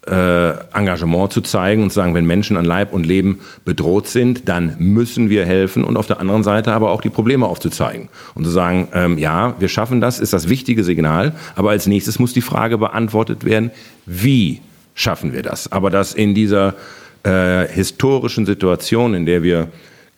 äh, 0.07 0.51
Engagement 0.73 1.33
zu 1.33 1.41
zeigen 1.43 1.83
und 1.83 1.91
zu 1.91 1.97
sagen, 1.97 2.15
wenn 2.15 2.27
Menschen 2.27 2.57
an 2.57 2.65
Leib 2.65 2.93
und 2.93 3.05
Leben 3.05 3.41
bedroht 3.65 4.09
sind, 4.09 4.49
dann 4.49 4.77
müssen 4.79 5.29
wir 5.29 5.45
helfen 5.45 5.85
und 5.85 5.97
auf 5.97 6.07
der 6.07 6.21
anderen 6.21 6.43
Seite 6.43 6.73
aber 6.73 6.91
auch 6.91 7.03
die 7.03 7.11
Probleme 7.11 7.47
aufzuzeigen 7.47 8.09
und 8.35 8.45
zu 8.45 8.51
sagen, 8.51 8.89
ähm, 8.95 9.19
ja, 9.19 9.55
wir 9.59 9.69
schaffen 9.69 10.01
das, 10.01 10.19
ist 10.19 10.33
das 10.33 10.49
wichtige 10.49 10.85
Signal, 10.85 11.33
aber 11.55 11.71
als 11.71 11.87
nächstes 11.87 12.19
muss 12.19 12.33
die 12.33 12.41
Frage 12.41 12.79
beantwortet 12.79 13.45
werden, 13.45 13.71
wie 14.07 14.61
schaffen 14.95 15.33
wir 15.33 15.43
das? 15.43 15.71
Aber 15.71 15.91
dass 15.91 16.15
in 16.15 16.35
dieser 16.35 16.75
äh, 17.23 17.69
historischen 17.69 18.47
Situation, 18.47 19.13
in 19.15 19.27
der 19.27 19.43
wir 19.43 19.69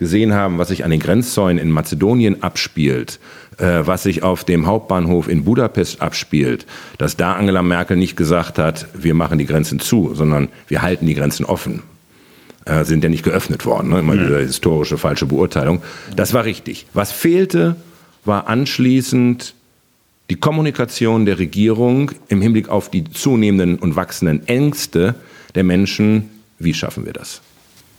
gesehen 0.03 0.35
haben, 0.35 0.59
was 0.59 0.69
sich 0.69 0.85
an 0.85 0.91
den 0.91 1.01
Grenzzäunen 1.01 1.59
in 1.59 1.71
Mazedonien 1.71 2.43
abspielt, 2.43 3.21
äh, 3.59 3.81
was 3.85 4.03
sich 4.03 4.23
auf 4.23 4.45
dem 4.45 4.67
Hauptbahnhof 4.67 5.29
in 5.29 5.45
Budapest 5.45 6.03
abspielt, 6.03 6.67
dass 6.99 7.17
da 7.17 7.35
Angela 7.35 7.63
Merkel 7.63 7.97
nicht 7.97 8.17
gesagt 8.17 8.59
hat, 8.59 8.87
wir 8.95 9.15
machen 9.15 9.39
die 9.39 9.47
Grenzen 9.47 9.81
zu, 9.81 10.15
sondern 10.15 10.49
wir 10.69 10.83
halten 10.83 11.07
die 11.07 11.15
Grenzen 11.15 11.47
offen. 11.47 11.83
Äh, 12.65 12.85
sind 12.85 13.03
ja 13.03 13.11
nicht 13.11 13.25
geöffnet 13.25 13.65
worden, 13.65 13.91
ne? 13.91 14.01
immer 14.01 14.17
diese 14.17 14.39
historische 14.39 14.99
falsche 14.99 15.27
Beurteilung. 15.27 15.83
Das 16.15 16.35
war 16.35 16.45
richtig. 16.45 16.87
Was 16.93 17.11
fehlte, 17.11 17.77
war 18.25 18.49
anschließend 18.49 19.55
die 20.31 20.37
Kommunikation 20.37 21.27
der 21.27 21.39
Regierung 21.39 22.13
im 22.29 22.41
Hinblick 22.41 22.69
auf 22.69 22.91
die 22.91 23.05
zunehmenden 23.05 23.79
und 23.79 23.97
wachsenden 23.97 24.47
Ängste 24.47 25.15
der 25.55 25.65
Menschen. 25.65 26.29
Wie 26.59 26.75
schaffen 26.75 27.05
wir 27.05 27.13
das? 27.13 27.43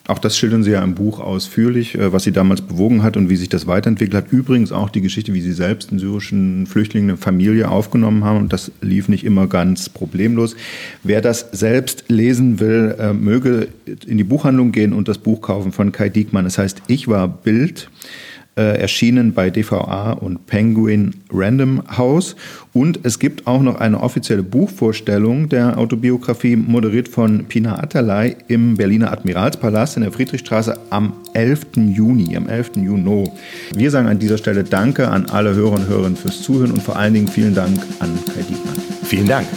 Auch 0.05 0.19
das 0.19 0.37
schildern 0.37 0.63
Sie 0.63 0.71
ja 0.71 0.83
im 0.83 0.95
Buch 0.95 1.21
ausführlich, 1.21 1.95
äh, 1.95 2.11
was 2.11 2.23
Sie 2.23 2.33
damals 2.33 2.61
bewogen 2.61 3.03
hat 3.03 3.15
und 3.15 3.29
wie 3.29 3.37
sich 3.37 3.47
das 3.47 3.67
weiterentwickelt 3.67 4.15
hat. 4.15 4.31
Übrigens 4.33 4.73
auch 4.73 4.89
die 4.89 4.99
Geschichte, 4.99 5.33
wie 5.33 5.39
Sie 5.39 5.53
selbst 5.53 5.91
einen 5.91 5.99
syrischen 5.99 6.67
Flüchtling, 6.67 7.03
eine 7.03 7.15
Familie 7.15 7.69
aufgenommen 7.69 8.25
haben. 8.25 8.39
Und 8.39 8.51
das 8.51 8.71
lief 8.81 9.07
nicht 9.07 9.23
immer 9.23 9.47
ganz 9.47 9.87
problemlos. 9.87 10.57
Wer 11.03 11.21
das 11.21 11.47
selbst 11.53 12.05
lesen 12.09 12.59
will, 12.59 12.95
äh, 12.99 13.13
möge 13.13 13.69
in 14.05 14.17
die 14.17 14.25
Buchhandlung 14.25 14.73
gehen 14.73 14.91
und 14.91 15.07
das 15.07 15.19
Buch 15.19 15.39
kaufen 15.39 15.71
von 15.71 15.93
Kai 15.93 16.09
Diekmann. 16.09 16.45
Es 16.45 16.57
heißt 16.57 16.81
Ich 16.87 17.07
war 17.07 17.29
Bild 17.29 17.89
äh, 18.55 18.79
erschienen 18.79 19.33
bei 19.33 19.49
DVA 19.49 20.11
und 20.11 20.45
Penguin 20.45 21.15
Random 21.31 21.83
House. 21.97 22.35
Und 22.73 22.99
es 23.03 23.19
gibt 23.19 23.47
auch 23.47 23.61
noch 23.61 23.79
eine 23.79 24.01
offizielle 24.01 24.43
Buchvorstellung 24.43 25.49
der 25.49 25.77
Autobiografie, 25.77 26.55
moderiert 26.55 27.07
von 27.07 27.45
Pina 27.45 27.81
Atalay 27.81 28.35
im 28.47 28.75
Berliner 28.75 29.11
Admiralspalast 29.11 29.97
in 29.97 30.03
der 30.03 30.11
Friedrichstraße 30.11 30.77
am 30.89 31.13
11. 31.33 31.67
Juni, 31.75 32.35
am 32.35 32.47
11. 32.47 32.77
Juni. 32.77 33.29
Wir 33.75 33.91
sagen 33.91 34.07
an 34.07 34.19
dieser 34.19 34.37
Stelle 34.37 34.63
Danke 34.63 35.07
an 35.07 35.25
alle 35.31 35.53
Hörer 35.55 35.73
und 35.73 35.87
Hörerinnen 35.87 36.15
fürs 36.15 36.41
Zuhören 36.41 36.71
und 36.71 36.81
vor 36.81 36.95
allen 36.95 37.13
Dingen 37.13 37.27
vielen 37.27 37.55
Dank 37.55 37.79
an 37.99 38.17
Kai 38.27 38.41
Diekmann. 38.41 38.75
Vielen 39.03 39.27
Dank. 39.27 39.47